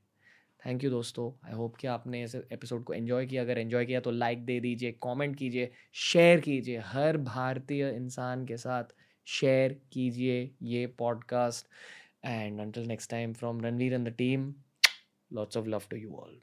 थैंक 0.66 0.84
यू 0.84 0.90
दोस्तों. 0.90 1.32
आई 1.48 1.54
होप 1.54 1.76
कि 1.76 1.88
आपने 1.88 2.24
इस 2.24 2.36
एपिसोड 2.36 2.84
को 2.84 2.94
एंजॉय 2.94 3.26
किया। 3.26 3.42
अगर 3.42 3.58
एंजॉय 3.58 3.86
किया 3.86 4.00
तो 4.00 4.12
लाइक 4.12 4.46
दे 4.46 4.60
दीजिए 4.60 4.92
कमेंट 5.04 5.36
कीजिए 5.36 5.72
शेयर 5.94 6.40
कीजिए। 6.40 6.78
हर 6.78 7.18
भारतीय 7.18 7.90
इंसान 7.90 8.46
के 8.46 8.58
साथ 8.58 8.94
शेयर 9.28 9.74
कीजिए 9.94 10.52
ये 10.62 10.86
podcast 10.88 11.68
and 12.26 12.60
until 12.60 12.88
next 12.88 13.12
time 13.12 13.34
from 13.34 13.62
Ranveer 13.62 13.94
and 13.94 14.08
the 14.10 14.12
team 14.12 14.54
lots 15.34 15.58
of 15.58 15.68
love 15.68 15.84
to 15.90 15.98
you 15.98 16.16
all 16.16 16.40